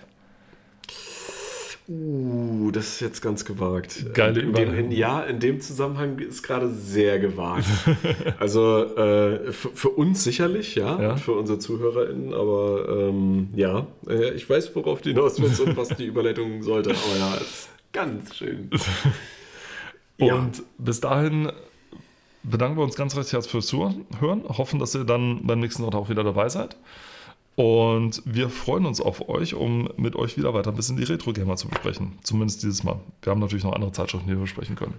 Uh, 1.91 2.71
das 2.71 2.89
ist 2.89 3.01
jetzt 3.01 3.23
ganz 3.23 3.47
gewagt. 3.47 4.13
Geile 4.13 4.41
in 4.41 4.53
dem, 4.53 4.57
in, 4.57 4.69
Überleitung. 4.69 4.91
Ja, 4.91 5.23
in 5.23 5.41
dem 5.41 5.61
Zusammenhang 5.63 6.19
ist 6.19 6.43
gerade 6.43 6.69
sehr 6.71 7.19
gewagt. 7.19 7.65
also 8.39 8.85
äh, 8.95 9.53
für, 9.53 9.71
für 9.71 9.89
uns 9.89 10.23
sicherlich, 10.23 10.75
ja, 10.75 11.01
Ja. 11.01 11.17
für 11.17 11.33
unsere 11.33 11.59
ZuhörerInnen, 11.59 12.35
aber 12.35 13.09
ähm, 13.09 13.49
ja, 13.55 13.87
äh, 14.07 14.35
ich 14.35 14.49
weiß, 14.49 14.77
worauf 14.77 15.01
du 15.01 15.11
hinaus 15.11 15.41
willst 15.41 15.61
und 15.61 15.79
was 15.79 15.89
die 15.89 16.05
Überleitung 16.05 16.63
sollte, 16.63 16.91
aber 16.91 17.19
ja, 17.19 17.35
ist 17.37 17.71
ganz 17.93 18.37
schön. 18.37 18.71
Ja. 20.21 20.35
Und 20.35 20.65
bis 20.79 21.01
dahin 21.01 21.53
bedanken 22.43 22.77
wir 22.77 22.83
uns 22.83 22.97
ganz 22.97 23.17
recht 23.17 23.33
herzlich 23.33 23.53
fürs 23.53 23.69
Zuhören. 23.69 24.05
Hoffen, 24.49 24.81
dass 24.81 24.93
ihr 24.97 25.05
dann 25.05 25.47
beim 25.47 25.61
nächsten 25.61 25.83
Mal 25.83 25.95
auch 25.95 26.09
wieder 26.09 26.25
dabei 26.25 26.49
seid. 26.49 26.77
Und 27.59 28.23
wir 28.25 28.51
freuen 28.51 28.87
uns 28.87 29.01
auf 29.01 29.29
euch, 29.29 29.55
um 29.55 29.89
mit 29.97 30.15
euch 30.15 30.37
wieder 30.37 30.55
weiter 30.55 30.71
ein 30.71 30.77
bisschen 30.77 30.97
die 30.97 31.03
Retro-Gamer 31.03 31.57
zu 31.57 31.67
besprechen. 31.67 32.13
Zumindest 32.23 32.63
dieses 32.63 32.85
Mal. 32.85 33.01
Wir 33.23 33.33
haben 33.33 33.41
natürlich 33.41 33.65
noch 33.65 33.73
andere 33.73 33.91
Zeitschriften, 33.91 34.29
die 34.29 34.35
wir 34.35 34.43
besprechen 34.43 34.77
können. 34.77 34.95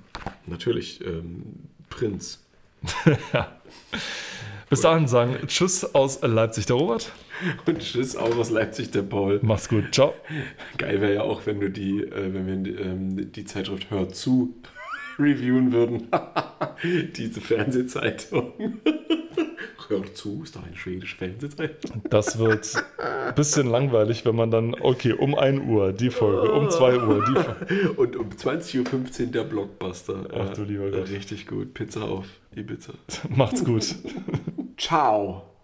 Natürlich, 0.46 1.00
ähm, 1.06 1.44
Prinz. 1.90 2.44
Bis 4.70 4.82
dahin 4.82 5.08
sagen 5.08 5.38
Tschüss 5.48 5.96
aus 5.96 6.20
Leipzig, 6.22 6.66
der 6.66 6.76
Robert. 6.76 7.14
Und 7.66 7.80
tschüss, 7.80 8.18
auch 8.18 8.36
aus 8.36 8.50
Leipzig, 8.50 8.92
der 8.92 9.04
Paul. 9.04 9.40
Macht's 9.42 9.70
gut. 9.70 9.94
Ciao. 9.94 10.14
Geil 10.78 11.00
wäre 11.00 11.14
ja 11.14 11.22
auch, 11.22 11.46
wenn 11.46 11.62
du 11.62 11.70
die, 11.70 12.02
äh, 12.02 12.34
wenn 12.34 12.66
wir 12.66 12.78
ähm, 12.78 13.32
die 13.32 13.46
Zeitschrift 13.46 13.90
Hör 13.90 14.10
zu 14.10 14.54
reviewen 15.18 15.72
würden. 15.72 16.10
Diese 17.16 17.40
Fernsehzeitung. 17.40 18.52
Hör 19.90 20.14
zu, 20.14 20.44
ist 20.44 20.56
doch 20.56 20.64
eine 20.64 20.76
schwedische 20.76 21.18
Fernsehzeitung. 21.18 22.04
Das 22.12 22.38
wird 22.38 22.76
ein 23.00 23.34
bisschen 23.34 23.68
langweilig, 23.68 24.24
wenn 24.24 24.36
man 24.36 24.52
dann, 24.52 24.76
okay, 24.76 25.14
um 25.14 25.34
1 25.34 25.68
Uhr 25.68 25.94
die 25.94 26.12
Folge, 26.12 26.52
um 26.52 26.70
2 26.70 27.00
Uhr 27.00 27.26
die 27.26 27.34
Folge. 27.34 27.92
Und 27.94 28.16
um 28.16 28.30
20.15 28.30 29.26
Uhr 29.26 29.32
der 29.32 29.44
Blockbuster. 29.46 30.28
Ach 30.32 30.54
du 30.54 30.62
lieber 30.62 30.92
Gott. 30.92 31.10
Richtig 31.10 31.48
gut. 31.48 31.74
Pizza 31.74 32.04
auf 32.04 32.28
Ibiza. 32.56 32.94
Macht's 33.30 33.66
gut. 33.66 33.96
Ciao. 34.78 35.49